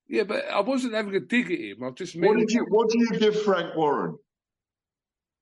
Yeah, 0.08 0.24
but 0.24 0.44
I 0.48 0.60
wasn't 0.60 0.94
having 0.94 1.14
a 1.14 1.20
dig 1.20 1.50
at 1.50 1.58
him. 1.58 1.84
I've 1.84 1.94
just. 1.94 2.16
What 2.16 2.38
did 2.38 2.50
you? 2.50 2.66
What 2.68 2.88
do 2.88 2.98
you 2.98 3.18
give 3.18 3.42
Frank 3.42 3.76
Warren? 3.76 4.16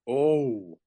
Oh, 0.07 0.79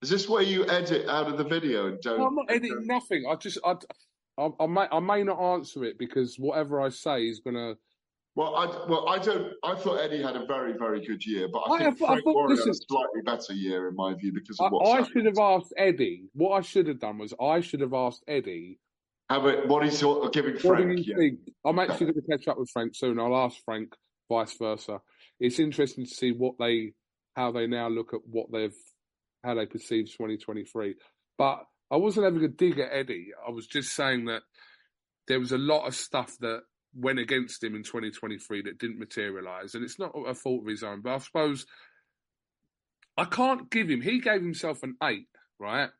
Is 0.00 0.10
this 0.10 0.28
where 0.28 0.42
you 0.42 0.66
edit 0.68 1.08
out 1.08 1.26
of 1.28 1.38
the 1.38 1.44
video 1.44 1.88
and 1.88 2.00
don't? 2.00 2.18
No, 2.18 2.26
I'm 2.26 2.34
not 2.36 2.50
editing 2.50 2.86
nothing. 2.86 3.24
I 3.28 3.34
just 3.34 3.58
I, 3.64 3.74
I, 4.38 4.48
I 4.60 4.66
may 4.66 4.86
I 4.92 5.00
may 5.00 5.24
not 5.24 5.40
answer 5.40 5.84
it 5.84 5.98
because 5.98 6.36
whatever 6.36 6.80
I 6.80 6.88
say 6.90 7.24
is 7.24 7.40
gonna. 7.40 7.74
Well, 8.38 8.54
I 8.54 8.66
well 8.88 9.08
I 9.08 9.18
don't. 9.18 9.52
I 9.64 9.74
thought 9.74 9.96
Eddie 9.96 10.22
had 10.22 10.36
a 10.36 10.46
very 10.46 10.72
very 10.78 11.04
good 11.04 11.26
year, 11.26 11.48
but 11.52 11.58
I, 11.58 11.72
I- 11.74 11.78
think 11.78 11.82
I 11.82 12.04
I 12.04 12.06
Frank 12.08 12.24
thought- 12.24 12.34
Warren 12.34 12.56
had 12.56 12.68
a 12.68 12.74
slightly 12.74 13.22
better 13.24 13.52
year 13.52 13.88
in 13.88 13.96
my 13.96 14.14
view 14.14 14.32
because 14.32 14.60
of 14.60 14.70
what's 14.70 14.88
I 14.88 14.92
happened. 14.98 15.12
should 15.12 15.26
have 15.26 15.38
asked 15.38 15.72
Eddie. 15.76 16.28
What 16.34 16.50
I 16.52 16.60
should 16.60 16.86
have 16.86 17.00
done 17.00 17.18
was 17.18 17.34
I 17.40 17.60
should 17.60 17.80
have 17.80 17.94
asked 17.94 18.22
Eddie. 18.28 18.78
How 19.28 19.40
about 19.44 19.66
what 19.66 19.82
he's 19.82 19.98
giving 19.98 20.52
What 20.54 20.62
Frank? 20.62 20.96
do 20.96 21.02
you 21.02 21.04
yeah. 21.04 21.16
think? 21.16 21.40
I'm 21.66 21.80
actually 21.80 22.12
going 22.12 22.14
to 22.24 22.30
catch 22.30 22.46
up 22.46 22.58
with 22.60 22.70
Frank 22.70 22.94
soon. 22.94 23.18
I'll 23.18 23.36
ask 23.36 23.56
Frank 23.64 23.92
vice 24.28 24.56
versa. 24.56 25.00
It's 25.40 25.58
interesting 25.58 26.04
to 26.06 26.10
see 26.14 26.30
what 26.30 26.54
they, 26.60 26.92
how 27.34 27.50
they 27.50 27.66
now 27.66 27.88
look 27.88 28.14
at 28.14 28.20
what 28.24 28.52
they've, 28.52 28.74
how 29.44 29.54
they 29.54 29.66
perceive 29.66 30.06
2023. 30.06 30.94
But 31.36 31.64
I 31.90 31.96
wasn't 31.96 32.24
having 32.24 32.44
a 32.44 32.48
dig 32.48 32.78
at 32.78 32.90
Eddie. 32.92 33.30
I 33.46 33.50
was 33.50 33.66
just 33.66 33.94
saying 33.96 34.26
that 34.26 34.42
there 35.26 35.40
was 35.40 35.50
a 35.52 35.58
lot 35.58 35.86
of 35.88 35.94
stuff 35.96 36.36
that 36.40 36.62
went 36.94 37.18
against 37.18 37.62
him 37.62 37.74
in 37.74 37.82
2023 37.82 38.62
that 38.62 38.78
didn't 38.78 38.98
materialise, 38.98 39.74
and 39.74 39.84
it's 39.84 39.98
not 39.98 40.12
a 40.26 40.34
fault 40.34 40.62
of 40.62 40.68
his 40.68 40.82
own. 40.82 41.02
But 41.02 41.14
I 41.14 41.18
suppose 41.18 41.66
I 43.16 43.24
can't 43.24 43.70
give 43.70 43.88
him. 43.90 44.00
He 44.00 44.20
gave 44.20 44.40
himself 44.40 44.82
an 44.82 44.96
eight, 45.02 45.26
right? 45.58 45.90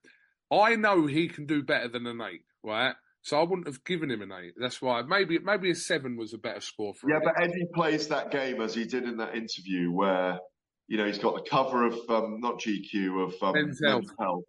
I 0.53 0.77
know 0.77 1.07
he 1.07 1.29
can 1.29 1.47
do 1.47 1.63
better 1.63 1.89
than 1.89 2.07
an 2.07 2.21
eight, 2.23 2.45
right? 2.63 2.95
So 3.23 3.39
I 3.39 3.43
wouldn't 3.43 3.67
have 3.67 3.85
given 3.85 4.11
him 4.11 4.23
an 4.23 4.33
eight. 4.33 4.55
That's 4.57 4.81
why 4.81 5.03
maybe 5.03 5.39
maybe 5.39 5.71
a 5.71 5.75
seven 5.75 6.17
was 6.17 6.33
a 6.33 6.39
better 6.39 6.61
score 6.61 6.95
for 6.95 7.11
Yeah, 7.11 7.17
him. 7.17 7.23
but 7.25 7.43
Eddie 7.43 7.69
plays 7.75 8.09
that 8.09 8.31
game 8.31 8.61
as 8.63 8.75
he 8.75 8.85
did 8.85 9.05
in 9.05 9.17
that 9.19 9.35
interview 9.35 9.91
where, 9.91 10.39
you 10.87 10.97
know, 10.97 11.05
he's 11.07 11.19
got 11.19 11.35
the 11.35 11.49
cover 11.51 11.85
of 11.85 11.99
um, 12.09 12.41
not 12.41 12.61
GQ 12.61 13.27
of 13.27 13.35
um, 13.43 13.55
Men's. 13.55 13.81
Health. 14.19 14.45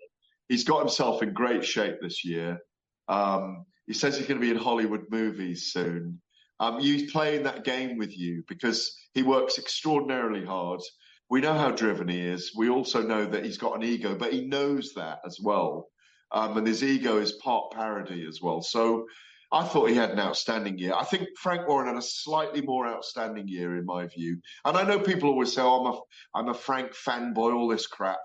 He's 0.48 0.64
got 0.64 0.80
himself 0.80 1.22
in 1.22 1.34
great 1.34 1.66
shape 1.66 1.96
this 2.02 2.24
year. 2.24 2.60
Um, 3.08 3.66
he 3.88 3.94
says 3.94 4.18
he's 4.18 4.28
going 4.28 4.40
to 4.40 4.46
be 4.46 4.52
in 4.52 4.58
Hollywood 4.58 5.06
movies 5.10 5.72
soon. 5.72 6.22
Um, 6.60 6.80
he's 6.80 7.12
playing 7.12 7.44
that 7.44 7.64
game 7.64 7.98
with 7.98 8.18
you 8.18 8.44
because 8.48 8.98
he 9.14 9.24
works 9.24 9.58
extraordinarily 9.58 10.46
hard. 10.46 10.82
We 11.30 11.42
know 11.42 11.54
how 11.54 11.72
driven 11.72 12.08
he 12.08 12.20
is. 12.20 12.52
We 12.56 12.70
also 12.70 13.02
know 13.02 13.26
that 13.26 13.46
he's 13.46 13.58
got 13.58 13.76
an 13.76 13.84
ego, 13.84 14.16
but 14.16 14.34
he 14.34 14.46
knows 14.46 14.94
that 14.96 15.20
as 15.26 15.40
well. 15.42 15.88
Um, 16.32 16.58
and 16.58 16.68
his 16.68 16.84
ego 16.84 17.18
is 17.18 17.32
part 17.34 17.72
parody 17.72 18.26
as 18.28 18.40
well. 18.42 18.62
So 18.62 19.08
I 19.52 19.64
thought 19.64 19.90
he 19.90 19.96
had 19.96 20.12
an 20.12 20.20
outstanding 20.20 20.78
year. 20.78 20.94
I 20.94 21.04
think 21.04 21.30
Frank 21.38 21.68
Warren 21.68 21.88
had 21.88 21.98
a 21.98 22.02
slightly 22.02 22.62
more 22.62 22.88
outstanding 22.88 23.48
year 23.48 23.78
in 23.78 23.86
my 23.86 24.06
view. 24.06 24.42
And 24.64 24.78
I 24.78 24.84
know 24.84 25.00
people 25.00 25.30
always 25.30 25.54
say, 25.54 25.62
"Oh, 25.62 25.80
I'm 25.80 25.94
a 25.94 26.00
I'm 26.36 26.50
a 26.50 26.60
Frank 26.60 26.92
fanboy," 26.92 27.56
all 27.56 27.68
this 27.68 27.88
crap. 27.88 28.20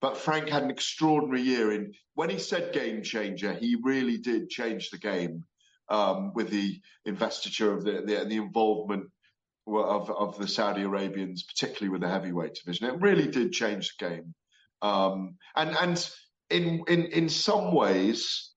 But 0.00 0.16
Frank 0.16 0.48
had 0.48 0.62
an 0.62 0.70
extraordinary 0.70 1.42
year 1.42 1.72
in 1.72 1.92
when 2.14 2.30
he 2.30 2.38
said 2.38 2.72
game 2.72 3.02
changer, 3.02 3.52
he 3.52 3.76
really 3.82 4.18
did 4.18 4.48
change 4.48 4.90
the 4.90 4.98
game 4.98 5.44
um, 5.88 6.32
with 6.34 6.50
the 6.50 6.80
investiture 7.04 7.72
of 7.72 7.84
the 7.84 8.02
the, 8.04 8.24
the 8.26 8.36
involvement 8.36 9.10
of 9.66 10.10
of 10.10 10.38
the 10.38 10.48
Saudi 10.48 10.82
Arabians, 10.82 11.42
particularly 11.42 11.90
with 11.90 12.02
the 12.02 12.08
heavyweight 12.08 12.54
division. 12.54 12.86
It 12.86 13.00
really 13.00 13.28
did 13.28 13.52
change 13.52 13.94
the 13.98 14.06
game. 14.08 14.34
Um, 14.82 15.36
and 15.56 15.76
and 15.76 16.10
in 16.50 16.84
in 16.88 17.06
in 17.06 17.28
some 17.28 17.74
ways, 17.74 18.50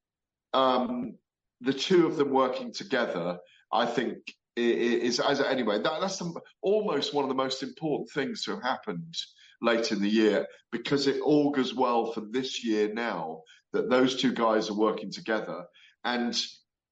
um, 0.54 1.16
the 1.62 1.74
two 1.74 2.06
of 2.08 2.18
them 2.18 2.32
working 2.32 2.74
together, 2.74 3.40
I 3.72 3.86
think, 3.86 4.18
is 4.56 5.20
as 5.20 5.40
anyway. 5.40 5.82
That, 5.82 6.02
that's 6.02 6.22
almost 6.62 7.14
one 7.14 7.24
of 7.24 7.30
the 7.30 7.36
most 7.36 7.64
important 7.64 8.10
things 8.12 8.44
to 8.44 8.52
have 8.52 8.64
happened 8.64 9.16
late 9.62 9.92
in 9.92 10.02
the 10.02 10.10
year 10.10 10.46
because 10.72 11.08
it 11.08 11.22
augurs 11.22 11.74
well 11.74 12.12
for 12.12 12.22
this 12.32 12.64
year 12.64 12.94
now 12.94 13.42
that 13.74 13.90
those 13.90 14.16
two 14.16 14.34
guys 14.34 14.70
are 14.70 14.78
working 14.78 15.12
together, 15.12 15.66
and 16.04 16.36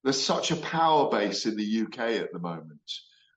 there's 0.06 0.22
such 0.22 0.52
a 0.52 0.56
power 0.56 1.10
base 1.10 1.46
in 1.46 1.56
the 1.56 1.82
UK 1.82 1.98
at 1.98 2.32
the 2.32 2.38
moment. 2.38 2.92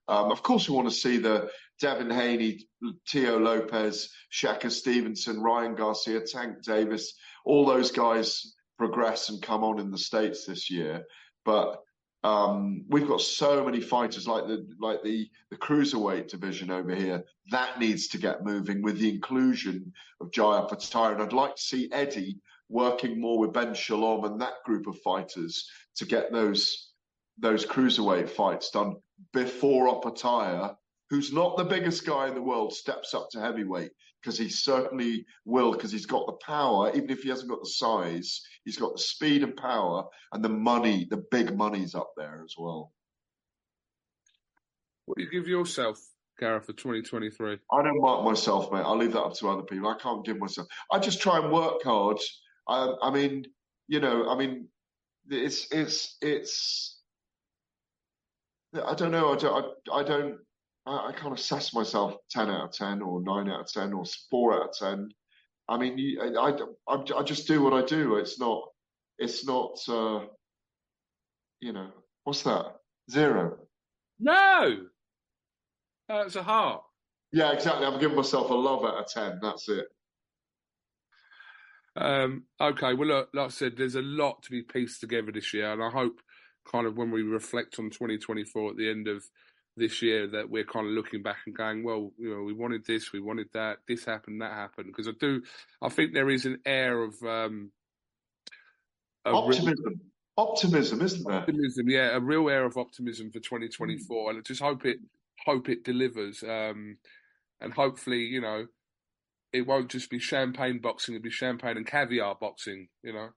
Um, 0.06 0.30
of 0.30 0.44
course, 0.44 0.68
we 0.68 0.76
want 0.76 0.88
to 0.88 0.94
see 0.94 1.16
the 1.18 1.50
Devin 1.80 2.10
Haney, 2.10 2.68
Teo 3.08 3.40
Lopez, 3.40 4.08
Shakur 4.32 4.70
Stevenson, 4.70 5.42
Ryan 5.42 5.74
Garcia, 5.74 6.20
Tank 6.20 6.62
Davis, 6.62 7.14
all 7.44 7.66
those 7.66 7.90
guys 7.90 8.54
progress 8.78 9.30
and 9.30 9.42
come 9.42 9.64
on 9.64 9.80
in 9.80 9.90
the 9.90 9.98
states 9.98 10.46
this 10.46 10.70
year. 10.70 11.04
But 11.44 11.82
um, 12.22 12.84
we've 12.88 13.08
got 13.08 13.20
so 13.20 13.64
many 13.64 13.80
fighters 13.80 14.28
like 14.28 14.46
the 14.46 14.64
like 14.78 15.02
the 15.02 15.28
the 15.50 15.56
cruiserweight 15.56 16.28
division 16.28 16.70
over 16.70 16.94
here 16.94 17.24
that 17.50 17.80
needs 17.80 18.06
to 18.08 18.18
get 18.18 18.44
moving 18.44 18.80
with 18.80 19.00
the 19.00 19.08
inclusion 19.08 19.92
of 20.20 20.30
Jai 20.30 20.60
Opetaia. 20.60 21.14
And 21.14 21.22
I'd 21.22 21.32
like 21.32 21.56
to 21.56 21.62
see 21.62 21.88
Eddie 21.90 22.38
working 22.70 23.20
more 23.20 23.38
with 23.38 23.52
Ben 23.52 23.74
Shalom 23.74 24.24
and 24.24 24.40
that 24.40 24.62
group 24.64 24.86
of 24.86 24.98
fighters 25.00 25.68
to 25.96 26.06
get 26.06 26.32
those 26.32 26.88
those 27.38 27.66
cruiserweight 27.66 28.30
fights 28.30 28.70
done 28.70 28.96
before 29.32 29.88
Opetaia, 29.88 30.76
who's 31.08 31.32
not 31.32 31.56
the 31.56 31.64
biggest 31.64 32.06
guy 32.06 32.28
in 32.28 32.34
the 32.34 32.42
world, 32.42 32.72
steps 32.72 33.14
up 33.14 33.28
to 33.30 33.40
heavyweight 33.40 33.90
because 34.22 34.38
he 34.38 34.48
certainly 34.48 35.24
will 35.46 35.72
because 35.72 35.90
he's 35.90 36.06
got 36.06 36.26
the 36.26 36.34
power, 36.44 36.90
even 36.94 37.10
if 37.10 37.22
he 37.22 37.30
hasn't 37.30 37.50
got 37.50 37.62
the 37.62 37.68
size, 37.68 38.42
he's 38.64 38.76
got 38.76 38.92
the 38.92 39.02
speed 39.02 39.42
and 39.42 39.56
power 39.56 40.04
and 40.32 40.44
the 40.44 40.50
money, 40.50 41.06
the 41.08 41.24
big 41.30 41.56
money's 41.56 41.94
up 41.94 42.12
there 42.16 42.42
as 42.44 42.54
well. 42.58 42.92
What 45.06 45.16
do 45.16 45.24
you 45.24 45.30
give 45.30 45.48
yourself, 45.48 45.98
Gareth, 46.38 46.66
for 46.66 46.72
2023? 46.72 47.58
I 47.72 47.82
don't 47.82 48.00
mark 48.00 48.24
myself, 48.24 48.70
mate. 48.70 48.82
I'll 48.84 48.98
leave 48.98 49.12
that 49.12 49.22
up 49.22 49.34
to 49.34 49.48
other 49.48 49.62
people. 49.62 49.88
I 49.88 49.96
can't 50.00 50.24
give 50.24 50.38
myself. 50.38 50.68
I 50.92 50.98
just 50.98 51.20
try 51.20 51.38
and 51.38 51.50
work 51.50 51.82
hard. 51.82 52.18
I, 52.70 52.94
I 53.02 53.10
mean, 53.10 53.46
you 53.88 54.00
know, 54.00 54.30
I 54.30 54.36
mean, 54.36 54.68
it's 55.28 55.66
it's 55.72 56.16
it's. 56.22 57.00
I 58.72 58.94
don't 58.94 59.10
know. 59.10 59.32
I 59.32 59.36
don't. 59.36 59.66
I, 59.92 59.96
I 59.98 60.02
don't. 60.04 60.38
I, 60.86 61.08
I 61.08 61.12
can't 61.12 61.34
assess 61.34 61.74
myself 61.74 62.14
ten 62.30 62.48
out 62.48 62.68
of 62.68 62.72
ten 62.72 63.02
or 63.02 63.20
nine 63.20 63.50
out 63.50 63.60
of 63.60 63.72
ten 63.72 63.92
or 63.92 64.04
four 64.30 64.54
out 64.54 64.70
of 64.70 64.76
ten. 64.78 65.10
I 65.68 65.78
mean, 65.78 65.98
you, 65.98 66.20
I, 66.22 66.50
I, 66.50 66.94
I, 66.94 67.18
I 67.18 67.22
just 67.24 67.48
do 67.48 67.62
what 67.62 67.72
I 67.72 67.84
do. 67.84 68.16
It's 68.16 68.38
not. 68.38 68.62
It's 69.18 69.44
not. 69.44 69.76
Uh, 69.88 70.26
you 71.58 71.72
know, 71.72 71.90
what's 72.24 72.42
that? 72.44 72.76
Zero. 73.10 73.58
No, 74.20 74.86
that's 76.08 76.36
a 76.36 76.42
heart. 76.42 76.82
Yeah, 77.32 77.52
exactly. 77.52 77.86
I'm 77.86 77.98
giving 77.98 78.16
myself 78.16 78.50
a 78.50 78.54
love 78.54 78.84
out 78.84 78.98
of 78.98 79.06
ten. 79.08 79.40
That's 79.42 79.68
it. 79.68 79.86
Um, 81.96 82.44
okay, 82.60 82.94
well, 82.94 83.08
look, 83.08 83.28
like 83.34 83.46
I 83.46 83.50
said, 83.50 83.76
there's 83.76 83.96
a 83.96 84.02
lot 84.02 84.42
to 84.44 84.50
be 84.50 84.62
pieced 84.62 85.00
together 85.00 85.32
this 85.32 85.52
year, 85.52 85.72
and 85.72 85.82
I 85.82 85.90
hope, 85.90 86.20
kind 86.70 86.86
of, 86.86 86.96
when 86.96 87.10
we 87.10 87.22
reflect 87.22 87.78
on 87.78 87.90
2024 87.90 88.70
at 88.70 88.76
the 88.76 88.90
end 88.90 89.08
of 89.08 89.24
this 89.76 90.02
year, 90.02 90.26
that 90.28 90.48
we're 90.50 90.64
kind 90.64 90.86
of 90.86 90.92
looking 90.92 91.22
back 91.22 91.38
and 91.46 91.54
going, 91.54 91.82
well, 91.82 92.12
you 92.18 92.30
know, 92.30 92.42
we 92.42 92.52
wanted 92.52 92.84
this, 92.86 93.12
we 93.12 93.20
wanted 93.20 93.48
that, 93.54 93.78
this 93.88 94.04
happened, 94.04 94.40
that 94.40 94.52
happened, 94.52 94.86
because 94.88 95.08
I 95.08 95.12
do, 95.18 95.42
I 95.82 95.88
think 95.88 96.12
there 96.12 96.30
is 96.30 96.46
an 96.46 96.58
air 96.64 97.02
of 97.02 97.14
um, 97.22 97.72
a 99.24 99.30
real- 99.32 99.44
Optimism. 99.44 100.00
Optimism, 100.36 101.02
isn't 101.02 101.24
there? 101.24 101.38
optimism, 101.40 101.90
yeah, 101.90 102.16
a 102.16 102.20
real 102.20 102.48
air 102.48 102.64
of 102.64 102.78
optimism 102.78 103.30
for 103.30 103.40
2024, 103.40 104.30
and 104.30 104.38
I 104.38 104.42
just 104.42 104.62
hope 104.62 104.86
it, 104.86 104.98
hope 105.44 105.68
it 105.68 105.84
delivers, 105.84 106.42
um, 106.42 106.96
and 107.60 107.72
hopefully, 107.74 108.20
you 108.20 108.40
know, 108.40 108.66
it 109.52 109.66
won't 109.66 109.90
just 109.90 110.10
be 110.10 110.18
champagne 110.18 110.78
boxing; 110.78 111.14
it'll 111.14 111.24
be 111.24 111.30
champagne 111.30 111.76
and 111.76 111.86
caviar 111.86 112.36
boxing, 112.40 112.88
you 113.02 113.12
know. 113.12 113.30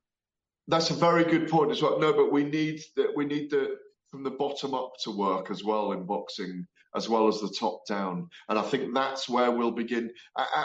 That's 0.68 0.92
a 0.92 0.96
very 0.96 1.26
good 1.26 1.50
point 1.50 1.72
as 1.72 1.82
well. 1.82 2.00
No, 2.00 2.14
but 2.14 2.32
we 2.32 2.44
need 2.44 2.82
that. 2.96 3.16
We 3.16 3.26
need 3.26 3.50
the 3.50 3.78
from 4.12 4.24
the 4.24 4.32
bottom 4.32 4.74
up 4.74 4.94
to 5.04 5.12
work 5.12 5.50
as 5.50 5.64
well 5.64 5.92
in 5.92 6.06
boxing, 6.06 6.68
as 6.96 7.10
well 7.10 7.28
as 7.28 7.42
the 7.42 7.54
top 7.60 7.86
down. 7.88 8.30
And 8.48 8.60
I 8.60 8.62
think 8.62 8.94
that's 8.94 9.28
where 9.28 9.52
we'll 9.52 9.72
begin. 9.72 10.12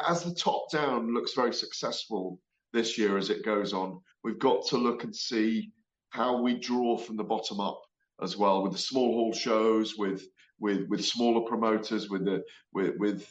As 0.06 0.22
the 0.22 0.34
top 0.34 0.70
down 0.70 1.14
looks 1.14 1.32
very 1.32 1.54
successful 1.54 2.38
this 2.72 2.98
year 2.98 3.16
as 3.16 3.30
it 3.30 3.44
goes 3.44 3.72
on, 3.72 4.00
we've 4.22 4.38
got 4.38 4.66
to 4.66 4.76
look 4.76 5.04
and 5.04 5.16
see 5.16 5.72
how 6.10 6.42
we 6.42 6.58
draw 6.58 6.98
from 6.98 7.16
the 7.16 7.24
bottom 7.24 7.58
up 7.58 7.80
as 8.22 8.36
well, 8.36 8.62
with 8.62 8.72
the 8.72 8.78
small 8.78 9.12
hall 9.14 9.32
shows, 9.32 9.96
with 9.96 10.26
with 10.60 10.86
with 10.88 11.04
smaller 11.04 11.46
promoters, 11.48 12.10
with 12.10 12.24
the 12.24 12.42
with, 12.72 12.96
with 12.98 13.28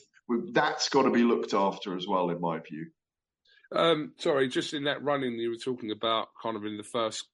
that's 0.51 0.89
got 0.89 1.03
to 1.03 1.11
be 1.11 1.23
looked 1.23 1.53
after 1.53 1.95
as 1.95 2.07
well, 2.07 2.29
in 2.29 2.41
my 2.41 2.59
view. 2.59 2.87
Um, 3.71 4.13
sorry, 4.17 4.47
just 4.47 4.73
in 4.73 4.85
that 4.85 5.03
running 5.03 5.33
you 5.33 5.49
were 5.49 5.55
talking 5.55 5.91
about, 5.91 6.29
kind 6.41 6.55
of 6.55 6.65
in 6.65 6.77
the 6.77 6.83
first 6.83 7.27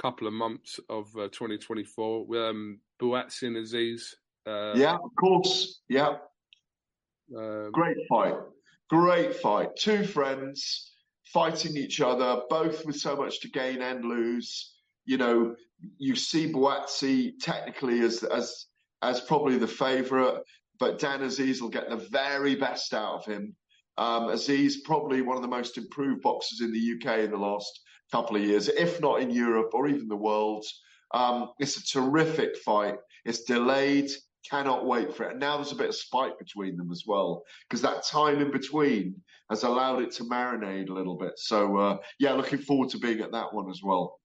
couple 0.00 0.26
of 0.26 0.32
months 0.32 0.78
of 0.88 1.06
uh, 1.16 1.28
2024, 1.28 2.48
um, 2.48 2.80
Buatsi 3.00 3.42
and 3.44 3.56
Azeez. 3.56 4.14
Uh, 4.46 4.78
yeah, 4.78 4.94
of 4.94 5.10
course. 5.18 5.80
Yeah, 5.88 6.16
um, 7.36 7.70
Great 7.72 7.96
fight. 8.08 8.34
Great 8.88 9.36
fight. 9.36 9.76
Two 9.76 10.04
friends 10.04 10.92
fighting 11.32 11.76
each 11.76 12.00
other, 12.00 12.42
both 12.50 12.84
with 12.84 12.96
so 12.96 13.16
much 13.16 13.40
to 13.40 13.48
gain 13.48 13.82
and 13.82 14.04
lose. 14.04 14.74
You 15.04 15.18
know, 15.18 15.54
you 15.98 16.16
see 16.16 16.52
Buatsi 16.52 17.32
technically 17.40 18.00
as 18.00 18.22
as 18.22 18.66
as 19.02 19.20
probably 19.20 19.56
the 19.56 19.68
favourite, 19.68 20.42
but 20.80 20.98
Dan 20.98 21.20
Azeez 21.20 21.60
will 21.60 21.68
get 21.68 21.88
the 21.88 21.96
very 21.96 22.56
best 22.56 22.94
out 22.94 23.16
of 23.16 23.26
him. 23.26 23.54
Um, 23.98 24.28
Azeez, 24.28 24.76
probably 24.84 25.20
one 25.20 25.36
of 25.36 25.42
the 25.42 25.48
most 25.48 25.76
improved 25.76 26.22
boxers 26.22 26.62
in 26.62 26.72
the 26.72 26.94
UK 26.94 27.20
in 27.20 27.30
the 27.30 27.36
last 27.36 27.80
couple 28.10 28.36
of 28.36 28.42
years, 28.42 28.68
if 28.68 29.00
not 29.00 29.20
in 29.20 29.30
Europe 29.30 29.70
or 29.74 29.86
even 29.86 30.08
the 30.08 30.16
world. 30.16 30.64
Um, 31.12 31.50
it's 31.58 31.76
a 31.76 31.84
terrific 31.84 32.56
fight. 32.56 32.96
It's 33.24 33.44
delayed. 33.44 34.10
Cannot 34.48 34.86
wait 34.86 35.14
for 35.14 35.24
it. 35.24 35.32
And 35.32 35.40
now 35.40 35.56
there's 35.56 35.72
a 35.72 35.76
bit 35.76 35.90
of 35.90 35.94
spite 35.94 36.38
between 36.38 36.76
them 36.76 36.90
as 36.90 37.04
well, 37.06 37.42
because 37.68 37.82
that 37.82 38.06
time 38.06 38.40
in 38.40 38.50
between 38.50 39.14
has 39.50 39.64
allowed 39.64 40.02
it 40.02 40.12
to 40.12 40.24
marinate 40.24 40.88
a 40.88 40.94
little 40.94 41.16
bit. 41.16 41.32
So, 41.36 41.76
uh, 41.76 41.98
yeah, 42.18 42.32
looking 42.32 42.60
forward 42.60 42.88
to 42.90 42.98
being 42.98 43.20
at 43.20 43.32
that 43.32 43.52
one 43.52 43.68
as 43.68 43.82
well. 43.82 44.19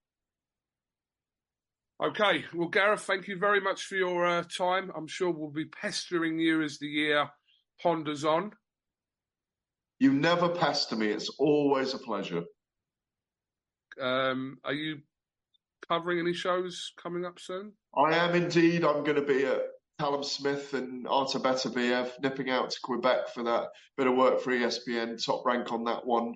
Okay, 2.03 2.43
well, 2.53 2.67
Gareth, 2.67 3.03
thank 3.03 3.27
you 3.27 3.37
very 3.37 3.61
much 3.61 3.83
for 3.83 3.95
your 3.95 4.25
uh, 4.25 4.43
time. 4.43 4.91
I'm 4.97 5.07
sure 5.07 5.31
we'll 5.31 5.49
be 5.49 5.65
pestering 5.65 6.37
you 6.37 6.61
as 6.61 6.77
the 6.77 6.87
year 6.87 7.29
ponders 7.81 8.25
on. 8.25 8.51
You 9.99 10.11
never 10.11 10.49
pester 10.49 10.97
me. 10.97 11.07
It's 11.07 11.29
always 11.39 11.93
a 11.93 11.97
pleasure. 11.97 12.43
Um, 14.01 14.57
are 14.65 14.73
you 14.73 14.97
covering 15.87 16.19
any 16.19 16.33
shows 16.33 16.91
coming 17.01 17.23
up 17.23 17.39
soon? 17.39 17.71
I 17.95 18.13
am 18.13 18.35
indeed. 18.35 18.83
I'm 18.83 19.05
going 19.05 19.15
to 19.15 19.21
be 19.21 19.45
at 19.45 19.61
Callum 19.97 20.23
Smith 20.23 20.73
and 20.73 21.07
Artur 21.07 21.39
Beterbiev 21.39 22.11
nipping 22.21 22.49
out 22.49 22.71
to 22.71 22.79
Quebec 22.83 23.29
for 23.33 23.43
that 23.43 23.69
bit 23.95 24.07
of 24.07 24.17
work 24.17 24.41
for 24.41 24.51
ESPN, 24.51 25.23
top 25.23 25.45
rank 25.45 25.71
on 25.71 25.85
that 25.85 26.05
one, 26.05 26.33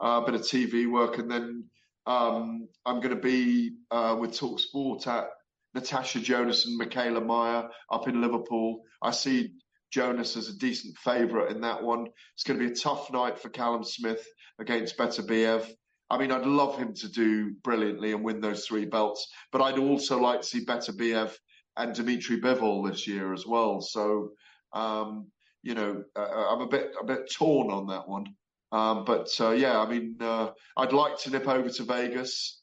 a 0.00 0.04
uh, 0.04 0.20
bit 0.22 0.34
of 0.34 0.40
TV 0.40 0.90
work, 0.90 1.18
and 1.18 1.30
then 1.30 1.64
um, 2.06 2.68
I'm 2.84 3.00
going 3.00 3.14
to 3.14 3.20
be 3.20 3.76
uh, 3.90 4.16
with 4.18 4.32
talkSPORT 4.32 5.06
at 5.06 5.28
Natasha 5.74 6.20
Jonas 6.20 6.66
and 6.66 6.76
Michaela 6.76 7.20
Mayer 7.20 7.68
up 7.90 8.08
in 8.08 8.20
Liverpool. 8.20 8.82
I 9.00 9.10
see 9.12 9.52
Jonas 9.90 10.36
as 10.36 10.48
a 10.48 10.58
decent 10.58 10.96
favourite 10.98 11.50
in 11.50 11.60
that 11.62 11.82
one. 11.82 12.06
It's 12.34 12.44
going 12.44 12.58
to 12.58 12.66
be 12.66 12.72
a 12.72 12.74
tough 12.74 13.12
night 13.12 13.38
for 13.38 13.48
Callum 13.50 13.84
Smith 13.84 14.26
against 14.58 14.96
Beterbiev. 14.96 15.66
I 16.10 16.18
mean, 16.18 16.30
I'd 16.30 16.46
love 16.46 16.76
him 16.76 16.92
to 16.94 17.08
do 17.08 17.52
brilliantly 17.62 18.12
and 18.12 18.22
win 18.22 18.40
those 18.40 18.66
three 18.66 18.84
belts, 18.84 19.28
but 19.50 19.62
I'd 19.62 19.78
also 19.78 20.18
like 20.18 20.42
to 20.42 20.46
see 20.46 20.64
Beterbiev 20.64 21.34
and 21.76 21.94
Dimitri 21.94 22.40
Bivol 22.40 22.90
this 22.90 23.06
year 23.06 23.32
as 23.32 23.46
well. 23.46 23.80
So, 23.80 24.32
um, 24.74 25.28
you 25.62 25.74
know, 25.74 26.02
uh, 26.14 26.20
I'm 26.50 26.60
a 26.60 26.68
bit 26.68 26.92
a 27.00 27.04
bit 27.04 27.32
torn 27.32 27.70
on 27.70 27.86
that 27.86 28.08
one. 28.08 28.26
Um, 28.72 29.04
but 29.04 29.28
uh, 29.38 29.50
yeah, 29.50 29.78
I 29.78 29.88
mean, 29.88 30.16
uh, 30.20 30.50
I'd 30.76 30.92
like 30.92 31.18
to 31.20 31.30
nip 31.30 31.46
over 31.46 31.68
to 31.68 31.82
Vegas 31.84 32.62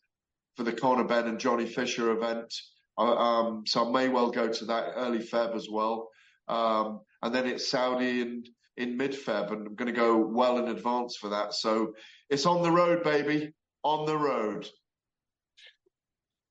for 0.58 0.64
the 0.64 0.74
Conor 0.74 1.04
Benn 1.04 1.28
and 1.28 1.40
Johnny 1.40 1.68
Fisher 1.68 2.12
event. 2.12 2.54
Um, 2.98 3.64
so 3.66 3.88
I 3.88 3.92
may 3.92 4.10
well 4.10 4.30
go 4.30 4.50
to 4.50 4.66
that 4.66 4.94
early 4.96 5.20
Feb 5.20 5.56
as 5.56 5.70
well. 5.72 6.10
Um, 6.50 7.02
and 7.22 7.34
then 7.34 7.48
it's 7.48 7.70
Saudi 7.70 8.22
in, 8.22 8.44
in 8.76 8.98
mid 8.98 9.12
Feb, 9.12 9.52
and 9.52 9.68
I'm 9.68 9.76
going 9.76 9.94
to 9.94 9.98
go 9.98 10.18
well 10.18 10.58
in 10.58 10.68
advance 10.68 11.16
for 11.16 11.30
that. 11.30 11.54
So 11.54 11.94
it's 12.30 12.46
on 12.46 12.64
the 12.64 12.72
road, 12.72 13.04
baby, 13.04 13.54
on 13.84 14.06
the 14.06 14.18
road. 14.18 14.68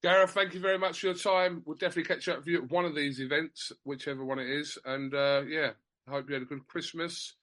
Gareth, 0.03 0.31
thank 0.31 0.55
you 0.55 0.61
very 0.61 0.79
much 0.79 1.01
for 1.01 1.07
your 1.07 1.17
time. 1.17 1.63
We'll 1.67 1.77
definitely 1.77 2.05
catch 2.05 2.29
up 2.29 2.39
with 2.39 2.47
you 2.47 2.59
at 2.63 2.71
one 2.71 2.85
of 2.85 2.95
these 2.95 3.21
events, 3.21 3.73
whichever 3.83 4.25
one 4.25 4.39
it 4.39 4.49
is. 4.49 4.79
And 4.85 5.13
uh, 5.13 5.43
yeah, 5.49 5.73
I 6.07 6.13
hope 6.13 6.29
you 6.29 6.35
had 6.35 6.45
a 6.45 6.47
good 6.47 6.67
Christmas, 6.69 7.35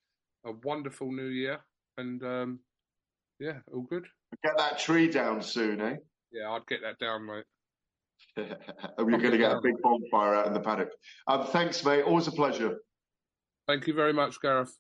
a 0.45 0.53
wonderful 0.63 1.11
New 1.11 1.27
Year, 1.27 1.59
and 1.97 2.23
um, 2.23 2.59
yeah, 3.39 3.59
all 3.73 3.81
good. 3.81 4.05
Get 4.43 4.57
that 4.57 4.79
tree 4.79 5.09
down 5.09 5.41
soon, 5.41 5.81
eh? 5.81 5.95
Yeah, 6.31 6.51
I'd 6.51 6.67
get 6.67 6.81
that 6.81 6.99
down, 6.99 7.25
mate. 7.25 7.45
Are 8.97 9.05
We're 9.05 9.17
going 9.17 9.31
to 9.31 9.37
get 9.37 9.51
a 9.51 9.61
big 9.61 9.81
bonfire 9.81 10.35
out 10.35 10.47
in 10.47 10.53
the 10.53 10.59
paddock. 10.59 10.89
Um, 11.27 11.45
thanks, 11.47 11.83
mate. 11.85 12.03
Always 12.03 12.27
a 12.27 12.31
pleasure. 12.31 12.79
Thank 13.67 13.87
you 13.87 13.93
very 13.93 14.13
much, 14.13 14.41
Gareth. 14.41 14.77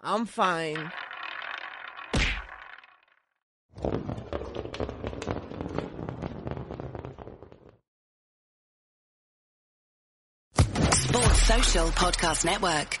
I'm 0.00 0.24
fine. 0.24 0.92
Sports 10.92 11.42
Social 11.42 11.88
Podcast 11.88 12.44
Network. 12.44 13.00